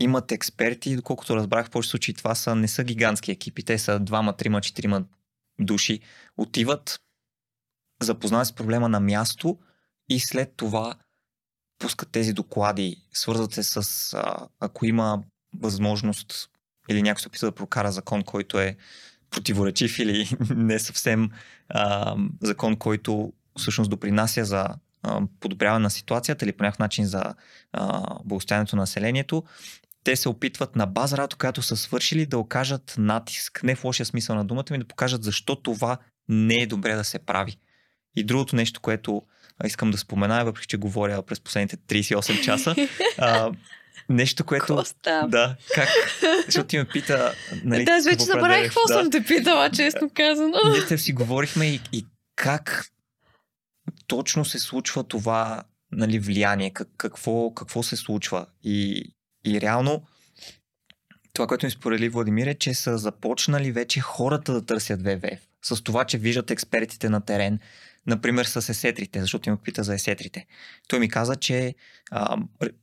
имат 0.00 0.32
експерти, 0.32 0.96
доколкото 0.96 1.36
разбрах 1.36 1.66
в 1.66 1.70
повече 1.70 1.90
случаи 1.90 2.14
това 2.14 2.34
са, 2.34 2.54
не 2.54 2.68
са 2.68 2.84
гигантски 2.84 3.30
екипи, 3.30 3.62
те 3.62 3.78
са 3.78 4.00
двама, 4.00 4.36
трима, 4.36 4.60
четирима 4.60 5.04
души, 5.60 6.00
отиват, 6.36 7.00
запознават 8.02 8.46
с 8.46 8.52
проблема 8.52 8.88
на 8.88 9.00
място 9.00 9.58
и 10.08 10.20
след 10.20 10.52
това 10.56 10.94
пускат 11.78 12.10
тези 12.10 12.32
доклади, 12.32 12.96
свързват 13.12 13.52
се 13.52 13.62
с, 13.62 14.14
а, 14.14 14.48
ако 14.60 14.86
има 14.86 15.22
възможност 15.54 16.50
или 16.88 17.02
някой 17.02 17.20
се 17.20 17.28
опита 17.28 17.46
да 17.46 17.52
прокара 17.52 17.92
закон, 17.92 18.22
който 18.22 18.60
е 18.60 18.76
противоречив 19.30 19.98
или 19.98 20.28
не 20.56 20.78
съвсем 20.78 21.30
а, 21.68 22.16
закон, 22.42 22.76
който 22.76 23.32
всъщност 23.58 23.90
допринася 23.90 24.44
за 24.44 24.68
подобряване 25.40 25.82
на 25.82 25.90
ситуацията 25.90 26.44
или 26.44 26.52
по 26.52 26.64
някакъв 26.64 26.78
начин 26.78 27.04
за 27.06 27.34
благостоянието 28.24 28.76
на 28.76 28.82
населението, 28.82 29.44
те 30.04 30.16
се 30.16 30.28
опитват 30.28 30.76
на 30.76 30.86
база 30.86 31.16
работа, 31.16 31.36
която 31.36 31.62
са 31.62 31.76
свършили, 31.76 32.26
да 32.26 32.38
окажат 32.38 32.94
натиск, 32.98 33.60
не 33.62 33.74
в 33.74 33.84
лошия 33.84 34.06
смисъл 34.06 34.36
на 34.36 34.44
думата 34.44 34.64
ми, 34.70 34.78
да 34.78 34.84
покажат 34.84 35.24
защо 35.24 35.56
това 35.56 35.98
не 36.28 36.54
е 36.54 36.66
добре 36.66 36.94
да 36.94 37.04
се 37.04 37.18
прави. 37.18 37.56
И 38.16 38.24
другото 38.24 38.56
нещо, 38.56 38.80
което 38.80 39.22
искам 39.64 39.90
да 39.90 39.98
спомена, 39.98 40.44
въпреки 40.44 40.66
че 40.66 40.76
говоря 40.76 41.22
през 41.22 41.40
последните 41.40 41.76
38 41.76 42.40
часа, 42.40 42.74
а, 43.18 43.52
нещо, 44.08 44.44
което... 44.44 44.66
Какво 44.66 44.84
става? 44.84 45.28
Да, 45.28 45.56
как? 45.74 45.88
Защото 46.46 46.66
ти 46.66 46.78
ме 46.78 46.84
пита... 46.84 47.34
Нали, 47.64 47.84
да, 47.84 47.92
аз 47.92 48.04
вече 48.04 48.24
забравих 48.24 48.64
какво 48.64 48.80
да. 48.88 48.94
съм 48.94 49.10
те 49.10 49.24
питала, 49.24 49.70
честно 49.70 50.10
казано. 50.14 50.56
Ние 50.70 50.86
те 50.86 50.98
си 50.98 51.12
говорихме 51.12 51.66
и, 51.66 51.80
и 51.92 52.06
как 52.36 52.90
точно 54.06 54.44
се 54.44 54.58
случва 54.58 55.04
това 55.04 55.62
нали, 55.92 56.18
влияние, 56.18 56.70
как, 56.70 56.88
какво, 56.96 57.54
какво 57.54 57.82
се 57.82 57.96
случва. 57.96 58.46
И, 58.62 59.10
и 59.46 59.60
реално 59.60 60.02
това, 61.36 61.46
което 61.46 61.66
ми 61.66 61.70
спорели 61.70 62.08
Владимир 62.08 62.46
е, 62.46 62.54
че 62.54 62.74
са 62.74 62.98
започнали 62.98 63.72
вече 63.72 64.00
хората 64.00 64.52
да 64.52 64.66
търсят 64.66 65.02
ВВФ. 65.02 65.40
С 65.64 65.82
това, 65.82 66.04
че 66.04 66.18
виждат 66.18 66.50
експертите 66.50 67.08
на 67.08 67.20
терен, 67.20 67.60
например 68.06 68.44
с 68.44 68.68
есетрите, 68.68 69.20
защото 69.20 69.48
им 69.48 69.56
пита 69.56 69.82
за 69.82 69.94
есетрите. 69.94 70.46
Той 70.88 70.98
ми 70.98 71.08
каза, 71.08 71.36
че 71.36 71.74
а, 72.10 72.36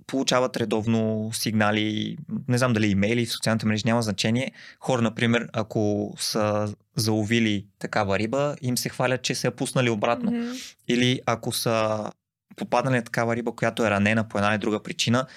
получават 0.07 0.57
редовно 0.57 1.29
сигнали, 1.33 2.17
не 2.47 2.57
знам 2.57 2.73
дали 2.73 2.87
имейли, 2.87 3.25
в 3.25 3.31
социалните 3.31 3.65
мрежи 3.65 3.83
няма 3.85 4.01
значение. 4.01 4.51
Хора, 4.79 5.01
например, 5.01 5.49
ако 5.53 6.13
са 6.19 6.73
заловили 6.95 7.65
такава 7.79 8.19
риба, 8.19 8.55
им 8.61 8.77
се 8.77 8.89
хвалят, 8.89 9.21
че 9.21 9.35
се 9.35 9.47
е 9.47 9.51
пуснали 9.51 9.89
обратно. 9.89 10.31
Mm-hmm. 10.31 10.75
Или 10.87 11.21
ако 11.25 11.51
са 11.51 12.09
попаднали 12.55 12.95
на 12.95 13.03
такава 13.03 13.35
риба, 13.35 13.55
която 13.55 13.85
е 13.85 13.89
ранена 13.89 14.27
по 14.27 14.37
една 14.37 14.51
или 14.51 14.57
друга 14.57 14.83
причина, 14.83 15.27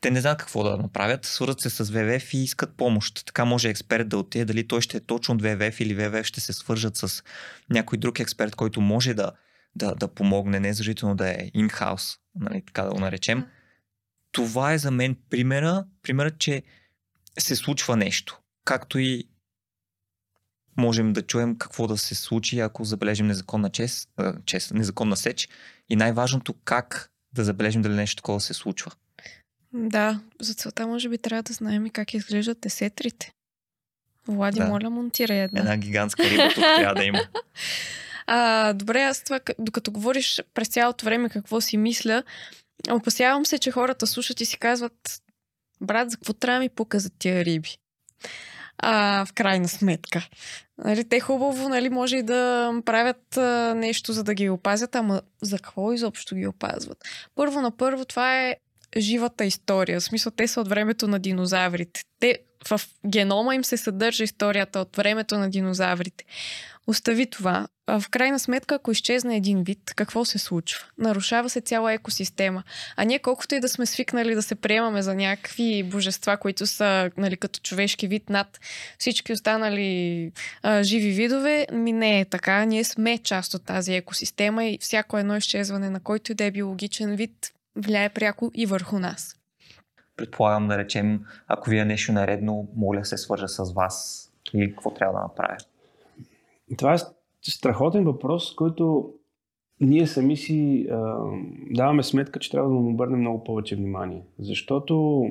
те 0.00 0.10
не 0.10 0.20
знаят 0.20 0.38
какво 0.38 0.64
да 0.64 0.76
направят, 0.76 1.24
свързват 1.24 1.60
се 1.60 1.70
с 1.70 1.90
ВВФ 1.90 2.34
и 2.34 2.38
искат 2.38 2.76
помощ. 2.76 3.26
Така 3.26 3.44
може 3.44 3.68
експерт 3.68 4.08
да 4.08 4.18
отиде, 4.18 4.44
дали 4.44 4.68
той 4.68 4.80
ще 4.80 4.96
е 4.96 5.00
точно 5.00 5.34
от 5.34 5.42
ВВФ 5.42 5.80
или 5.80 5.94
ВВФ 5.94 6.26
ще 6.26 6.40
се 6.40 6.52
свържат 6.52 6.96
с 6.96 7.22
някой 7.70 7.98
друг 7.98 8.20
експерт, 8.20 8.56
който 8.56 8.80
може 8.80 9.14
да, 9.14 9.32
да, 9.74 9.94
да 9.94 10.08
помогне, 10.08 10.60
не 10.60 10.72
задължително 10.72 11.14
да 11.14 11.30
е 11.30 11.50
in-house, 11.56 12.18
нали, 12.34 12.62
така 12.66 12.82
да 12.82 12.90
го 12.90 13.00
наречем. 13.00 13.46
Това 14.32 14.72
е 14.72 14.78
за 14.78 14.90
мен 14.90 15.16
примера, 15.30 15.84
примерът, 16.02 16.38
че 16.38 16.62
се 17.38 17.56
случва 17.56 17.96
нещо. 17.96 18.40
Както 18.64 18.98
и 18.98 19.24
можем 20.76 21.12
да 21.12 21.22
чуем 21.22 21.58
какво 21.58 21.86
да 21.86 21.98
се 21.98 22.14
случи, 22.14 22.60
ако 22.60 22.84
забележим 22.84 23.26
незаконна 23.26 23.70
чест, 23.70 24.08
чест 24.44 24.74
незаконна 24.74 25.16
сеч 25.16 25.48
и 25.88 25.96
най-важното 25.96 26.54
как 26.64 27.10
да 27.32 27.44
забележим 27.44 27.82
дали 27.82 27.94
нещо 27.94 28.16
такова 28.16 28.40
се 28.40 28.54
случва. 28.54 28.92
Да, 29.72 30.20
за 30.40 30.54
целта 30.54 30.86
може 30.86 31.08
би 31.08 31.18
трябва 31.18 31.42
да 31.42 31.52
знаем 31.52 31.86
и 31.86 31.90
как 31.90 32.14
изглеждат 32.14 32.66
есетрите. 32.66 33.32
Влади, 34.28 34.58
да. 34.58 34.66
моля, 34.66 34.90
монтирай 34.90 35.42
една. 35.42 35.60
Една 35.60 35.76
гигантска 35.76 36.30
риба 36.30 36.48
тук 36.54 36.64
трябва 36.64 36.94
да 36.94 37.04
има. 37.04 37.20
А, 38.28 38.72
добре, 38.72 39.02
аз 39.02 39.22
това, 39.22 39.40
докато 39.58 39.90
говориш 39.90 40.42
през 40.54 40.68
цялото 40.68 41.04
време 41.04 41.28
какво 41.28 41.60
си 41.60 41.76
мисля, 41.76 42.22
опасявам 42.90 43.46
се, 43.46 43.58
че 43.58 43.70
хората 43.70 44.06
слушат 44.06 44.40
и 44.40 44.44
си 44.44 44.58
казват, 44.58 45.22
брат, 45.80 46.10
за 46.10 46.16
какво 46.16 46.32
трябва 46.32 46.60
ми 46.60 46.68
пука 46.68 47.00
за 47.00 47.10
тия 47.10 47.44
риби? 47.44 47.78
А, 48.78 49.24
в 49.26 49.32
крайна 49.32 49.68
сметка. 49.68 50.28
Нали, 50.78 51.08
те 51.08 51.20
хубаво, 51.20 51.68
нали, 51.68 51.90
може 51.90 52.16
и 52.16 52.22
да 52.22 52.72
правят 52.84 53.36
а, 53.36 53.74
нещо, 53.74 54.12
за 54.12 54.24
да 54.24 54.34
ги 54.34 54.48
опазят, 54.48 54.94
ама 54.94 55.22
за 55.42 55.56
какво 55.56 55.92
изобщо 55.92 56.34
ги 56.34 56.46
опазват? 56.46 56.98
Първо 57.34 57.60
на 57.60 57.70
първо, 57.70 58.04
това 58.04 58.40
е 58.40 58.56
живата 58.96 59.44
история. 59.44 60.00
В 60.00 60.04
смисъл, 60.04 60.32
те 60.36 60.48
са 60.48 60.60
от 60.60 60.68
времето 60.68 61.08
на 61.08 61.18
динозаврите. 61.18 62.00
Те, 62.20 62.38
в 62.68 62.80
генома 63.06 63.54
им 63.54 63.64
се 63.64 63.76
съдържа 63.76 64.24
историята 64.24 64.80
от 64.80 64.96
времето 64.96 65.38
на 65.38 65.50
динозаврите. 65.50 66.24
Остави 66.86 67.26
това. 67.26 67.68
В 67.88 68.04
крайна 68.10 68.38
сметка, 68.38 68.74
ако 68.74 68.90
изчезне 68.90 69.36
един 69.36 69.62
вид, 69.62 69.78
какво 69.96 70.24
се 70.24 70.38
случва? 70.38 70.84
Нарушава 70.98 71.50
се 71.50 71.60
цяла 71.60 71.92
екосистема. 71.92 72.62
А 72.96 73.04
ние 73.04 73.18
колкото 73.18 73.54
и 73.54 73.60
да 73.60 73.68
сме 73.68 73.86
свикнали 73.86 74.34
да 74.34 74.42
се 74.42 74.54
приемаме 74.54 75.02
за 75.02 75.14
някакви 75.14 75.82
божества, 75.82 76.36
които 76.36 76.66
са 76.66 77.10
нали, 77.16 77.36
като 77.36 77.60
човешки 77.60 78.08
вид 78.08 78.30
над 78.30 78.60
всички 78.98 79.32
останали 79.32 80.32
а, 80.62 80.82
живи 80.82 81.10
видове, 81.10 81.66
ми 81.72 81.92
не 81.92 82.20
е 82.20 82.24
така. 82.24 82.64
Ние 82.64 82.84
сме 82.84 83.18
част 83.18 83.54
от 83.54 83.64
тази 83.64 83.94
екосистема 83.94 84.64
и 84.64 84.78
всяко 84.80 85.18
едно 85.18 85.36
изчезване 85.36 85.90
на 85.90 86.00
който 86.00 86.32
и 86.32 86.34
да 86.34 86.44
е 86.44 86.50
биологичен 86.50 87.16
вид 87.16 87.52
влияе 87.76 88.08
пряко 88.08 88.50
и 88.54 88.66
върху 88.66 88.98
нас. 88.98 89.34
Предполагам 90.16 90.68
да 90.68 90.78
речем, 90.78 91.24
ако 91.46 91.70
ви 91.70 91.78
е 91.78 91.84
нещо 91.84 92.12
наредно, 92.12 92.68
моля 92.76 93.04
се 93.04 93.16
свържа 93.16 93.48
с 93.48 93.72
вас 93.72 94.26
и 94.54 94.72
какво 94.74 94.94
трябва 94.94 95.18
да 95.18 95.22
направя? 95.22 95.56
Това 96.78 96.94
е 96.94 96.98
страхотен 97.42 98.04
въпрос, 98.04 98.54
който 98.54 99.12
ние 99.80 100.06
сами 100.06 100.36
си 100.36 100.86
а, 100.90 101.16
даваме 101.70 102.02
сметка, 102.02 102.38
че 102.38 102.50
трябва 102.50 102.68
да 102.68 102.74
му 102.74 102.90
обърнем 102.90 103.20
много 103.20 103.44
повече 103.44 103.76
внимание. 103.76 104.22
Защото 104.38 105.24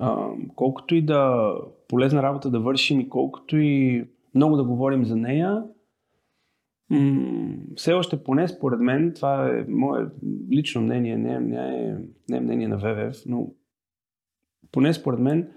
а, 0.00 0.28
колкото 0.54 0.94
и 0.94 1.02
да 1.02 1.52
полезна 1.88 2.22
работа 2.22 2.50
да 2.50 2.60
вършим 2.60 3.00
и 3.00 3.08
колкото 3.08 3.56
и 3.56 4.04
много 4.34 4.56
да 4.56 4.64
говорим 4.64 5.04
за 5.04 5.16
нея, 5.16 5.62
все 7.76 7.92
още 7.92 8.24
поне 8.24 8.48
според 8.48 8.80
мен, 8.80 9.12
това 9.14 9.48
е 9.48 9.64
мое 9.68 10.06
лично 10.52 10.80
мнение, 10.80 11.16
не, 11.16 11.40
не, 11.40 11.56
е, 11.56 11.96
не 12.28 12.36
е 12.36 12.40
мнение 12.40 12.68
на 12.68 12.78
ВВФ, 12.78 13.16
но 13.26 13.50
поне 14.72 14.92
според 14.92 15.20
мен 15.20 15.48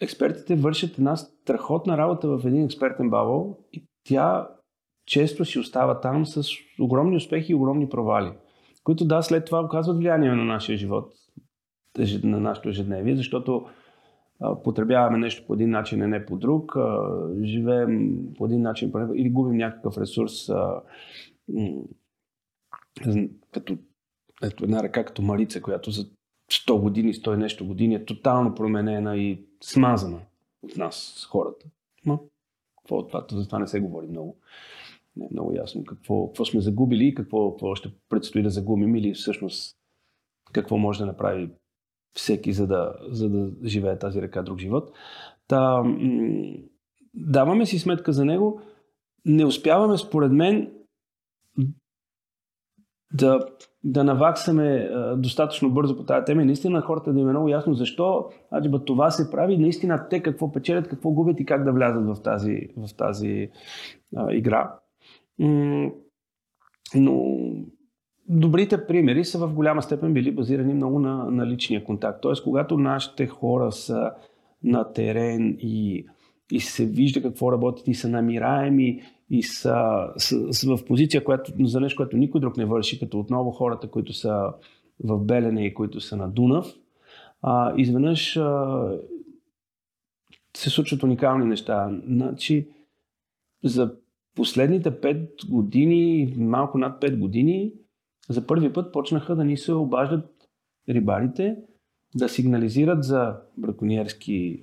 експертите 0.00 0.56
вършат 0.56 0.98
една 0.98 1.16
страхотна 1.16 1.98
работа 1.98 2.28
в 2.28 2.46
един 2.46 2.64
експертен 2.64 3.10
бабъл 3.10 3.58
и 3.72 3.84
тя 4.04 4.48
често 5.06 5.44
си 5.44 5.58
остава 5.58 6.00
там 6.00 6.26
с 6.26 6.42
огромни 6.80 7.16
успехи 7.16 7.52
и 7.52 7.54
огромни 7.54 7.88
провали, 7.88 8.32
които 8.84 9.04
да, 9.04 9.22
след 9.22 9.44
това 9.44 9.60
оказват 9.60 9.98
влияние 9.98 10.30
на 10.30 10.44
нашия 10.44 10.78
живот, 10.78 11.12
на 12.22 12.40
нашето 12.40 12.68
ежедневие, 12.68 13.16
защото 13.16 13.66
потребяваме 14.64 15.18
нещо 15.18 15.46
по 15.46 15.54
един 15.54 15.70
начин, 15.70 16.02
а 16.02 16.08
не 16.08 16.26
по 16.26 16.36
друг, 16.36 16.72
живеем 17.42 18.18
по 18.36 18.46
един 18.46 18.62
начин 18.62 18.92
или 19.14 19.30
губим 19.30 19.56
някакъв 19.56 19.98
ресурс, 19.98 20.32
като 23.52 23.78
ето 24.42 24.64
една 24.64 24.82
ръка 24.82 25.04
като 25.04 25.22
Марица, 25.22 25.62
която 25.62 25.90
за 25.90 26.10
100 26.50 26.80
години, 26.80 27.14
100 27.14 27.36
нещо 27.36 27.66
години 27.66 27.94
е 27.94 28.04
тотално 28.04 28.54
променена 28.54 29.16
и 29.16 29.44
смазана 29.62 30.20
от 30.62 30.76
нас, 30.76 31.12
с 31.16 31.26
хората. 31.26 31.66
Но, 32.06 32.24
какво 32.78 32.96
от 32.96 33.08
това? 33.08 33.26
За 33.30 33.46
това 33.46 33.58
не 33.58 33.66
се 33.66 33.80
говори 33.80 34.06
много. 34.06 34.36
Не 35.16 35.24
е 35.24 35.28
много 35.32 35.52
ясно 35.54 35.84
какво, 35.84 36.26
какво 36.26 36.44
сме 36.44 36.60
загубили 36.60 37.06
и 37.06 37.14
какво, 37.14 37.50
какво 37.50 37.74
ще 37.74 37.88
предстои 38.08 38.42
да 38.42 38.50
загубим 38.50 38.96
или 38.96 39.14
всъщност 39.14 39.76
какво 40.52 40.78
може 40.78 40.98
да 40.98 41.06
направи 41.06 41.50
всеки, 42.12 42.52
за 42.52 42.66
да, 42.66 42.94
за 43.10 43.28
да 43.28 43.50
живее 43.64 43.98
тази 43.98 44.22
река 44.22 44.42
друг 44.42 44.58
живот. 44.58 44.90
Та, 45.48 45.82
даваме 47.14 47.66
си 47.66 47.78
сметка 47.78 48.12
за 48.12 48.24
него. 48.24 48.60
Не 49.24 49.44
успяваме, 49.44 49.98
според 49.98 50.32
мен, 50.32 50.72
да, 53.12 53.40
да 53.84 54.04
наваксаме 54.04 54.90
а, 54.92 55.16
достатъчно 55.16 55.70
бързо 55.70 55.96
по 55.96 56.04
тази 56.04 56.24
тема 56.24 56.42
и 56.42 56.44
наистина 56.44 56.80
хората 56.80 57.12
да 57.12 57.20
им 57.20 57.28
е 57.28 57.30
много 57.30 57.48
ясно 57.48 57.74
защо 57.74 58.30
аджиба, 58.52 58.84
това 58.84 59.10
се 59.10 59.30
прави, 59.30 59.58
наистина 59.58 60.08
те 60.08 60.22
какво 60.22 60.52
печелят, 60.52 60.88
какво 60.88 61.10
губят 61.10 61.40
и 61.40 61.46
как 61.46 61.64
да 61.64 61.72
влязат 61.72 62.06
в 62.06 62.22
тази, 62.22 62.68
в 62.76 62.96
тази 62.96 63.50
а, 64.16 64.32
игра. 64.32 64.78
Но 66.94 67.24
добрите 68.28 68.86
примери 68.86 69.24
са 69.24 69.38
в 69.38 69.54
голяма 69.54 69.82
степен 69.82 70.14
били 70.14 70.30
базирани 70.30 70.74
много 70.74 70.98
на, 70.98 71.30
на 71.30 71.46
личния 71.46 71.84
контакт. 71.84 72.22
Тоест, 72.22 72.44
когато 72.44 72.78
нашите 72.78 73.26
хора 73.26 73.72
са 73.72 74.10
на 74.64 74.92
терен 74.92 75.58
и, 75.60 76.06
и 76.52 76.60
се 76.60 76.86
вижда 76.86 77.22
какво 77.22 77.52
работят 77.52 77.88
и 77.88 77.94
са 77.94 78.08
намираеми 78.08 79.02
и 79.30 79.42
са, 79.42 80.08
са, 80.16 80.52
са 80.52 80.76
в 80.76 80.84
позиция 80.84 81.24
която, 81.24 81.52
за 81.60 81.80
нещо, 81.80 81.96
което 81.96 82.16
никой 82.16 82.40
друг 82.40 82.56
не 82.56 82.64
върши, 82.64 83.00
като 83.00 83.20
отново 83.20 83.50
хората, 83.50 83.90
които 83.90 84.12
са 84.12 84.52
в 85.04 85.18
Белене 85.18 85.66
и 85.66 85.74
които 85.74 86.00
са 86.00 86.16
на 86.16 86.28
Дунав, 86.28 86.74
а, 87.42 87.74
изведнъж 87.76 88.36
а, 88.36 88.98
се 90.56 90.70
случват 90.70 91.02
уникални 91.02 91.44
неща. 91.44 92.00
Значи, 92.06 92.68
за 93.64 93.94
последните 94.34 94.90
5 94.90 95.50
години, 95.50 96.34
малко 96.36 96.78
над 96.78 97.02
5 97.02 97.18
години, 97.18 97.72
за 98.28 98.46
първи 98.46 98.72
път 98.72 98.92
почнаха 98.92 99.36
да 99.36 99.44
ни 99.44 99.56
се 99.56 99.72
обаждат 99.72 100.30
рибарите, 100.88 101.56
да 102.14 102.28
сигнализират 102.28 103.04
за 103.04 103.36
браконьерски 103.56 104.62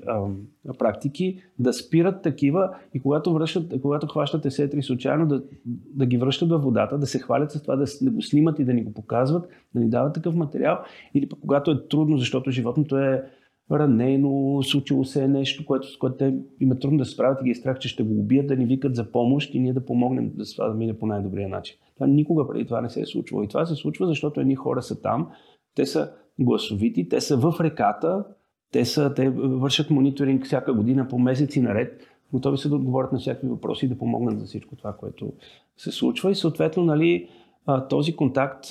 практики, 0.79 1.41
да 1.59 1.73
спират 1.73 2.21
такива 2.21 2.75
и 2.93 3.01
когато, 3.01 3.33
връщат, 3.33 3.81
когато 3.81 4.07
хващат 4.07 4.45
есетри 4.45 4.83
случайно, 4.83 5.27
да, 5.27 5.43
да 5.65 6.05
ги 6.05 6.17
връщат 6.17 6.49
във 6.49 6.63
водата, 6.63 6.97
да 6.97 7.07
се 7.07 7.19
хвалят 7.19 7.51
с 7.51 7.61
това, 7.61 7.75
да, 7.75 7.85
да 8.01 8.11
го 8.11 8.21
снимат 8.21 8.59
и 8.59 8.65
да 8.65 8.73
ни 8.73 8.83
го 8.83 8.93
показват, 8.93 9.49
да 9.75 9.79
ни 9.79 9.89
дават 9.89 10.13
такъв 10.13 10.35
материал. 10.35 10.79
Или 11.13 11.29
пък 11.29 11.39
когато 11.39 11.71
е 11.71 11.87
трудно, 11.87 12.17
защото 12.17 12.51
животното 12.51 12.97
е 12.97 13.23
ранено, 13.71 14.63
случило 14.63 15.03
се 15.03 15.23
е 15.23 15.27
нещо, 15.27 15.65
което, 15.65 15.91
с 15.91 15.97
което 15.97 16.17
те 16.17 16.35
им 16.59 16.71
е 16.71 16.79
трудно 16.79 16.97
да 16.97 17.05
се 17.05 17.11
справят 17.11 17.41
и 17.41 17.43
ги 17.43 17.51
е 17.51 17.55
страх, 17.55 17.79
че 17.79 17.89
ще 17.89 18.03
го 18.03 18.19
убият, 18.19 18.47
да 18.47 18.55
ни 18.55 18.65
викат 18.65 18.95
за 18.95 19.11
помощ 19.11 19.53
и 19.53 19.59
ние 19.59 19.73
да 19.73 19.85
помогнем 19.85 20.31
да 20.35 20.43
това 20.55 20.67
да 20.67 20.73
мине 20.73 20.97
по 20.97 21.05
най-добрия 21.05 21.49
начин. 21.49 21.75
Това 21.95 22.07
никога 22.07 22.47
преди 22.47 22.65
това 22.65 22.81
не 22.81 22.89
се 22.89 23.01
е 23.01 23.05
случвало. 23.05 23.43
И 23.43 23.47
това 23.47 23.65
се 23.65 23.75
случва, 23.75 24.07
защото 24.07 24.41
едни 24.41 24.55
хора 24.55 24.81
са 24.81 25.01
там, 25.01 25.27
те 25.75 25.85
са 25.85 26.11
гласовити, 26.39 27.09
те 27.09 27.21
са 27.21 27.37
в 27.37 27.53
реката, 27.61 28.25
те, 28.71 28.85
са, 28.85 29.13
те 29.13 29.29
вършат 29.29 29.89
мониторинг 29.89 30.45
всяка 30.45 30.73
година 30.73 31.07
по 31.07 31.19
месеци 31.19 31.61
наред, 31.61 32.01
готови 32.33 32.57
са 32.57 32.69
да 32.69 32.75
отговорят 32.75 33.11
на 33.11 33.19
всякакви 33.19 33.47
въпроси 33.47 33.85
и 33.85 33.89
да 33.89 33.97
помогнат 33.97 34.39
за 34.39 34.45
всичко 34.45 34.75
това, 34.75 34.93
което 34.93 35.33
се 35.77 35.91
случва. 35.91 36.31
И 36.31 36.35
съответно, 36.35 36.83
нали, 36.83 37.29
този 37.89 38.15
контакт 38.15 38.65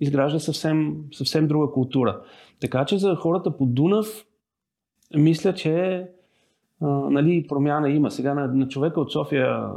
изгражда 0.00 0.38
съвсем, 0.38 0.96
съвсем 1.12 1.48
друга 1.48 1.72
култура. 1.72 2.22
Така 2.60 2.84
че 2.84 2.98
за 2.98 3.16
хората 3.16 3.56
по 3.56 3.66
Дунав 3.66 4.26
мисля, 5.16 5.54
че 5.54 6.06
а, 6.80 6.86
нали, 6.86 7.46
промяна 7.46 7.90
има. 7.90 8.10
Сега 8.10 8.34
на, 8.34 8.46
на 8.46 8.68
човека 8.68 9.00
от 9.00 9.12
София 9.12 9.68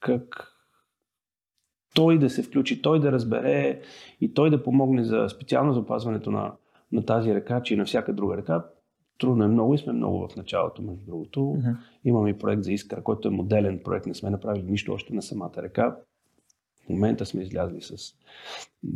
как 0.00 0.46
той 1.94 2.18
да 2.18 2.30
се 2.30 2.42
включи, 2.42 2.82
той 2.82 3.00
да 3.00 3.12
разбере 3.12 3.80
и 4.20 4.34
той 4.34 4.50
да 4.50 4.62
помогне 4.62 5.04
за 5.04 5.28
специално 5.28 5.72
за 5.72 5.80
опазването 5.80 6.30
на, 6.30 6.52
на 6.92 7.06
тази 7.06 7.34
река, 7.34 7.62
че 7.62 7.74
и 7.74 7.76
на 7.76 7.84
всяка 7.84 8.12
друга 8.12 8.36
река. 8.36 8.64
Трудно 9.18 9.44
е 9.44 9.48
много 9.48 9.74
и 9.74 9.78
сме 9.78 9.92
много 9.92 10.28
в 10.28 10.36
началото, 10.36 10.82
между 10.82 11.06
другото. 11.06 11.40
Uh-huh. 11.40 11.76
Имаме 12.04 12.30
и 12.30 12.38
проект 12.38 12.62
за 12.62 12.72
Искра, 12.72 13.02
който 13.02 13.28
е 13.28 13.30
моделен 13.30 13.80
проект. 13.84 14.06
Не 14.06 14.14
сме 14.14 14.30
направили 14.30 14.70
нищо 14.70 14.92
още 14.92 15.14
на 15.14 15.22
самата 15.22 15.52
река. 15.56 15.96
В 16.86 16.88
момента 16.88 17.26
сме 17.26 17.42
излязли 17.42 17.80
с 17.80 17.96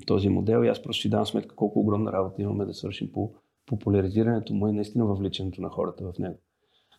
този 0.06 0.28
модел 0.28 0.64
и 0.64 0.68
аз 0.68 0.82
просто 0.82 1.02
си 1.02 1.10
давам 1.10 1.26
сметка 1.26 1.56
колко 1.56 1.80
огромна 1.80 2.12
работа 2.12 2.42
имаме 2.42 2.64
да 2.64 2.74
свършим 2.74 3.12
по 3.12 3.32
популяризирането 3.66 4.54
му 4.54 4.68
и 4.68 4.72
наистина 4.72 5.06
въвличането 5.06 5.62
на 5.62 5.68
хората 5.68 6.04
в 6.04 6.18
него. 6.18 6.38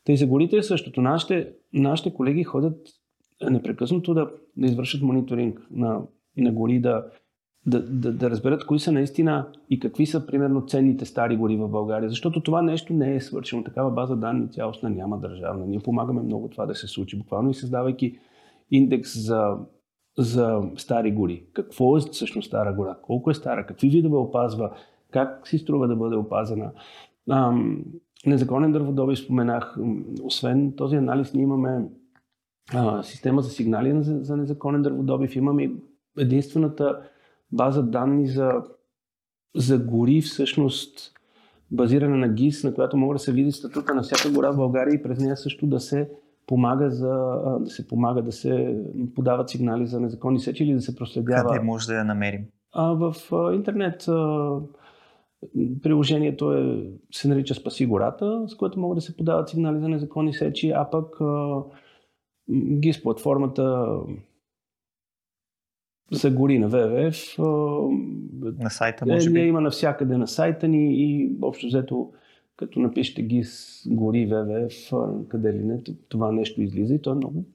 Тъй 0.05 0.17
за 0.17 0.27
горите 0.27 0.57
е 0.57 0.63
същото. 0.63 1.01
Нашите, 1.01 1.53
нашите 1.73 2.13
колеги 2.13 2.43
ходят 2.43 2.87
непрекъснато 3.49 4.13
да, 4.13 4.31
да 4.57 4.67
извършат 4.67 5.01
мониторинг 5.01 5.67
на, 5.71 6.01
на 6.37 6.51
гори, 6.51 6.79
да, 6.79 7.05
да, 7.65 7.81
да, 7.81 8.11
да 8.11 8.29
разберат 8.29 8.65
кои 8.65 8.79
са 8.79 8.91
наистина 8.91 9.47
и 9.69 9.79
какви 9.79 10.05
са, 10.05 10.27
примерно, 10.27 10.65
ценните 10.67 11.05
стари 11.05 11.37
гори 11.37 11.57
в 11.57 11.67
България. 11.67 12.09
Защото 12.09 12.43
това 12.43 12.61
нещо 12.61 12.93
не 12.93 13.15
е 13.15 13.21
свършено. 13.21 13.63
Такава 13.63 13.91
база 13.91 14.15
данни 14.15 14.51
цялостна 14.51 14.89
няма 14.89 15.19
държавна. 15.19 15.65
Ние 15.65 15.79
помагаме 15.79 16.21
много 16.21 16.47
това 16.47 16.65
да 16.65 16.75
се 16.75 16.87
случи. 16.87 17.17
Буквално 17.17 17.49
и 17.49 17.53
създавайки 17.53 18.17
индекс 18.71 19.25
за, 19.25 19.57
за 20.17 20.61
стари 20.77 21.11
гори. 21.11 21.45
Какво 21.53 21.97
е 21.97 21.99
всъщност 21.99 22.47
стара 22.47 22.73
гора? 22.73 22.97
Колко 23.01 23.31
е 23.31 23.33
стара? 23.33 23.65
Какви 23.65 23.89
видове 23.89 24.17
опазва? 24.17 24.71
Как 25.11 25.47
си 25.47 25.57
струва 25.57 25.87
да 25.87 25.95
бъде 25.95 26.15
опазена? 26.15 26.71
Ам, 27.29 27.83
незаконен 28.25 28.71
дърводобив 28.71 29.19
споменах. 29.19 29.77
Освен 30.23 30.73
този 30.75 30.95
анализ, 30.95 31.33
ние 31.33 31.43
имаме 31.43 31.85
а, 32.73 33.03
система 33.03 33.41
за 33.41 33.49
сигнали 33.49 34.03
за, 34.03 34.19
за 34.21 34.37
незаконен 34.37 34.81
дърводобив. 34.81 35.35
Имаме 35.35 35.71
единствената 36.19 37.01
база 37.51 37.83
данни 37.83 38.27
за, 38.27 38.51
за 39.55 39.79
гори, 39.79 40.21
всъщност 40.21 41.11
базирана 41.71 42.17
на 42.17 42.29
ГИС, 42.29 42.63
на 42.63 42.73
която 42.73 42.97
може 42.97 43.17
да 43.17 43.23
се 43.23 43.31
види 43.31 43.51
статута 43.51 43.93
на 43.95 44.01
всяка 44.01 44.33
гора 44.35 44.51
в 44.51 44.55
България 44.55 44.95
и 44.95 45.03
през 45.03 45.19
нея 45.19 45.37
също 45.37 45.67
да 45.67 45.79
се 45.79 46.09
помага 46.47 46.89
за, 46.89 47.39
да 47.59 47.69
се 47.69 47.87
помага 47.87 48.21
да 48.21 48.31
се 48.31 48.83
подават 49.15 49.49
сигнали 49.49 49.87
за 49.87 49.99
незаконни 49.99 50.39
сечи 50.39 50.63
или 50.63 50.73
да 50.73 50.81
се 50.81 50.95
проследява. 50.95 51.49
Къде 51.49 51.65
може 51.65 51.87
да 51.87 51.95
я 51.95 52.05
намерим? 52.05 52.45
А, 52.73 52.93
в 52.93 53.15
а, 53.31 53.53
интернет 53.53 54.07
а, 54.07 54.59
приложението 55.83 56.53
е, 56.53 56.89
се 57.11 57.27
нарича 57.27 57.55
Спаси 57.55 57.85
гората, 57.85 58.43
с 58.47 58.55
което 58.55 58.79
могат 58.79 58.95
да 58.95 59.01
се 59.01 59.17
подават 59.17 59.49
сигнали 59.49 59.79
за 59.79 59.89
незаконни 59.89 60.33
сечи, 60.33 60.69
а 60.69 60.89
пък 60.89 61.21
а, 61.21 61.63
ГИС 62.51 63.03
платформата 63.03 63.87
за 66.11 66.31
гори 66.31 66.59
на 66.59 66.67
ВВФ. 66.67 67.37
На 68.59 68.69
сайта 68.69 69.05
може 69.05 69.29
би? 69.29 69.39
Е, 69.39 69.45
има 69.45 69.61
навсякъде 69.61 70.17
на 70.17 70.27
сайта 70.27 70.67
ни 70.67 70.93
и 70.93 71.37
общо 71.41 71.67
взето 71.67 72.11
като 72.57 72.79
напишете 72.79 73.21
ГИС 73.21 73.83
гори 73.87 74.25
ВВФ, 74.25 74.91
къде 75.27 75.53
ли 75.53 75.63
не, 75.63 75.83
това 76.09 76.31
нещо 76.31 76.61
излиза 76.61 76.95
и 76.95 77.01
то 77.01 77.11
е 77.11 77.15
много 77.15 77.45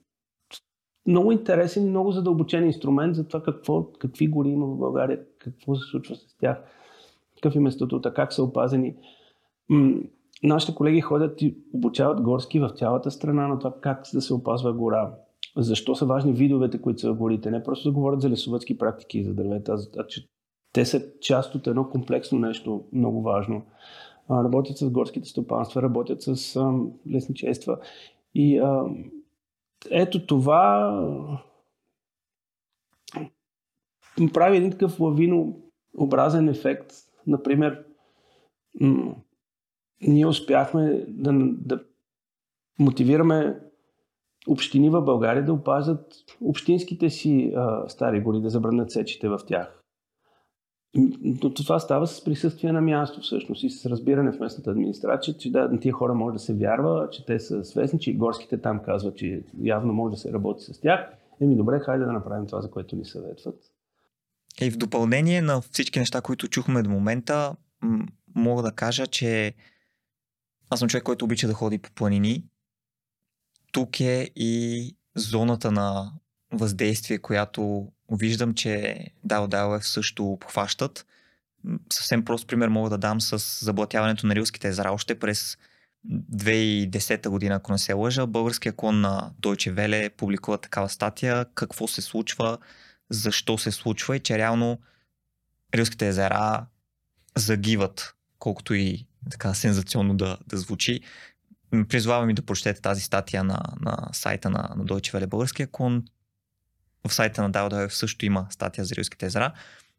много 1.07 1.33
интересен 1.33 1.89
много 1.89 2.13
задълбочен 2.13 2.67
инструмент 2.67 3.17
за 3.17 3.29
това 3.29 3.43
какво, 3.43 3.93
какви 3.93 4.29
гори 4.29 4.49
има 4.49 4.67
в 4.67 4.79
България, 4.79 5.21
какво 5.39 5.77
се 5.77 5.91
случва 5.91 6.17
с 6.17 6.37
тях, 6.41 6.63
какъв 7.35 7.55
им 7.55 7.67
е 7.67 7.71
статута, 7.71 8.15
как 8.15 8.33
са 8.33 8.43
опазени 8.43 8.95
нашите 10.43 10.75
колеги 10.75 11.01
ходят 11.01 11.43
и 11.43 11.57
обучават 11.73 12.21
горски 12.21 12.61
в 12.61 12.71
цялата 12.71 13.11
страна 13.11 13.49
на 13.49 13.59
това 13.59 13.75
как 13.81 14.03
да 14.15 14.21
се 14.21 14.35
опазва 14.35 14.73
гора. 14.73 15.15
Защо 15.57 15.95
са 15.95 16.07
важни 16.07 16.33
видовете, 16.33 16.81
които 16.81 17.01
са 17.01 17.13
в 17.13 17.17
горите. 17.17 17.51
Не 17.51 17.63
просто 17.63 17.89
да 17.89 17.95
говорят 17.95 18.21
за 18.21 18.31
лесовътски 18.31 18.79
практики 18.79 19.19
и 19.19 19.25
за 19.25 19.35
дървета, 19.35 19.77
а 19.99 20.07
че 20.07 20.27
те 20.73 20.85
са 20.85 21.03
част 21.21 21.55
от 21.55 21.67
едно 21.67 21.91
комплексно 21.91 22.39
нещо 22.39 22.85
много 22.93 23.23
важно. 23.23 23.63
Работят 24.31 24.79
с 24.79 24.91
горските 24.91 25.29
стопанства, 25.29 25.83
работят 25.83 26.23
с 26.23 26.65
лесничества. 27.13 27.79
И 28.35 28.59
а, 28.59 28.85
ето 29.91 30.27
това 30.27 31.43
прави 34.33 34.57
един 34.57 34.71
такъв 34.71 35.01
лавинообразен 35.01 36.49
ефект. 36.49 36.93
Например, 37.27 37.85
ние 40.03 40.27
успяхме 40.27 41.05
да, 41.09 41.33
да 41.43 41.85
мотивираме 42.79 43.61
общини 44.49 44.91
в 44.91 45.03
България 45.03 45.45
да 45.45 45.53
опазят 45.53 46.15
общинските 46.41 47.11
си 47.11 47.53
а, 47.57 47.89
стари 47.89 48.21
гори, 48.21 48.41
да 48.41 48.51
забранят 48.51 48.91
сечите 48.91 49.29
в 49.29 49.41
тях. 49.47 49.80
Това 51.57 51.81
става 51.81 52.07
с 52.07 52.25
присъствие 52.25 52.73
на 52.73 52.81
място 52.81 53.21
всъщност 53.21 53.63
и 53.63 53.71
с 53.71 53.87
разбиране 53.87 54.33
в 54.33 54.41
местната 54.41 54.71
администрация, 54.71 55.37
че 55.39 55.53
да, 55.53 55.69
на 55.69 55.81
тия 55.81 55.93
хора 55.93 56.15
може 56.15 56.33
да 56.33 56.39
се 56.39 56.55
вярва, 56.55 57.09
че 57.13 57.27
те 57.27 57.41
са 57.41 57.65
свестни, 57.65 58.01
че 58.01 58.11
и 58.11 58.17
горските 58.17 58.61
там 58.61 58.83
казват, 58.83 59.17
че 59.17 59.43
явно 59.63 59.93
може 59.93 60.15
да 60.15 60.21
се 60.21 60.33
работи 60.33 60.65
с 60.65 60.81
тях. 60.81 61.01
Еми 61.41 61.57
добре, 61.57 61.81
хайде 61.81 62.05
да 62.05 62.13
направим 62.13 62.47
това, 62.47 62.61
за 62.61 62.71
което 62.71 62.97
ни 62.97 63.05
съветват. 63.05 63.57
И 64.61 64.71
в 64.71 64.77
допълнение 64.77 65.43
на 65.43 65.61
всички 65.61 65.99
неща, 65.99 66.21
които 66.21 66.49
чухме 66.49 66.83
до 66.83 66.91
момента, 66.91 67.57
мога 68.35 68.63
да 68.63 68.73
кажа, 68.73 69.07
че 69.07 69.55
аз 70.71 70.79
съм 70.79 70.89
човек, 70.89 71.05
който 71.05 71.25
обича 71.25 71.47
да 71.47 71.55
ходи 71.55 71.79
по 71.79 71.91
планини. 71.93 72.45
Тук 73.73 74.01
е 74.01 74.31
и 74.37 74.97
зоната 75.15 75.73
на 75.73 76.13
въздействие, 76.53 77.19
която 77.19 77.89
виждам, 78.11 78.55
че 78.55 79.05
DAO 79.27 79.81
също 79.81 80.27
обхващат. 80.27 81.07
Съвсем 81.93 82.25
прост 82.25 82.47
пример 82.49 82.69
мога 82.69 82.91
да 82.91 82.99
дам 82.99 83.21
с 83.21 83.65
заблатяването 83.65 84.27
на 84.27 84.35
Рилските 84.35 84.69
езера. 84.69 84.93
Още 84.93 85.19
през 85.19 85.59
2010 86.09 87.29
година, 87.29 87.55
ако 87.55 87.73
не 87.73 87.79
се 87.79 87.93
лъжа, 87.93 88.27
българския 88.27 88.73
клон 88.73 89.01
на 89.01 89.31
Deutsche 89.41 89.75
Welle 89.75 90.11
публикува 90.11 90.59
такава 90.59 90.89
статия, 90.89 91.47
какво 91.55 91.89
се 91.89 92.03
случва, 92.03 92.59
защо 93.11 93.59
се 93.59 93.71
случва 93.71 94.17
и 94.17 94.21
че 94.21 94.39
реално 94.39 94.79
Рилските 95.75 96.09
езера 96.09 96.67
загиват, 97.37 98.15
колкото 98.39 98.75
и 98.75 99.07
така 99.31 99.55
сензационно 99.55 100.15
да, 100.15 100.39
да 100.47 100.57
звучи. 100.57 101.01
Призвавам 101.89 102.27
ви 102.27 102.35
да 102.35 102.43
прочетете 102.43 102.81
тази 102.81 103.01
статия 103.03 103.45
на, 103.45 103.61
на 103.81 104.09
сайта 104.13 104.51
на, 104.51 104.71
на 104.77 104.85
Deutsche 104.85 105.15
Welle 105.15 105.27
българския 105.27 105.69
клон. 105.73 106.05
В 107.09 107.15
сайта 107.15 107.43
на 107.43 107.51
DAO 107.51 107.89
също 107.89 108.27
има 108.27 108.47
статия 108.51 108.85
за 108.85 108.95
Рилските 108.95 109.27
езера, 109.27 109.53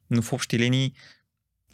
но 0.10 0.22
в 0.22 0.34
общи 0.34 0.60
линии 0.60 0.94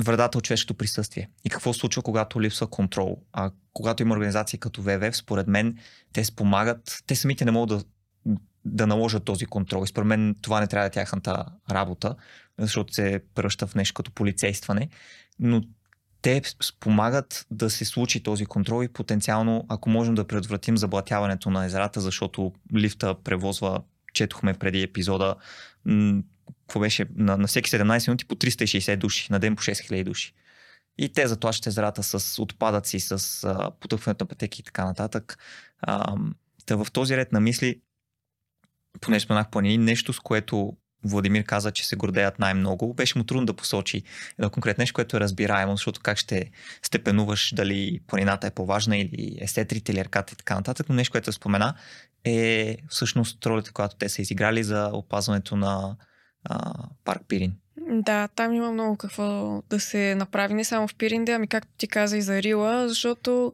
вредата 0.04 0.38
от 0.38 0.44
човешкото 0.44 0.74
присъствие. 0.74 1.30
И 1.46 1.50
какво 1.50 1.74
случва, 1.74 2.02
когато 2.02 2.42
липсва 2.42 2.68
контрол? 2.68 3.22
А 3.34 3.52
когато 3.74 4.04
има 4.04 4.16
организации 4.16 4.60
като 4.60 4.82
ВВФ, 4.82 5.18
според 5.18 5.48
мен, 5.48 5.78
те 6.14 6.24
спомагат, 6.24 7.04
те 7.08 7.16
самите 7.16 7.46
не 7.46 7.52
могат 7.52 7.80
да, 8.26 8.36
да 8.66 8.88
наложат 8.88 9.26
този 9.26 9.46
контрол. 9.46 9.84
И 9.84 9.88
според 9.88 10.08
мен 10.08 10.36
това 10.42 10.60
не 10.60 10.68
трябва 10.68 10.84
да 10.84 10.88
е 10.88 10.92
тяхната 10.92 11.46
работа, 11.72 12.16
защото 12.60 12.94
се 12.94 13.22
превръща 13.36 13.68
в 13.68 13.76
нещо 13.76 13.94
като 13.94 14.12
полицействане. 14.12 14.90
Но 15.40 15.62
те 16.22 16.42
спомагат 16.64 17.46
да 17.52 17.70
се 17.70 17.86
случи 17.86 18.24
този 18.24 18.46
контрол 18.46 18.84
и 18.84 18.88
потенциално, 18.88 19.66
ако 19.70 19.90
можем 19.90 20.16
да 20.16 20.28
предотвратим 20.28 20.78
заблатяването 20.78 21.50
на 21.50 21.66
езерата, 21.66 22.02
защото 22.02 22.54
лифта 22.76 23.16
превозва, 23.24 23.82
четохме 24.18 24.54
преди 24.54 24.82
епизода, 24.82 25.36
какво 26.68 26.80
беше, 26.80 27.06
на, 27.16 27.38
на 27.38 27.48
всеки 27.48 27.70
17 27.70 28.08
минути 28.08 28.26
по 28.26 28.36
360 28.36 28.98
души, 28.98 29.28
на 29.32 29.40
ден 29.40 29.56
по 29.56 29.64
6000 29.64 30.04
души. 30.04 30.34
И 30.98 31.10
те 31.14 31.28
затлачат 31.28 31.68
езерата 31.68 32.04
с 32.04 32.42
отпадъци, 32.42 33.00
с 33.00 33.44
а, 33.44 33.72
потъпването 33.80 34.24
на 34.24 34.28
пътеки 34.28 34.62
и 34.62 34.64
така 34.64 34.86
нататък. 34.86 35.38
А, 35.82 36.16
да 36.68 36.78
в 36.78 36.92
този 36.92 37.18
ред 37.18 37.32
на 37.32 37.40
мисли, 37.40 37.82
понеже 39.02 39.26
споменах 39.26 39.50
планини, 39.50 39.78
нещо 39.78 40.14
с 40.14 40.20
което 40.20 40.78
Владимир 41.04 41.44
каза, 41.44 41.72
че 41.72 41.88
се 41.88 41.96
гордеят 41.96 42.40
най-много, 42.40 42.94
беше 42.94 43.18
му 43.18 43.24
трудно 43.24 43.46
да 43.46 43.54
посочи 43.54 44.04
едно 44.40 44.50
конкретно 44.50 44.82
нещо, 44.82 44.94
което 44.94 45.18
е 45.18 45.20
разбираемо, 45.20 45.72
защото 45.72 46.02
как 46.02 46.18
ще 46.18 46.52
степенуваш 46.84 47.54
дали 47.56 48.00
планината 48.08 48.48
е 48.48 48.52
по-важна 48.52 48.98
или 48.98 49.38
естетрите 49.42 49.92
или 49.92 50.00
арката 50.00 50.34
и 50.34 50.38
така 50.38 50.56
нататък, 50.56 50.90
но 50.90 50.96
нещо, 50.96 51.12
което 51.12 51.34
спомена 51.34 51.74
е 52.24 52.78
всъщност 52.90 53.46
ролята, 53.46 53.74
която 53.74 53.96
те 53.96 54.10
са 54.10 54.22
изиграли 54.22 54.64
за 54.64 54.90
опазването 54.94 55.56
на 55.56 55.96
а, 56.44 56.74
парк 57.04 57.22
Пирин. 57.28 57.56
Да, 57.90 58.28
там 58.28 58.54
има 58.54 58.72
много 58.72 58.98
какво 58.98 59.62
да 59.70 59.80
се 59.80 60.16
направи, 60.16 60.54
не 60.54 60.64
само 60.64 60.88
в 60.88 60.96
Пиринде, 60.96 61.32
ами 61.32 61.48
както 61.48 61.72
ти 61.78 61.88
каза 61.88 62.18
и 62.18 62.22
за 62.22 62.42
Рила, 62.42 62.90
защото 62.90 63.54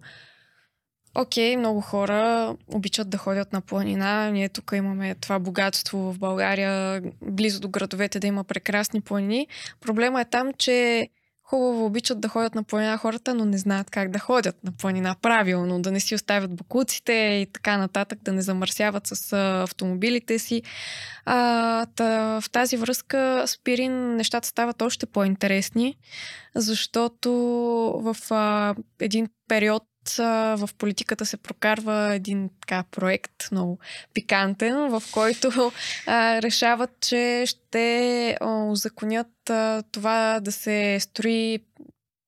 Окей, 1.16 1.53
okay, 1.53 1.57
много 1.57 1.82
хора 1.82 2.55
обичат 2.68 3.09
да 3.09 3.18
ходят 3.18 3.53
на 3.53 3.61
планина. 3.61 4.32
Ние 4.32 4.49
тук 4.49 4.72
имаме 4.76 5.16
това 5.16 5.39
богатство 5.39 6.14
в 6.14 6.20
България, 6.20 7.01
близо 7.22 7.59
до 7.59 7.70
градовете 7.70 8.20
да 8.20 8.28
има 8.28 8.43
прекрасни 8.43 9.01
планини. 9.01 9.47
Проблема 9.82 10.22
е 10.22 10.26
там, 10.26 10.53
че 10.57 11.07
хубаво 11.54 11.86
обичат 11.86 12.20
да 12.20 12.28
ходят 12.28 12.56
на 12.56 12.64
планина 12.64 12.97
хората, 12.97 13.34
но 13.34 13.45
не 13.45 13.58
знаят 13.58 13.89
как 13.89 14.12
да 14.12 14.20
ходят 14.20 14.64
на 14.64 14.72
планина 14.72 15.16
правилно, 15.22 15.82
да 15.82 15.91
не 15.91 15.99
си 15.99 16.16
оставят 16.16 16.56
букуците 16.56 17.14
и 17.14 17.47
така 17.54 17.78
нататък, 17.78 18.20
да 18.24 18.34
не 18.34 18.41
замърсяват 18.41 19.08
с 19.08 19.34
автомобилите 19.64 20.39
си. 20.39 20.62
А, 21.26 21.86
та, 21.86 22.41
в 22.41 22.49
тази 22.49 22.78
връзка 22.78 23.43
с 23.45 23.64
Пирин 23.64 24.16
нещата 24.16 24.47
стават 24.47 24.82
още 24.82 25.06
по-интересни, 25.06 25.97
защото 26.56 27.32
в 28.04 28.18
а, 28.30 28.76
един 28.99 29.28
период 29.47 29.84
в 30.58 30.70
политиката 30.78 31.26
се 31.26 31.38
прокарва 31.38 32.16
един 32.16 32.49
така 32.62 32.84
проект 32.91 33.51
много 33.51 33.80
пикантен, 34.14 34.89
в 34.89 35.04
който 35.12 35.72
а, 36.08 36.41
решават, 36.41 36.89
че 37.01 37.43
ще 37.47 38.38
узаконят 38.41 39.49
а, 39.49 39.84
това 39.91 40.39
да 40.39 40.51
се 40.51 40.97
строи 40.99 41.60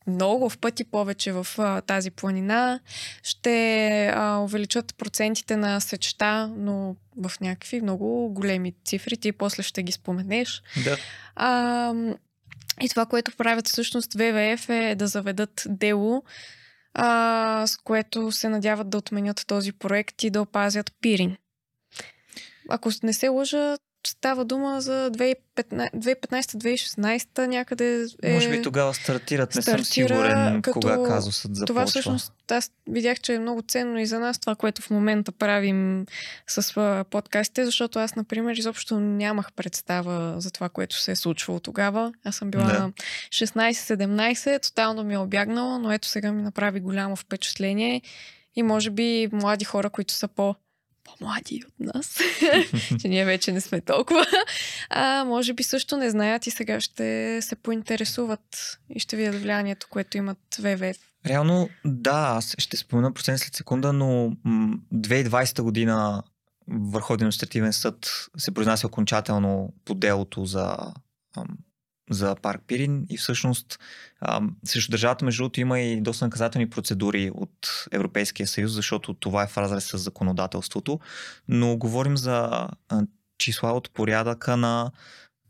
много 0.07 0.49
в 0.49 0.57
пъти 0.57 0.83
повече 0.83 1.31
в 1.31 1.47
а, 1.57 1.81
тази 1.81 2.11
планина. 2.11 2.79
Ще 3.23 4.07
а, 4.07 4.37
увеличат 4.37 4.95
процентите 4.97 5.57
на 5.57 5.79
сечта, 5.79 6.47
но 6.47 6.95
в 7.17 7.31
някакви 7.41 7.81
много 7.81 8.29
големи 8.29 8.73
цифри. 8.85 9.17
Ти 9.17 9.31
после 9.31 9.63
ще 9.63 9.83
ги 9.83 9.91
споменеш. 9.91 10.63
Да. 10.83 10.97
А, 11.35 11.93
и 12.81 12.89
това, 12.89 13.05
което 13.05 13.31
правят 13.37 13.67
всъщност 13.67 14.13
ВВФ 14.13 14.69
е 14.69 14.95
да 14.95 15.07
заведат 15.07 15.63
дело 15.69 16.23
а, 16.97 17.67
с 17.67 17.77
което 17.77 18.31
се 18.31 18.49
надяват 18.49 18.89
да 18.89 18.97
отменят 18.97 19.43
този 19.47 19.73
проект 19.73 20.23
и 20.23 20.29
да 20.29 20.41
опазят 20.41 20.91
Пирин. 21.01 21.37
Ако 22.69 22.89
не 23.03 23.13
се 23.13 23.27
лъжа, 23.27 23.77
става 24.07 24.45
дума 24.45 24.81
за 24.81 25.11
2015-2016 25.11 27.47
някъде. 27.47 28.05
Е... 28.23 28.33
Може 28.33 28.49
би 28.49 28.61
тогава 28.61 28.93
стартират, 28.93 29.55
не 29.55 29.61
стартира, 29.61 29.85
съм 29.85 29.93
сигурен 29.93 30.61
като... 30.61 30.73
кога 30.73 31.03
казусът 31.03 31.55
започва. 31.55 31.65
Това 31.65 31.85
всъщност 31.85 32.33
аз 32.51 32.71
видях, 32.89 33.19
че 33.19 33.33
е 33.33 33.39
много 33.39 33.61
ценно 33.61 33.99
и 33.99 34.05
за 34.05 34.19
нас 34.19 34.39
това, 34.39 34.55
което 34.55 34.81
в 34.81 34.89
момента 34.89 35.31
правим 35.31 36.05
с 36.47 37.03
подкастите, 37.09 37.65
защото 37.65 37.99
аз, 37.99 38.15
например, 38.15 38.55
изобщо 38.55 38.99
нямах 38.99 39.53
представа 39.53 40.35
за 40.37 40.51
това, 40.51 40.69
което 40.69 41.01
се 41.01 41.11
е 41.11 41.15
случвало 41.15 41.59
тогава. 41.59 42.13
Аз 42.23 42.35
съм 42.35 42.51
била 42.51 42.63
да. 42.63 42.79
на 42.79 42.91
16-17, 43.29 44.63
тотално 44.63 45.03
ми 45.03 45.13
е 45.13 45.17
обягнала, 45.17 45.79
но 45.79 45.91
ето 45.91 46.07
сега 46.07 46.31
ми 46.31 46.41
направи 46.41 46.79
голямо 46.79 47.15
впечатление 47.15 48.01
и 48.55 48.63
може 48.63 48.89
би 48.89 49.29
млади 49.31 49.65
хора, 49.65 49.89
които 49.89 50.13
са 50.13 50.27
по 50.27 50.55
по-млади 51.05 51.63
от 51.67 51.93
нас, 51.95 52.19
че 53.01 53.07
ние 53.07 53.25
вече 53.25 53.51
не 53.51 53.61
сме 53.61 53.81
толкова, 53.81 54.25
а 54.89 55.23
може 55.23 55.53
би 55.53 55.63
също 55.63 55.97
не 55.97 56.09
знаят 56.09 56.47
и 56.47 56.51
сега 56.51 56.79
ще 56.79 57.39
се 57.41 57.55
поинтересуват 57.55 58.79
и 58.89 58.99
ще 58.99 59.15
видят 59.15 59.41
влиянието, 59.41 59.87
което 59.89 60.17
имат 60.17 60.37
ВВФ. 60.59 60.97
Реално, 61.25 61.69
да, 61.85 62.33
аз 62.37 62.55
ще 62.57 62.77
спомена 62.77 63.13
процент 63.13 63.39
след 63.39 63.55
секунда, 63.55 63.93
но 63.93 64.31
2020 64.93 65.61
година 65.61 66.23
Върховен 66.67 67.15
административен 67.15 67.73
съд 67.73 68.27
се 68.37 68.53
произнася 68.53 68.87
окончателно 68.87 69.73
по 69.85 69.95
делото 69.95 70.45
за 70.45 70.77
за 72.09 72.35
парк 72.35 72.61
Пирин 72.67 73.05
и 73.09 73.17
всъщност 73.17 73.79
срещу 74.65 74.91
държавата, 74.91 75.25
между 75.25 75.43
другото, 75.43 75.59
има 75.59 75.79
и 75.79 76.01
доста 76.01 76.25
наказателни 76.25 76.69
процедури 76.69 77.31
от 77.33 77.85
Европейския 77.91 78.47
съюз, 78.47 78.71
защото 78.71 79.13
това 79.13 79.43
е 79.43 79.47
в 79.47 79.57
разрез 79.57 79.85
с 79.85 79.97
законодателството, 79.97 80.99
но 81.47 81.77
говорим 81.77 82.17
за 82.17 82.67
числа 83.37 83.71
от 83.71 83.93
порядъка 83.93 84.57
на 84.57 84.91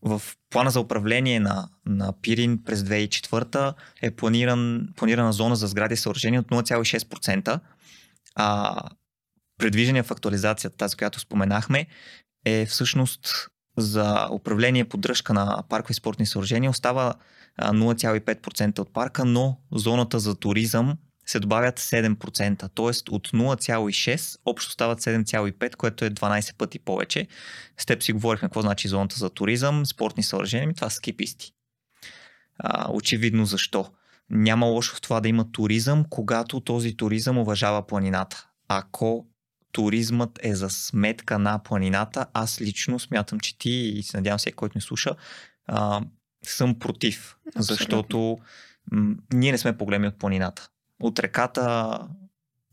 в 0.01 0.21
плана 0.49 0.71
за 0.71 0.79
управление 0.79 1.39
на, 1.39 1.69
на 1.85 2.13
Пирин 2.21 2.63
през 2.63 2.81
2004 2.81 3.73
е 4.01 4.11
планиран, 4.11 4.89
планирана 4.95 5.33
зона 5.33 5.55
за 5.55 5.67
сгради 5.67 5.93
и 5.93 5.97
съоръжения 5.97 6.41
от 6.41 6.47
0,6%, 6.47 7.59
а 8.35 8.75
предвиждания 9.57 10.03
в 10.03 10.11
актуализацията, 10.11 10.77
тази, 10.77 10.95
която 10.95 11.19
споменахме, 11.19 11.87
е 12.45 12.65
всъщност 12.65 13.47
за 13.78 14.28
управление 14.32 14.86
поддръжка 14.86 15.34
на 15.34 15.63
паркови 15.69 15.93
спортни 15.93 16.26
съоръжения 16.26 16.71
остава 16.71 17.13
0,5% 17.61 18.80
от 18.80 18.93
парка, 18.93 19.26
но 19.26 19.57
зоната 19.71 20.19
за 20.19 20.36
туризъм 20.36 20.97
се 21.26 21.39
добавят 21.39 21.80
7%, 21.80 22.59
т.е. 22.59 23.15
от 23.15 23.28
0,6 23.28 24.39
общо 24.45 24.71
стават 24.71 25.01
7,5, 25.01 25.76
което 25.76 26.05
е 26.05 26.09
12 26.09 26.55
пъти 26.57 26.80
повече. 26.80 27.28
С 27.78 27.86
теб 27.86 28.03
си 28.03 28.13
говорихме 28.13 28.47
какво 28.47 28.61
значи 28.61 28.88
зоната 28.88 29.15
за 29.15 29.30
туризъм, 29.30 29.86
спортни 29.86 30.23
съоръжения, 30.23 30.73
това 30.76 30.89
са 30.89 30.95
скиписти. 30.95 31.51
А, 32.59 32.91
очевидно 32.91 33.45
защо. 33.45 33.86
Няма 34.30 34.65
лошо 34.65 34.95
в 34.95 35.01
това 35.01 35.21
да 35.21 35.28
има 35.28 35.51
туризъм, 35.51 36.05
когато 36.09 36.59
този 36.59 36.97
туризъм 36.97 37.38
уважава 37.38 37.88
планината. 37.88 38.47
Ако 38.67 39.28
туризмът 39.76 40.39
е 40.43 40.55
за 40.55 40.69
сметка 40.69 41.39
на 41.39 41.63
планината, 41.63 42.26
аз 42.34 42.61
лично 42.61 42.99
смятам, 42.99 43.39
че 43.39 43.57
ти 43.57 43.69
и 43.69 44.03
се 44.03 44.17
надявам 44.17 44.38
всеки, 44.38 44.55
който 44.55 44.78
ни 44.78 44.82
слуша, 44.82 45.15
а, 45.67 46.01
съм 46.43 46.80
против. 46.80 47.38
Абсолютно. 47.47 47.63
Защото 47.63 48.38
м- 48.91 49.15
ние 49.34 49.51
не 49.51 49.57
сме 49.57 49.78
по-големи 49.78 50.07
от 50.07 50.19
планината. 50.19 50.69
От 50.99 51.19
реката 51.19 51.99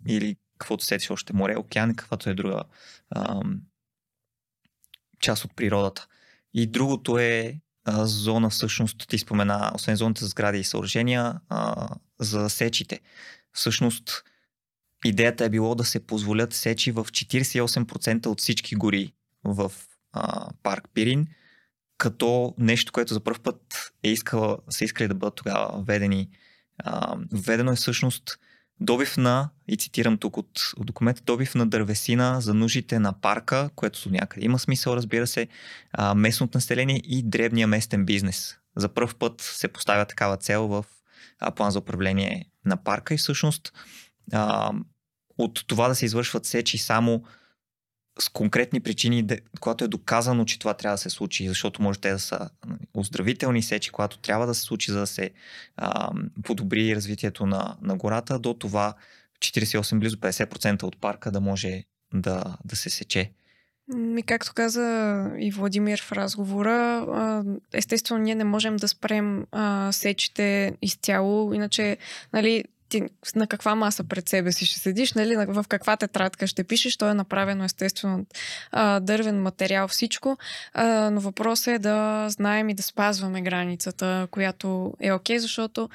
или 0.08 0.36
каквото 0.58 0.84
сетиш 0.84 1.10
още 1.10 1.32
море, 1.32 1.56
океан, 1.56 1.94
каквато 1.94 2.30
е 2.30 2.34
друга 2.34 2.62
а, 3.10 3.40
част 5.20 5.44
от 5.44 5.56
природата. 5.56 6.06
И 6.54 6.66
другото 6.66 7.18
е 7.18 7.60
а, 7.84 8.06
зона, 8.06 8.50
всъщност, 8.50 9.08
ти 9.08 9.18
спомена, 9.18 9.72
освен 9.74 9.96
зоната 9.96 10.24
за 10.24 10.28
сгради 10.28 10.58
и 10.58 10.64
съоръжения, 10.64 11.40
а, 11.48 11.88
за 12.20 12.50
сечите. 12.50 13.00
Всъщност, 13.52 14.24
идеята 15.04 15.44
е 15.44 15.48
било 15.48 15.74
да 15.74 15.84
се 15.84 16.06
позволят 16.06 16.52
сечи 16.52 16.92
в 16.92 17.04
48% 17.04 18.26
от 18.26 18.40
всички 18.40 18.74
гори 18.74 19.12
в 19.44 19.72
а, 20.12 20.48
парк 20.62 20.88
Пирин, 20.94 21.26
като 21.98 22.54
нещо, 22.58 22.92
което 22.92 23.14
за 23.14 23.20
първ 23.20 23.38
път 23.42 23.92
е 24.02 24.08
искала, 24.08 24.58
са 24.70 24.84
искали 24.84 25.08
да 25.08 25.14
бъдат 25.14 25.34
тогава 25.34 25.82
введени. 25.82 26.28
А, 26.78 27.16
введено 27.32 27.72
е 27.72 27.76
всъщност 27.76 28.38
добив 28.80 29.16
на, 29.16 29.50
и 29.68 29.76
цитирам 29.76 30.18
тук 30.18 30.36
от, 30.36 30.60
от 30.76 30.86
документа, 30.86 31.22
добив 31.22 31.54
на 31.54 31.66
дървесина 31.66 32.40
за 32.40 32.54
нуждите 32.54 32.98
на 32.98 33.20
парка, 33.20 33.70
което 33.74 34.10
някъде 34.10 34.46
има 34.46 34.58
смисъл, 34.58 34.94
разбира 34.94 35.26
се, 35.26 35.48
а, 35.92 36.14
местното 36.14 36.58
население 36.58 37.02
и 37.04 37.22
дребния 37.22 37.66
местен 37.66 38.04
бизнес. 38.04 38.56
За 38.76 38.88
първ 38.88 39.14
път 39.18 39.40
се 39.40 39.68
поставя 39.68 40.04
такава 40.04 40.36
цел 40.36 40.68
в 40.68 40.84
а, 41.40 41.50
план 41.50 41.70
за 41.70 41.78
управление 41.78 42.50
на 42.64 42.76
парка 42.76 43.14
и 43.14 43.16
всъщност 43.16 43.72
а, 44.32 44.72
от 45.44 45.64
това 45.66 45.88
да 45.88 45.94
се 45.94 46.04
извършват 46.04 46.46
сечи 46.46 46.78
само 46.78 47.22
с 48.18 48.28
конкретни 48.28 48.80
причини, 48.80 49.26
когато 49.60 49.84
е 49.84 49.88
доказано, 49.88 50.44
че 50.44 50.58
това 50.58 50.74
трябва 50.74 50.94
да 50.94 51.02
се 51.02 51.10
случи, 51.10 51.48
защото 51.48 51.82
може 51.82 51.98
те 51.98 52.10
да 52.10 52.18
са 52.18 52.50
нали, 52.66 52.78
оздравителни 52.94 53.62
сечи, 53.62 53.90
когато 53.90 54.18
трябва 54.18 54.46
да 54.46 54.54
се 54.54 54.60
случи, 54.60 54.92
за 54.92 55.00
да 55.00 55.06
се 55.06 55.30
а, 55.76 56.10
подобри 56.42 56.96
развитието 56.96 57.46
на, 57.46 57.76
на 57.82 57.96
гората, 57.96 58.38
до 58.38 58.54
това 58.54 58.94
48, 59.38 59.98
близо 59.98 60.16
50% 60.16 60.82
от 60.82 61.00
парка 61.00 61.30
да 61.30 61.40
може 61.40 61.84
да, 62.14 62.56
да 62.64 62.76
се 62.76 62.90
сече. 62.90 63.30
Ми, 63.88 64.22
както 64.22 64.52
каза 64.54 65.30
и 65.38 65.50
Владимир 65.50 66.02
в 66.02 66.12
разговора, 66.12 67.06
естествено 67.72 68.22
ние 68.22 68.34
не 68.34 68.44
можем 68.44 68.76
да 68.76 68.88
спрем 68.88 69.46
а, 69.52 69.92
сечите 69.92 70.72
изцяло, 70.82 71.54
иначе 71.54 71.96
нали, 72.32 72.64
ти 72.92 73.02
на 73.36 73.46
каква 73.46 73.74
маса 73.74 74.04
пред 74.04 74.28
себе 74.28 74.52
си 74.52 74.66
ще 74.66 74.78
седиш, 74.78 75.12
нали, 75.12 75.36
в 75.36 75.64
каква 75.68 75.96
тетрадка 75.96 76.46
ще 76.46 76.64
пишеш, 76.64 76.96
то 76.96 77.08
е 77.08 77.14
направено 77.14 77.64
естествено 77.64 78.26
дървен 79.00 79.42
материал, 79.42 79.88
всичко, 79.88 80.36
но 81.10 81.20
въпросът 81.20 81.68
е 81.68 81.78
да 81.78 82.26
знаем 82.28 82.68
и 82.68 82.74
да 82.74 82.82
спазваме 82.82 83.42
границата, 83.42 84.28
която 84.30 84.92
е 85.00 85.12
окей, 85.12 85.36
okay, 85.36 85.40
защото 85.40 85.88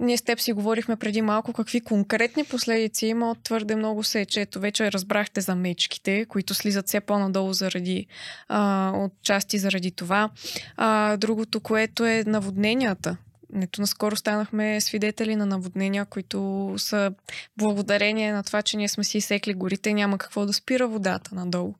ние 0.00 0.16
с 0.16 0.22
теб 0.22 0.40
си 0.40 0.52
говорихме 0.52 0.96
преди 0.96 1.22
малко 1.22 1.52
какви 1.52 1.80
конкретни 1.80 2.44
последици 2.44 3.06
има 3.06 3.30
от 3.30 3.42
твърде 3.42 3.76
много 3.76 4.02
сече. 4.02 4.40
Ето 4.40 4.60
вече 4.60 4.92
разбрахте 4.92 5.40
за 5.40 5.54
мечките, 5.54 6.24
които 6.24 6.54
слизат 6.54 6.88
все 6.88 7.00
по-надолу 7.00 7.52
заради, 7.52 8.06
а, 8.48 8.92
от 8.94 9.12
части 9.22 9.58
заради 9.58 9.90
това. 9.90 10.30
А, 10.76 11.16
другото, 11.16 11.60
което 11.60 12.06
е 12.06 12.24
наводненията. 12.26 13.16
Нето 13.52 13.80
наскоро 13.80 14.16
станахме 14.16 14.80
свидетели 14.80 15.36
на 15.36 15.46
наводнения, 15.46 16.04
които 16.04 16.74
са 16.78 17.14
благодарение 17.58 18.32
на 18.32 18.42
това, 18.42 18.62
че 18.62 18.76
ние 18.76 18.88
сме 18.88 19.04
си 19.04 19.18
изсекли 19.18 19.54
горите 19.54 19.90
и 19.90 19.94
няма 19.94 20.18
какво 20.18 20.46
да 20.46 20.52
спира 20.52 20.88
водата 20.88 21.34
надолу. 21.34 21.74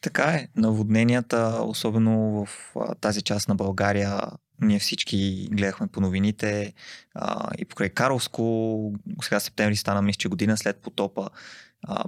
Така 0.00 0.24
е. 0.24 0.48
Наводненията, 0.56 1.58
особено 1.62 2.46
в 2.46 2.74
тази 3.00 3.22
част 3.22 3.48
на 3.48 3.54
България, 3.54 4.20
ние 4.60 4.78
всички 4.78 5.48
гледахме 5.50 5.86
по 5.86 6.00
новините 6.00 6.72
а, 7.14 7.50
и 7.58 7.64
покрай 7.64 7.88
Карлско, 7.88 8.94
сега 9.22 9.40
септември 9.40 9.76
стана 9.76 10.02
мисля, 10.02 10.18
че 10.18 10.28
година 10.28 10.56
след 10.56 10.76
потопа. 10.76 11.28
А, 11.82 12.04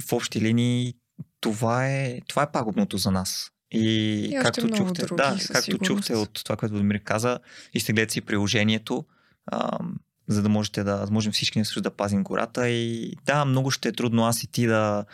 в 0.00 0.12
общи 0.12 0.40
линии 0.40 0.94
това 1.40 1.88
е, 1.88 2.20
това 2.28 2.42
е 2.42 2.52
пагубното 2.52 2.96
за 2.96 3.10
нас. 3.10 3.50
И, 3.72 4.24
и 4.24 4.38
както 4.42 4.68
чухте, 4.68 5.02
други, 5.02 5.16
да, 5.16 5.36
както 5.52 5.78
чухте 5.78 6.14
от 6.14 6.44
това, 6.44 6.56
което 6.56 6.72
Владимир 6.72 7.02
каза, 7.02 7.38
и 7.74 7.80
сте 7.80 7.92
гледате 7.92 8.12
си 8.12 8.20
приложението, 8.20 9.04
а, 9.46 9.78
за 10.28 10.42
да 10.42 10.48
можете 10.48 10.84
да, 10.84 10.96
да 10.96 11.12
можем 11.12 11.32
всички 11.32 11.62
да 11.80 11.90
пазим 11.90 12.22
гората. 12.22 12.68
И 12.68 13.14
да, 13.26 13.44
много 13.44 13.70
ще 13.70 13.88
е 13.88 13.92
трудно 13.92 14.24
аз 14.24 14.42
и 14.42 14.46
ти 14.46 14.66
да 14.66 15.04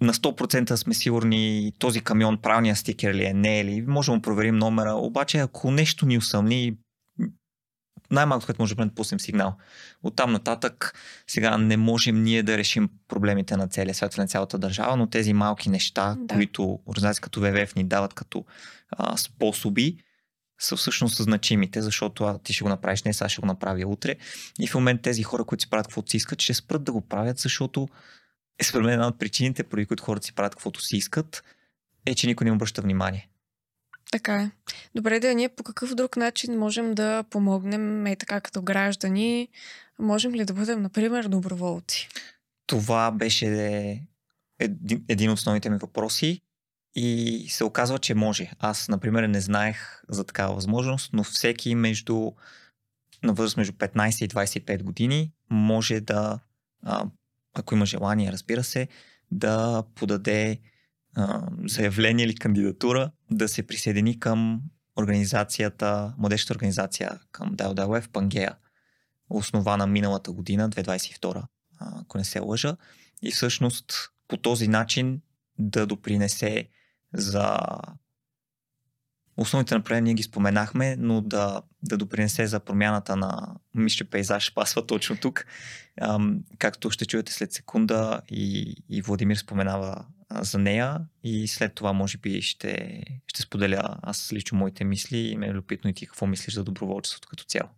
на 0.00 0.14
100% 0.14 0.74
сме 0.74 0.94
сигурни 0.94 1.72
този 1.78 2.00
камион 2.00 2.38
правилния 2.38 2.76
стикер 2.76 3.14
ли 3.14 3.24
е, 3.24 3.32
не 3.32 3.60
е 3.60 3.64
ли. 3.64 3.84
Можем 3.86 4.14
да 4.14 4.22
проверим 4.22 4.56
номера, 4.56 4.94
обаче 4.94 5.38
ако 5.38 5.70
нещо 5.70 6.06
ни 6.06 6.18
усъмни, 6.18 6.76
най-малко, 8.10 8.46
което 8.46 8.62
може 8.62 8.74
да 8.74 8.94
пуснем 8.94 9.20
сигнал. 9.20 9.56
От 10.02 10.16
там 10.16 10.32
нататък 10.32 10.94
сега 11.26 11.58
не 11.58 11.76
можем 11.76 12.22
ние 12.22 12.42
да 12.42 12.58
решим 12.58 12.90
проблемите 13.08 13.56
на 13.56 13.68
целия 13.68 13.94
свят, 13.94 14.16
на 14.16 14.26
цялата 14.26 14.58
държава, 14.58 14.96
но 14.96 15.06
тези 15.06 15.32
малки 15.32 15.70
неща, 15.70 16.16
да. 16.18 16.34
които 16.34 16.78
организации 16.86 17.22
като 17.22 17.40
ВВФ 17.40 17.74
ни 17.74 17.84
дават 17.84 18.14
като 18.14 18.44
а, 18.90 19.16
способи, 19.16 19.96
са 20.58 20.76
всъщност 20.76 21.22
значимите, 21.22 21.82
защото 21.82 22.24
а, 22.24 22.38
ти 22.38 22.52
ще 22.52 22.64
го 22.64 22.68
направиш 22.68 23.02
не, 23.02 23.12
сега 23.12 23.28
ще 23.28 23.40
го 23.40 23.46
направя 23.46 23.86
утре. 23.86 24.16
И 24.60 24.66
в 24.66 24.74
момент 24.74 25.02
тези 25.02 25.22
хора, 25.22 25.44
които 25.44 25.62
си 25.62 25.70
правят 25.70 25.86
каквото 25.86 26.10
си 26.10 26.16
искат, 26.16 26.42
ще 26.42 26.54
спрат 26.54 26.84
да 26.84 26.92
го 26.92 27.00
правят, 27.00 27.38
защото 27.38 27.88
е 28.58 28.64
според 28.64 28.84
мен 28.84 28.94
една 28.94 29.06
от 29.06 29.18
причините, 29.18 29.62
поради 29.62 29.86
които 29.86 30.02
хората 30.02 30.26
си 30.26 30.34
правят 30.34 30.54
каквото 30.54 30.80
си 30.80 30.96
искат, 30.96 31.44
е, 32.06 32.14
че 32.14 32.26
никой 32.26 32.44
не 32.44 32.52
обръща 32.52 32.82
внимание. 32.82 33.28
Така 34.14 34.42
е. 34.42 34.50
Добре, 34.94 35.20
да 35.20 35.34
ние 35.34 35.48
по 35.48 35.62
какъв 35.62 35.94
друг 35.94 36.16
начин 36.16 36.58
можем 36.58 36.94
да 36.94 37.24
помогнем, 37.30 38.06
е 38.06 38.16
така 38.16 38.40
като 38.40 38.62
граждани, 38.62 39.48
можем 39.98 40.34
ли 40.34 40.44
да 40.44 40.54
бъдем, 40.54 40.82
например, 40.82 41.28
доброволци? 41.28 42.08
Това 42.66 43.10
беше 43.10 43.46
един, 44.58 45.04
един 45.08 45.30
от 45.30 45.38
основните 45.38 45.70
ми 45.70 45.78
въпроси 45.78 46.40
и 46.94 47.46
се 47.48 47.64
оказва, 47.64 47.98
че 47.98 48.14
може. 48.14 48.50
Аз, 48.58 48.88
например, 48.88 49.22
не 49.22 49.40
знаех 49.40 50.02
за 50.08 50.24
такава 50.24 50.54
възможност, 50.54 51.10
но 51.12 51.24
всеки 51.24 51.74
между 51.74 52.32
на 53.22 53.32
възраст 53.32 53.56
между 53.56 53.72
15 53.72 54.24
и 54.24 54.28
25 54.28 54.82
години 54.82 55.32
може 55.50 56.00
да, 56.00 56.38
ако 57.54 57.74
има 57.74 57.86
желание, 57.86 58.32
разбира 58.32 58.64
се, 58.64 58.88
да 59.30 59.82
подаде 59.94 60.60
заявление 61.66 62.24
или 62.24 62.34
кандидатура 62.34 63.10
да 63.30 63.48
се 63.48 63.66
присъедини 63.66 64.20
към 64.20 64.62
организацията, 64.98 66.14
младежката 66.18 66.54
организация 66.54 67.20
към 67.32 67.56
в 68.02 68.08
Пангея, 68.12 68.56
основана 69.30 69.86
миналата 69.86 70.32
година, 70.32 70.70
2022, 70.70 71.42
ако 71.80 72.18
не 72.18 72.24
се 72.24 72.40
лъжа. 72.40 72.76
И 73.22 73.30
всъщност 73.30 74.10
по 74.28 74.36
този 74.36 74.68
начин 74.68 75.20
да 75.58 75.86
допринесе 75.86 76.68
за 77.12 77.58
основните 79.36 79.74
направления 79.74 80.14
ги 80.14 80.22
споменахме, 80.22 80.96
но 80.98 81.20
да, 81.20 81.62
да 81.82 81.96
допринесе 81.96 82.46
за 82.46 82.60
промяната 82.60 83.16
на 83.16 83.54
мисля 83.74 84.04
пейзаж 84.04 84.54
пасва 84.54 84.86
точно 84.86 85.16
тук. 85.16 85.46
Ам, 86.00 86.40
както 86.58 86.90
ще 86.90 87.06
чуете 87.06 87.32
след 87.32 87.52
секунда 87.52 88.20
и, 88.30 88.76
и 88.88 89.02
Владимир 89.02 89.36
споменава 89.36 90.04
за 90.40 90.58
нея 90.58 91.00
и 91.24 91.48
след 91.48 91.74
това 91.74 91.92
може 91.92 92.18
би 92.18 92.42
ще, 92.42 93.02
ще 93.26 93.42
споделя 93.42 93.96
аз 94.02 94.32
лично 94.32 94.58
моите 94.58 94.84
мисли 94.84 95.18
и 95.18 95.36
ме 95.36 95.46
е 95.46 95.52
любопитно 95.52 95.90
и 95.90 95.94
ти 95.94 96.06
какво 96.06 96.26
мислиш 96.26 96.54
за 96.54 96.64
доброволчеството 96.64 97.28
като 97.28 97.44
цяло. 97.44 97.68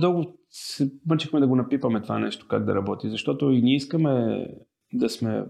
Дълго 0.00 0.38
се 0.50 0.90
мъчихме 1.06 1.40
да 1.40 1.46
го 1.46 1.56
напипаме 1.56 2.02
това 2.02 2.18
нещо, 2.18 2.48
как 2.48 2.64
да 2.64 2.74
работи, 2.74 3.10
защото 3.10 3.50
и 3.50 3.62
ние 3.62 3.76
искаме 3.76 4.46
да 4.92 5.08
сме 5.08 5.44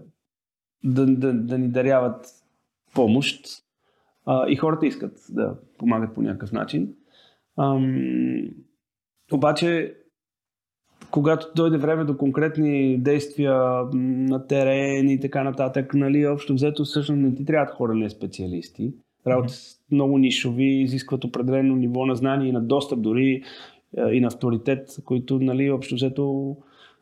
да, 0.83 1.05
да, 1.05 1.33
да 1.33 1.57
ни 1.57 1.69
даряват 1.69 2.27
помощ 2.93 3.63
а, 4.25 4.49
и 4.49 4.55
хората 4.55 4.85
искат 4.85 5.17
да 5.29 5.55
помагат 5.77 6.13
по 6.15 6.21
някакъв 6.21 6.51
начин. 6.51 6.93
Ам, 7.57 8.49
обаче 9.31 9.95
когато 11.11 11.47
дойде 11.55 11.77
време 11.77 12.03
до 12.03 12.17
конкретни 12.17 12.97
действия 12.97 13.55
на 13.93 14.47
терен 14.47 15.09
и 15.09 15.19
така 15.19 15.43
нататък, 15.43 15.93
нали, 15.93 16.27
общо 16.27 16.53
взето 16.53 16.83
всъщност 16.83 17.21
не 17.21 17.35
ти 17.35 17.45
трябват 17.45 17.75
хора, 17.75 17.93
не 17.93 18.09
специалисти. 18.09 18.93
Работа 19.27 19.53
mm-hmm. 19.53 19.79
много 19.91 20.17
нишови, 20.17 20.81
изискват 20.81 21.23
определено 21.23 21.75
ниво 21.75 22.05
на 22.05 22.15
знание 22.15 22.49
и 22.49 22.51
на 22.51 22.61
достъп 22.61 23.01
дори 23.01 23.43
и 24.11 24.19
на 24.21 24.27
авторитет, 24.27 24.89
които 25.05 25.39
нали, 25.39 25.71
общо 25.71 25.95
взето 25.95 26.57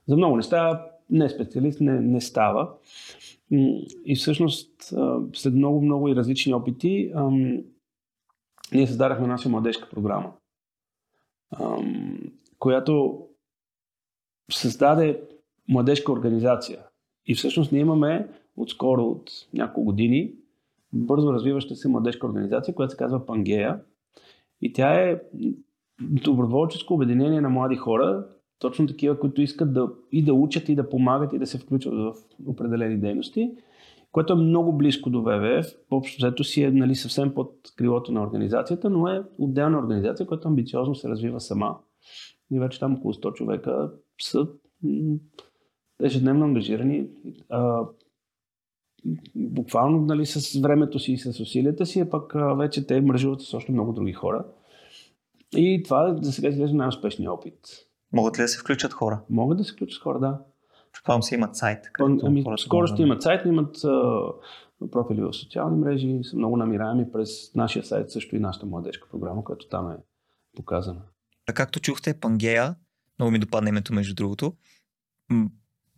за 0.07 0.17
много 0.17 0.35
неща 0.35 0.85
не 1.09 1.29
специалист 1.29 1.81
не, 1.81 2.01
не 2.01 2.21
става. 2.21 2.69
И 4.05 4.15
всъщност 4.15 4.93
след 5.33 5.53
много-много 5.53 6.09
и 6.09 6.15
различни 6.15 6.53
опити 6.53 7.13
ние 8.73 8.87
създадахме 8.87 9.27
наша 9.27 9.49
младежка 9.49 9.89
програма, 9.89 10.33
която 12.59 13.25
създаде 14.51 15.21
младежка 15.67 16.11
организация. 16.11 16.79
И 17.25 17.35
всъщност 17.35 17.71
ние 17.71 17.81
имаме 17.81 18.29
отскоро, 18.57 19.03
от 19.03 19.31
няколко 19.53 19.83
години, 19.83 20.33
бързо 20.93 21.33
развиваща 21.33 21.75
се 21.75 21.87
младежка 21.87 22.27
организация, 22.27 22.75
която 22.75 22.91
се 22.91 22.97
казва 22.97 23.25
Пангея. 23.25 23.81
И 24.61 24.73
тя 24.73 24.93
е 24.93 25.21
доброволческо 26.01 26.93
обединение 26.93 27.41
на 27.41 27.49
млади 27.49 27.75
хора, 27.75 28.27
точно 28.61 28.87
такива, 28.87 29.19
които 29.19 29.41
искат 29.41 29.73
да 29.73 29.89
и 30.11 30.23
да 30.23 30.33
учат, 30.33 30.69
и 30.69 30.75
да 30.75 30.89
помагат, 30.89 31.33
и 31.33 31.39
да 31.39 31.47
се 31.47 31.57
включват 31.57 31.95
в 31.95 32.13
определени 32.47 32.97
дейности, 32.97 33.51
което 34.11 34.33
е 34.33 34.35
много 34.35 34.77
близко 34.77 35.09
до 35.09 35.21
ВВФ. 35.21 35.65
Общо 35.91 36.17
взето 36.17 36.43
си 36.43 36.63
е 36.63 36.71
нали, 36.71 36.95
съвсем 36.95 37.33
под 37.33 37.55
крилото 37.75 38.11
на 38.11 38.23
организацията, 38.23 38.89
но 38.89 39.07
е 39.07 39.23
отделна 39.37 39.79
организация, 39.79 40.27
която 40.27 40.47
амбициозно 40.47 40.95
се 40.95 41.09
развива 41.09 41.39
сама. 41.39 41.77
И 42.51 42.59
вече 42.59 42.79
там 42.79 42.93
около 42.93 43.13
100 43.13 43.33
човека 43.33 43.91
са 44.21 44.47
ежедневно 46.03 46.45
ангажирани. 46.45 47.07
А, 47.49 47.85
буквално 49.35 50.01
нали, 50.01 50.25
с 50.25 50.61
времето 50.61 50.99
си 50.99 51.11
и 51.11 51.17
с 51.17 51.39
усилията 51.39 51.85
си, 51.85 51.99
а 51.99 52.09
пък 52.09 52.33
вече 52.57 52.87
те 52.87 53.01
мръжуват 53.01 53.41
с 53.41 53.53
още 53.53 53.71
много 53.71 53.93
други 53.93 54.13
хора. 54.13 54.45
И 55.55 55.83
това 55.83 56.17
за 56.21 56.31
сега 56.31 56.49
изглежда 56.49 56.77
най-успешният 56.77 57.33
опит. 57.33 57.90
Могат 58.13 58.39
ли 58.39 58.41
да 58.41 58.47
се 58.47 58.59
включат 58.59 58.93
хора? 58.93 59.21
Могат 59.29 59.57
да 59.57 59.63
се 59.63 59.73
включат 59.73 60.03
хора, 60.03 60.19
да. 60.19 60.39
Предполагам 60.93 61.23
си 61.23 61.35
имат 61.35 61.55
сайт. 61.55 61.89
Ами, 61.99 62.43
скоро 62.57 62.87
ще 62.87 63.01
имат 63.01 63.21
сайт, 63.21 63.45
имат 63.45 63.83
а, 63.83 64.21
профили 64.91 65.21
в 65.21 65.33
социални 65.33 65.77
мрежи, 65.77 66.19
са 66.23 66.37
много 66.37 66.57
намираеми 66.57 67.11
през 67.11 67.55
нашия 67.55 67.83
сайт, 67.83 68.11
също 68.11 68.35
и 68.35 68.39
нашата 68.39 68.65
младежка 68.65 69.09
програма, 69.11 69.43
която 69.43 69.67
там 69.67 69.91
е 69.91 69.95
показана. 70.55 71.01
А 71.49 71.53
както 71.53 71.79
чухте, 71.79 72.19
Пангея 72.19 72.75
много 73.19 73.31
ми 73.31 73.39
допадна 73.39 73.69
името, 73.69 73.93
между 73.93 74.15
другото. 74.15 74.53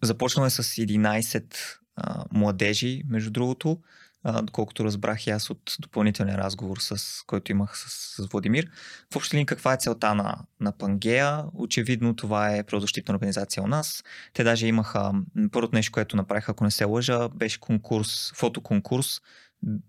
Започнал 0.02 0.46
е 0.46 0.50
с 0.50 0.64
11 0.64 1.80
а, 1.96 2.26
младежи, 2.32 3.04
между 3.10 3.32
другото, 3.32 3.78
а, 4.24 4.42
доколкото 4.42 4.84
разбрах 4.84 5.28
и 5.28 5.30
аз 5.30 5.50
от 5.50 5.76
допълнителния 5.80 6.38
разговор, 6.38 6.78
с 6.80 7.24
който 7.28 7.52
имах 7.52 7.78
с, 7.78 8.16
с 8.16 8.28
Владимир. 8.32 8.70
В 9.14 9.16
общи 9.16 9.36
линии 9.36 9.46
каква 9.46 9.74
е 9.74 9.78
целта 9.78 10.16
на, 10.16 10.38
на 10.60 10.72
Пангея? 10.72 11.44
Очевидно 11.54 12.16
това 12.16 12.56
е 12.56 12.64
правозащитна 12.64 13.14
организация 13.14 13.64
у 13.64 13.68
нас. 13.68 14.04
Те 14.34 14.44
даже 14.44 14.68
имаха, 14.68 15.12
първото 15.52 15.76
нещо, 15.76 15.92
което 15.92 16.16
направиха, 16.16 16.52
ако 16.52 16.64
не 16.64 16.72
се 16.72 16.86
лъжа, 16.86 17.30
беше 17.30 17.60
конкурс, 17.60 18.32
фотоконкурс, 18.36 19.22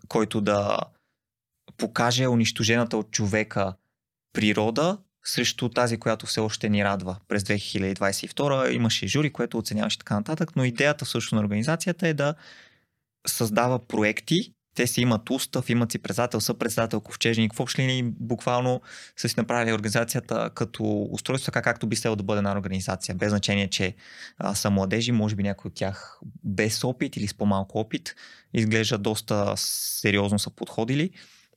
който 0.08 0.40
да 0.40 0.78
покаже 1.76 2.26
унищожената 2.26 2.96
от 2.96 3.10
човека 3.10 3.74
природа 4.32 4.98
срещу 5.24 5.68
тази, 5.68 5.96
която 5.96 6.26
все 6.26 6.40
още 6.40 6.68
ни 6.68 6.84
радва 6.84 7.16
през 7.28 7.42
2022. 7.42 8.70
Имаше 8.70 9.06
жури, 9.06 9.32
което 9.32 9.58
оценяваше 9.58 9.98
така 9.98 10.14
нататък, 10.14 10.56
но 10.56 10.64
идеята 10.64 11.04
също 11.04 11.34
на 11.34 11.40
организацията 11.40 12.08
е 12.08 12.14
да 12.14 12.34
създава 13.26 13.78
проекти, 13.78 14.54
те 14.74 14.86
си 14.86 15.00
имат 15.00 15.30
устав, 15.30 15.70
имат 15.70 15.92
си 15.92 15.98
председател, 15.98 16.40
съпредседател, 16.40 17.00
ковчежник. 17.00 17.54
В 17.54 17.60
общи 17.60 17.82
линии 17.82 18.02
буквално 18.02 18.80
са 19.16 19.28
си 19.28 19.34
направили 19.38 19.72
организацията 19.72 20.50
като 20.54 21.08
устройство, 21.10 21.46
така 21.46 21.62
както 21.62 21.86
би 21.86 21.96
следвало 21.96 22.16
да 22.16 22.22
бъде 22.22 22.38
една 22.38 22.52
организация. 22.52 23.14
Без 23.14 23.28
значение, 23.28 23.70
че 23.70 23.94
а, 24.38 24.54
са 24.54 24.70
младежи, 24.70 25.12
може 25.12 25.34
би 25.34 25.42
някои 25.42 25.68
от 25.68 25.74
тях 25.74 26.20
без 26.44 26.84
опит 26.84 27.16
или 27.16 27.28
с 27.28 27.34
по-малко 27.34 27.78
опит, 27.78 28.14
изглежда 28.54 28.98
доста 28.98 29.54
сериозно 29.56 30.38
са 30.38 30.50
подходили. 30.50 31.10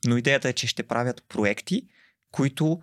Но 0.08 0.18
идеята 0.18 0.50
е, 0.50 0.54
че 0.54 0.68
ще 0.68 0.84
правят 0.84 1.24
проекти, 1.30 1.88
които 2.32 2.82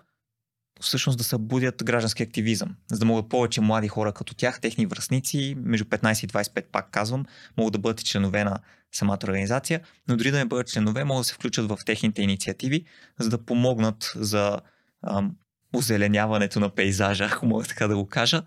всъщност 0.81 1.17
да 1.17 1.23
събудят 1.23 1.83
граждански 1.83 2.23
активизъм, 2.23 2.75
за 2.91 2.99
да 2.99 3.05
могат 3.05 3.29
повече 3.29 3.61
млади 3.61 3.87
хора 3.87 4.13
като 4.13 4.35
тях, 4.35 4.61
техни 4.61 4.85
връзници, 4.85 5.55
между 5.57 5.85
15 5.85 6.23
и 6.23 6.27
25 6.27 6.65
пак 6.71 6.91
казвам, 6.91 7.25
могат 7.57 7.73
да 7.73 7.79
бъдат 7.79 8.05
членове 8.05 8.43
на 8.43 8.59
самата 8.91 9.19
организация, 9.23 9.81
но 10.07 10.17
дори 10.17 10.31
да 10.31 10.37
не 10.37 10.45
бъдат 10.45 10.67
членове, 10.67 11.03
могат 11.03 11.21
да 11.21 11.27
се 11.27 11.33
включат 11.33 11.67
в 11.69 11.79
техните 11.85 12.21
инициативи, 12.21 12.85
за 13.19 13.29
да 13.29 13.45
помогнат 13.45 14.11
за 14.15 14.59
ам, 15.07 15.35
озеленяването 15.73 16.59
на 16.59 16.69
пейзажа, 16.69 17.29
ако 17.31 17.45
мога 17.45 17.63
така 17.63 17.87
да 17.87 17.95
го 17.95 18.07
кажа. 18.07 18.43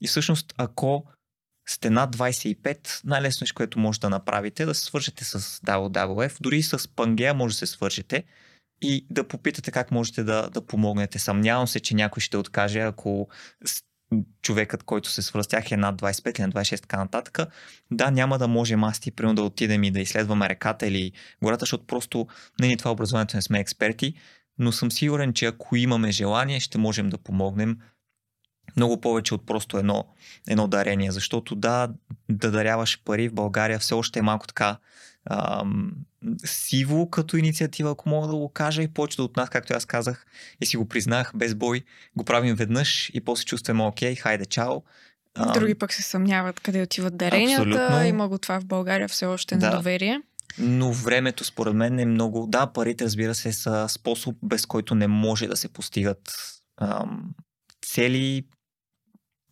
И 0.00 0.08
всъщност, 0.08 0.54
ако 0.56 1.06
сте 1.68 1.90
над 1.90 2.16
25, 2.16 3.00
най-лесно 3.04 3.46
което 3.54 3.78
може 3.78 4.00
да 4.00 4.10
направите 4.10 4.62
е 4.62 4.66
да 4.66 4.74
се 4.74 4.84
свържете 4.84 5.24
с 5.24 5.40
WWF, 5.40 6.36
дори 6.40 6.62
с 6.62 6.78
Pangea 6.78 7.32
може 7.32 7.54
да 7.54 7.58
се 7.58 7.66
свържете 7.66 8.24
и 8.82 9.06
да 9.10 9.28
попитате 9.28 9.70
как 9.70 9.90
можете 9.90 10.24
да, 10.24 10.50
да 10.50 10.66
помогнете. 10.66 11.18
Съмнявам 11.18 11.66
се, 11.66 11.80
че 11.80 11.94
някой 11.94 12.20
ще 12.20 12.36
откаже, 12.36 12.80
ако 12.80 13.28
човекът, 14.42 14.82
който 14.82 15.10
се 15.10 15.22
свърза 15.22 15.44
с 15.44 15.48
тях 15.48 15.72
е 15.72 15.76
над 15.76 16.02
25 16.02 16.38
или 16.38 16.46
на 16.46 16.52
26 16.52 16.80
така 16.80 16.96
нататък. 16.96 17.38
Да, 17.90 18.10
няма 18.10 18.38
да 18.38 18.48
можем 18.48 18.84
аз 18.84 19.00
ти 19.00 19.10
примерно 19.10 19.34
да 19.34 19.42
отидем 19.42 19.84
и 19.84 19.90
да 19.90 20.00
изследваме 20.00 20.48
реката 20.48 20.86
или 20.86 21.12
гората, 21.42 21.62
защото 21.62 21.86
просто 21.86 22.26
не 22.60 22.66
ни 22.66 22.76
това 22.76 22.90
образованието 22.90 23.36
не 23.36 23.42
сме 23.42 23.60
експерти, 23.60 24.14
но 24.58 24.72
съм 24.72 24.90
сигурен, 24.90 25.32
че 25.32 25.46
ако 25.46 25.76
имаме 25.76 26.12
желание, 26.12 26.60
ще 26.60 26.78
можем 26.78 27.08
да 27.08 27.18
помогнем 27.18 27.78
много 28.76 29.00
повече 29.00 29.34
от 29.34 29.46
просто 29.46 29.78
едно, 29.78 30.04
едно 30.48 30.68
дарение, 30.68 31.12
защото 31.12 31.54
да, 31.54 31.88
да 32.28 32.50
даряваш 32.50 33.02
пари 33.04 33.28
в 33.28 33.34
България 33.34 33.78
все 33.78 33.94
още 33.94 34.18
е 34.18 34.22
малко 34.22 34.46
така 34.46 34.76
ам, 35.30 35.92
сиво 36.44 37.10
като 37.10 37.36
инициатива, 37.36 37.90
ако 37.90 38.08
мога 38.08 38.26
да 38.26 38.34
го 38.34 38.48
кажа 38.48 38.82
и 38.82 38.88
повечето 38.88 39.24
от 39.24 39.36
нас, 39.36 39.50
както 39.50 39.74
аз 39.74 39.84
казах 39.84 40.26
и 40.60 40.66
си 40.66 40.76
го 40.76 40.88
признах 40.88 41.32
без 41.34 41.54
бой, 41.54 41.82
го 42.16 42.24
правим 42.24 42.54
веднъж 42.54 43.10
и 43.14 43.20
после 43.20 43.44
чувстваме 43.44 43.82
окей, 43.82 44.14
хайде, 44.14 44.46
чао. 44.46 44.82
Други 45.54 45.74
пък 45.74 45.92
се 45.92 46.02
съмняват 46.02 46.60
къде 46.60 46.82
отиват 46.82 47.16
даренията. 47.16 47.62
Абсолютно. 47.62 48.04
Има 48.04 48.28
го 48.28 48.38
това 48.38 48.60
в 48.60 48.64
България 48.64 49.08
все 49.08 49.26
още 49.26 49.56
да. 49.56 49.66
недоверие. 49.66 50.20
Но 50.58 50.92
времето, 50.92 51.44
според 51.44 51.74
мен, 51.74 51.98
е 51.98 52.04
много. 52.04 52.46
Да, 52.46 52.66
парите, 52.66 53.04
разбира 53.04 53.34
се, 53.34 53.52
са 53.52 53.86
способ, 53.88 54.36
без 54.42 54.66
който 54.66 54.94
не 54.94 55.06
може 55.06 55.46
да 55.46 55.56
се 55.56 55.68
постигат 55.68 56.32
ам, 56.80 57.34
цели 57.92 58.44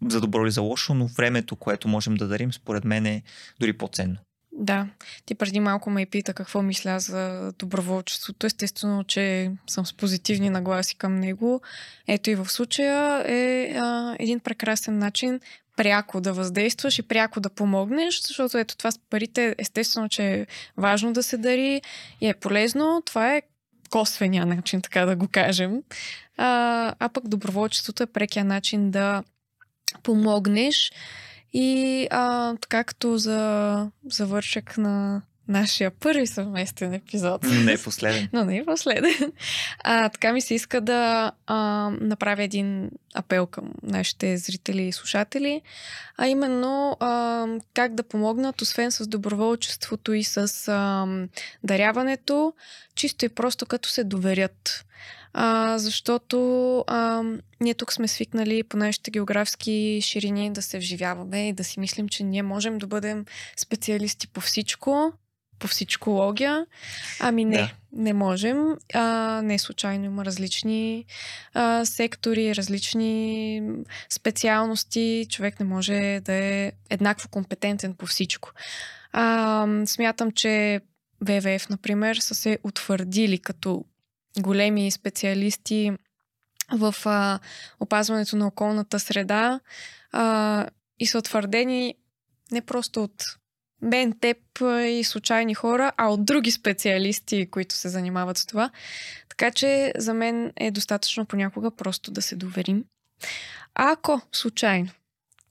за 0.09 0.21
добро 0.21 0.45
или 0.45 0.51
за 0.51 0.61
лошо, 0.63 0.95
но 0.95 1.07
времето, 1.07 1.57
което 1.57 1.89
можем 1.89 2.15
да 2.15 2.29
дарим, 2.29 2.53
според 2.53 2.85
мен 2.85 3.07
е 3.07 3.23
дори 3.61 3.73
по-ценно. 3.73 4.17
Да, 4.53 4.87
ти 5.27 5.35
преди 5.35 5.61
малко 5.61 5.91
ме 5.91 6.07
пита 6.07 6.35
какво 6.35 6.63
мисля 6.63 7.01
за 7.01 7.53
доброволчеството. 7.59 8.47
Естествено, 8.47 9.05
че 9.05 9.51
съм 9.67 9.87
с 9.87 9.93
позитивни 9.93 10.51
нагласи 10.51 10.95
към 10.95 11.17
него. 11.17 11.61
Ето 12.09 12.31
и 12.31 12.35
в 12.35 12.49
случая 12.51 13.25
е 13.27 13.75
а, 13.79 14.17
един 14.19 14.41
прекрасен 14.41 14.99
начин 14.99 15.41
пряко 15.77 16.21
да 16.21 16.33
въздействаш 16.33 16.99
и 16.99 17.03
пряко 17.03 17.41
да 17.41 17.51
помогнеш, 17.51 18.23
защото 18.23 18.59
ето 18.59 18.77
това 18.77 18.91
с 18.91 18.99
парите, 19.11 19.55
естествено, 19.59 20.09
че 20.09 20.23
е 20.23 20.47
важно 20.77 21.13
да 21.13 21.23
се 21.23 21.37
дари 21.37 21.83
и 22.21 22.29
е 22.29 22.35
полезно. 22.35 23.03
Това 23.07 23.35
е 23.35 23.43
косвения 23.91 24.47
начин, 24.47 24.83
така 24.83 25.07
да 25.07 25.17
го 25.17 25.29
кажем. 25.33 25.83
А, 26.43 26.95
а 26.99 27.09
пък 27.09 27.29
доброволчеството 27.29 28.03
е 28.03 28.07
прекия 28.07 28.45
начин 28.45 28.91
да 28.91 29.23
помогнеш 30.03 30.93
и 31.53 32.07
а, 32.11 32.55
така 32.57 32.85
като 32.85 33.19
за 33.19 33.91
завършък 34.05 34.79
на 34.79 35.23
нашия 35.49 35.91
първи 35.91 36.27
съвместен 36.27 36.95
епизод. 36.95 37.43
Не 37.43 37.73
е 37.73 37.79
последен. 37.79 38.29
Но 38.33 38.45
не 38.45 38.57
е 38.57 38.65
последен. 38.65 39.33
А, 39.85 40.09
така 40.09 40.33
ми 40.33 40.41
се 40.41 40.55
иска 40.55 40.81
да 40.81 41.33
а, 41.47 41.91
направя 42.01 42.43
един 42.43 42.91
апел 43.15 43.47
към 43.47 43.73
нашите 43.83 44.37
зрители 44.37 44.83
и 44.83 44.93
слушатели, 44.93 45.63
а 46.17 46.29
именно 46.29 46.97
а, 47.01 47.47
как 47.75 47.95
да 47.95 48.03
помогнат, 48.03 48.63
освен 48.63 48.93
с 48.93 49.07
доброволчеството 49.07 50.13
и 50.13 50.25
с 50.25 50.69
а, 50.69 51.07
даряването, 51.65 52.53
чисто 52.95 53.25
и 53.25 53.29
просто 53.29 53.67
като 53.67 53.89
се 53.89 54.05
доверят 54.05 54.85
а, 55.33 55.79
защото 55.79 56.79
а, 56.87 57.23
ние 57.61 57.75
тук 57.75 57.93
сме 57.93 58.09
свикнали 58.09 58.63
по 58.63 58.77
нашите 58.77 59.11
географски 59.11 60.01
ширини 60.03 60.53
да 60.53 60.63
се 60.63 60.79
вживяваме 60.79 61.49
и 61.49 61.53
да 61.53 61.65
си 61.65 61.81
мислим, 61.81 62.09
че 62.09 62.25
ние 62.25 62.43
можем 62.43 62.79
да 62.79 62.87
бъдем 62.87 63.25
специалисти 63.57 64.29
по 64.29 64.41
всичко, 64.41 65.13
по 65.59 65.69
всичкология. 65.69 66.67
Ами 67.21 67.45
не, 67.45 67.57
да. 67.57 67.71
не 67.93 68.13
можем. 68.13 68.77
А, 68.95 69.41
не 69.43 69.59
случайно 69.59 70.05
има 70.05 70.25
различни 70.25 71.05
а, 71.55 71.85
сектори, 71.85 72.57
различни 72.57 73.63
специалности. 74.09 75.27
Човек 75.31 75.61
не 75.61 75.67
може 75.67 76.21
да 76.25 76.33
е 76.33 76.73
еднакво 76.91 77.29
компетентен 77.29 77.95
по 77.95 78.07
всичко. 78.07 78.51
А, 79.13 79.67
смятам, 79.87 80.33
че 80.33 80.81
ВВФ, 81.21 81.69
например, 81.69 82.17
са 82.17 82.35
се 82.35 82.59
утвърдили 82.65 83.39
като 83.39 83.85
големи 84.39 84.91
специалисти 84.91 85.93
в 86.73 86.95
а, 87.05 87.39
опазването 87.81 88.37
на 88.37 88.47
околната 88.47 89.01
среда 89.01 89.61
а, 90.13 90.67
и 90.99 91.07
са 91.07 91.19
утвърдени 91.19 91.95
не 92.53 92.61
просто 92.61 93.03
от 93.05 93.25
мен, 93.83 94.19
теб 94.21 94.39
и 94.87 95.05
случайни 95.05 95.55
хора, 95.55 95.93
а 95.97 96.09
от 96.09 96.25
други 96.25 96.51
специалисти, 96.51 97.51
които 97.51 97.75
се 97.75 97.89
занимават 97.89 98.39
с 98.39 98.47
това. 98.47 98.71
Така 99.29 99.51
че 99.51 99.93
за 99.97 100.15
мен 100.15 100.53
е 100.57 100.71
достатъчно 100.71 101.27
понякога 101.27 101.71
просто 101.71 102.11
да 102.11 102.23
се 102.23 102.37
доверим. 102.37 102.85
А 103.75 103.93
ако 103.93 104.21
случайно, 104.33 104.91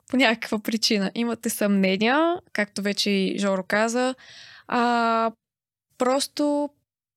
по 0.08 0.18
някаква 0.18 0.60
причина, 0.60 1.12
имате 1.16 1.50
съмнения, 1.50 2.36
както 2.54 2.82
вече 2.82 3.10
и 3.10 3.40
Жоро 3.40 3.64
каза, 3.64 4.16
а, 4.68 5.32
просто 5.98 6.70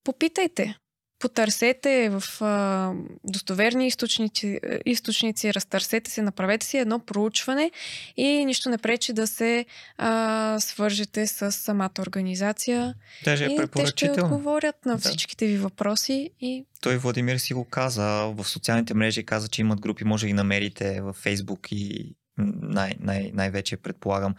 попитайте 0.04 0.78
потърсете 1.22 2.10
в 2.10 2.42
а, 2.42 2.92
достоверни 3.24 3.86
източници, 3.86 4.60
източници, 4.86 5.54
разтърсете 5.54 6.10
се, 6.10 6.22
направете 6.22 6.66
си 6.66 6.78
едно 6.78 6.98
проучване 6.98 7.70
и 8.16 8.44
нищо 8.44 8.70
не 8.70 8.78
пречи 8.78 9.12
да 9.12 9.26
се 9.26 9.66
а, 9.98 10.60
свържете 10.60 11.26
с 11.26 11.52
самата 11.52 11.90
организация. 12.00 12.94
Даже 13.24 13.44
е 13.44 13.48
и 13.48 13.58
те 13.74 13.86
ще 13.86 14.10
отговорят 14.10 14.86
на 14.86 14.98
всичките 14.98 15.46
ви 15.46 15.56
въпроси. 15.56 16.30
И... 16.40 16.64
Той 16.80 16.96
Владимир 16.96 17.36
си 17.36 17.54
го 17.54 17.64
каза 17.64 18.32
в 18.36 18.44
социалните 18.44 18.94
мрежи, 18.94 19.24
каза, 19.24 19.48
че 19.48 19.60
имат 19.60 19.80
групи, 19.80 20.04
може 20.04 20.20
да 20.20 20.26
ги 20.26 20.32
намерите 20.32 21.00
в 21.00 21.12
Фейсбук 21.12 21.68
и 21.70 22.14
най- 22.38 22.94
най- 23.00 23.30
най-вече 23.34 23.76
предполагам. 23.76 24.34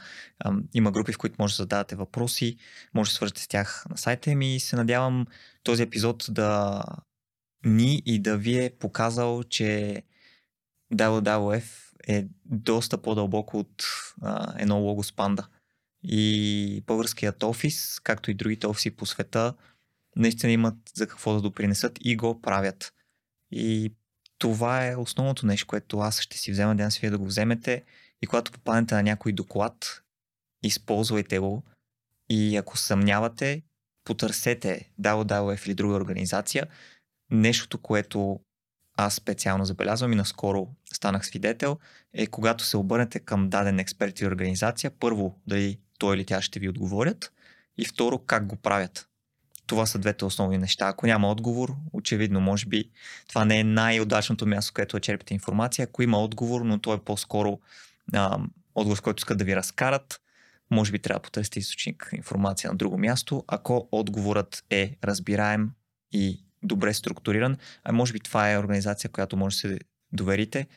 Има 0.74 0.91
групи, 0.91 1.14
в 1.14 1.18
които 1.18 1.36
може 1.39 1.54
да 1.54 1.64
задавате 1.64 1.96
въпроси, 1.96 2.58
може 2.94 3.10
да 3.10 3.16
свържете 3.16 3.41
с 3.41 3.48
тях 3.48 3.86
на 3.89 3.98
сайта 3.98 4.36
ми 4.36 4.56
и 4.56 4.60
се 4.60 4.76
надявам 4.76 5.26
този 5.64 5.84
епизод 5.84 6.26
да 6.30 6.84
ни 7.66 8.02
и 8.06 8.20
да 8.20 8.38
ви 8.38 8.66
е 8.66 8.76
показал, 8.80 9.44
че 9.44 10.04
WWF 10.94 11.64
е 12.08 12.28
доста 12.46 13.02
по-дълбоко 13.02 13.60
от 13.60 13.86
а, 14.22 14.54
едно 14.58 14.80
лого 14.80 15.04
с 15.04 15.16
панда. 15.16 15.48
И 16.04 16.84
българският 16.88 17.44
офис, 17.44 18.00
както 18.00 18.32
и 18.32 18.34
другите 18.34 18.68
офиси 18.68 18.96
по 18.96 19.06
света, 19.06 19.54
наистина 20.16 20.52
имат 20.52 20.76
за 20.96 21.08
какво 21.08 21.34
да 21.34 21.41
допринесат 21.41 22.00
и 22.02 22.16
го 22.16 22.41
правят. 22.41 22.94
И 23.52 23.94
това 24.44 24.88
е 24.88 24.96
основното 24.96 25.46
нещо, 25.46 25.68
което 25.68 26.00
аз 26.00 26.22
ще 26.22 26.38
си 26.38 26.52
взема, 26.52 26.76
ден 26.76 26.89
вие 27.02 27.10
да 27.10 27.18
го 27.18 27.26
вземете 27.26 27.84
и 28.22 28.28
когато 28.28 28.52
попаднете 28.52 28.96
на 28.96 29.04
някой 29.04 29.32
доклад, 29.32 30.04
използвайте 30.64 31.39
го 31.39 31.64
и 32.30 32.58
ако 32.58 32.78
съмнявате, 32.78 33.62
потърсете 34.04 34.89
WWF 35.02 35.68
или 35.68 35.74
друга 35.74 35.96
организация. 35.96 36.68
Нещото, 37.32 37.78
което 37.78 38.39
аз 38.98 39.16
специално 39.16 39.66
забелязвам 39.66 40.14
и 40.14 40.16
наскоро 40.16 40.68
станах 40.94 41.26
свидетел, 41.26 41.78
е 42.14 42.28
когато 42.28 42.64
се 42.64 42.78
обърнете 42.78 43.20
към 43.20 43.50
даден 43.50 43.80
експерт 43.80 44.20
и 44.20 44.28
организация, 44.28 44.91
първо 45.00 45.41
дали 45.48 45.80
той 46.00 46.16
или 46.16 46.26
тя 46.26 46.41
ще 46.41 46.60
ви 46.60 46.70
отговорят 46.70 47.34
и 47.78 47.86
второ 47.86 48.20
как 48.20 48.46
го 48.46 48.56
правят. 48.56 49.10
Това 49.68 49.86
са 49.86 49.99
двете 49.99 50.26
основни 50.26 50.57
неща. 50.57 50.88
Ако 50.88 51.07
няма 51.07 51.32
отговор, 51.32 51.76
очевидно, 51.93 52.41
може 52.41 52.66
би 52.66 52.89
това 53.28 53.45
не 53.45 53.59
е 53.59 53.64
най-удачното 53.64 54.45
място, 54.45 54.74
където 54.74 54.99
черпите 54.99 55.34
информация. 55.34 55.84
Ако 55.84 56.03
има 56.03 56.18
отговор, 56.18 56.61
но 56.61 56.80
то 56.80 56.93
е 56.93 57.03
по-скоро 57.03 57.59
а, 58.14 58.39
отговор, 58.76 58.97
с 58.97 59.01
който 59.01 59.22
искат 59.22 59.38
да 59.38 59.43
ви 59.43 59.55
разкарат, 59.55 60.22
може 60.72 60.91
би 60.91 60.99
трябва 60.99 61.20
да 61.20 61.24
потърсите 61.24 61.59
източник 61.59 62.09
информация 62.14 62.72
на 62.72 62.78
друго 62.78 62.97
място. 62.97 63.43
Ако 63.47 63.88
отговорът 63.91 64.64
е 64.70 64.97
разбираем 65.03 65.72
и 66.11 66.43
добре 66.64 66.93
структуриран, 66.93 67.57
а 67.84 67.91
може 67.91 68.14
би 68.14 68.20
това 68.20 68.51
е 68.51 68.57
организация, 68.57 69.09
която 69.09 69.38
може 69.38 69.55
да 69.55 69.59
се 69.59 69.80
доверите. 70.11 70.68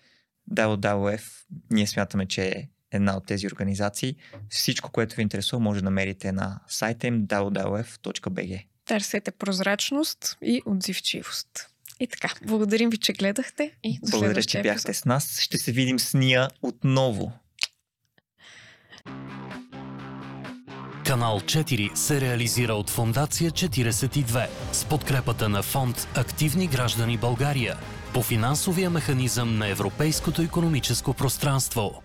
WWF, 0.52 1.22
ние 1.70 1.86
смятаме, 1.86 2.26
че 2.26 2.48
е 2.48 2.68
една 2.92 3.16
от 3.16 3.26
тези 3.26 3.46
организации. 3.46 4.16
Всичко, 4.48 4.90
което 4.90 5.16
ви 5.16 5.22
интересува, 5.22 5.60
може 5.60 5.80
да 5.80 5.84
намерите 5.84 6.32
на 6.32 6.60
сайта 6.68 7.06
им 7.06 7.26
wwf.bg. 7.26 8.66
Търсете 8.86 9.30
прозрачност 9.30 10.38
и 10.42 10.62
отзивчивост. 10.66 11.48
И 12.00 12.06
така, 12.06 12.34
благодарим 12.46 12.90
ви, 12.90 12.96
че 12.96 13.12
гледахте 13.12 13.72
и 13.84 13.98
до 14.02 14.10
Благодаря, 14.10 14.42
че 14.42 14.62
бяхте 14.62 14.94
с 14.94 15.04
нас. 15.04 15.40
Ще 15.40 15.58
се 15.58 15.72
видим 15.72 15.98
с 15.98 16.14
Ния 16.14 16.48
отново. 16.62 17.32
Канал 21.06 21.40
4 21.40 21.94
се 21.94 22.20
реализира 22.20 22.74
от 22.74 22.90
Фондация 22.90 23.50
42 23.50 24.48
с 24.72 24.84
подкрепата 24.84 25.48
на 25.48 25.62
фонд 25.62 26.08
Активни 26.14 26.66
граждани 26.66 27.16
България 27.18 27.76
по 28.14 28.22
финансовия 28.22 28.90
механизъм 28.90 29.58
на 29.58 29.68
Европейското 29.68 30.42
економическо 30.42 31.14
пространство. 31.14 32.02